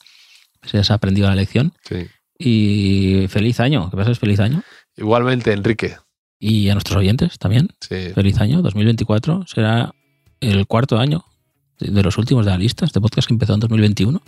Pues 0.60 0.72
ya 0.74 0.84
se 0.84 0.92
ha 0.94 0.96
aprendido 0.96 1.28
la 1.30 1.36
lección. 1.36 1.74
Sí. 1.88 2.08
Y 2.40 3.28
feliz 3.30 3.60
año, 3.60 3.90
que 3.90 3.98
pases 3.98 4.20
feliz 4.20 4.40
año. 4.40 4.64
Igualmente, 4.96 5.54
Enrique. 5.54 5.98
Y 6.40 6.70
a 6.70 6.74
nuestros 6.74 6.98
oyentes 6.98 7.38
también. 7.40 7.70
Sí. 7.82 8.10
Feliz 8.14 8.40
año. 8.40 8.62
2024 8.62 9.46
será 9.48 9.94
el 10.40 10.68
cuarto 10.68 10.98
año 11.00 11.26
de 11.80 11.92
de 11.92 12.04
los 12.04 12.18
últimos 12.18 12.46
de 12.46 12.52
la 12.52 12.58
lista. 12.58 12.86
Este 12.86 13.00
podcast 13.02 13.28
que 13.28 13.34
empezó 13.34 13.54
en 13.54 13.60
2021. 13.60 14.22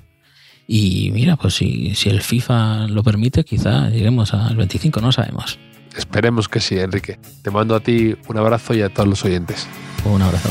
Y 0.71 1.09
mira, 1.13 1.35
pues 1.35 1.55
si, 1.55 1.95
si 1.95 2.09
el 2.09 2.21
FIFA 2.21 2.89
lo 2.89 3.01
permite, 3.01 3.43
quizá 3.43 3.89
lleguemos 3.89 4.35
al 4.35 4.55
25, 4.55 5.01
no 5.01 5.11
sabemos. 5.11 5.57
Esperemos 5.97 6.47
que 6.47 6.59
sí, 6.59 6.77
Enrique. 6.77 7.17
Te 7.41 7.49
mando 7.49 7.73
a 7.73 7.79
ti 7.79 8.15
un 8.27 8.37
abrazo 8.37 8.75
y 8.75 8.83
a 8.83 8.89
todos 8.93 9.09
los 9.09 9.25
oyentes. 9.25 9.67
Un 10.05 10.21
abrazo. 10.21 10.49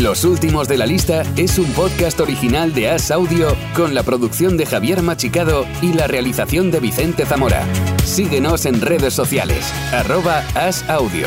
Los 0.00 0.24
últimos 0.24 0.68
de 0.68 0.78
la 0.78 0.86
lista 0.86 1.22
es 1.36 1.58
un 1.58 1.66
podcast 1.72 2.20
original 2.20 2.72
de 2.72 2.90
As 2.90 3.10
Audio 3.10 3.56
con 3.74 3.96
la 3.96 4.04
producción 4.04 4.56
de 4.56 4.66
Javier 4.66 5.02
Machicado 5.02 5.66
y 5.82 5.92
la 5.92 6.06
realización 6.06 6.70
de 6.70 6.78
Vicente 6.78 7.26
Zamora. 7.26 7.66
Síguenos 8.04 8.64
en 8.64 8.80
redes 8.80 9.12
sociales, 9.12 9.72
arroba 9.92 10.44
As 10.54 10.88
Audio. 10.88 11.26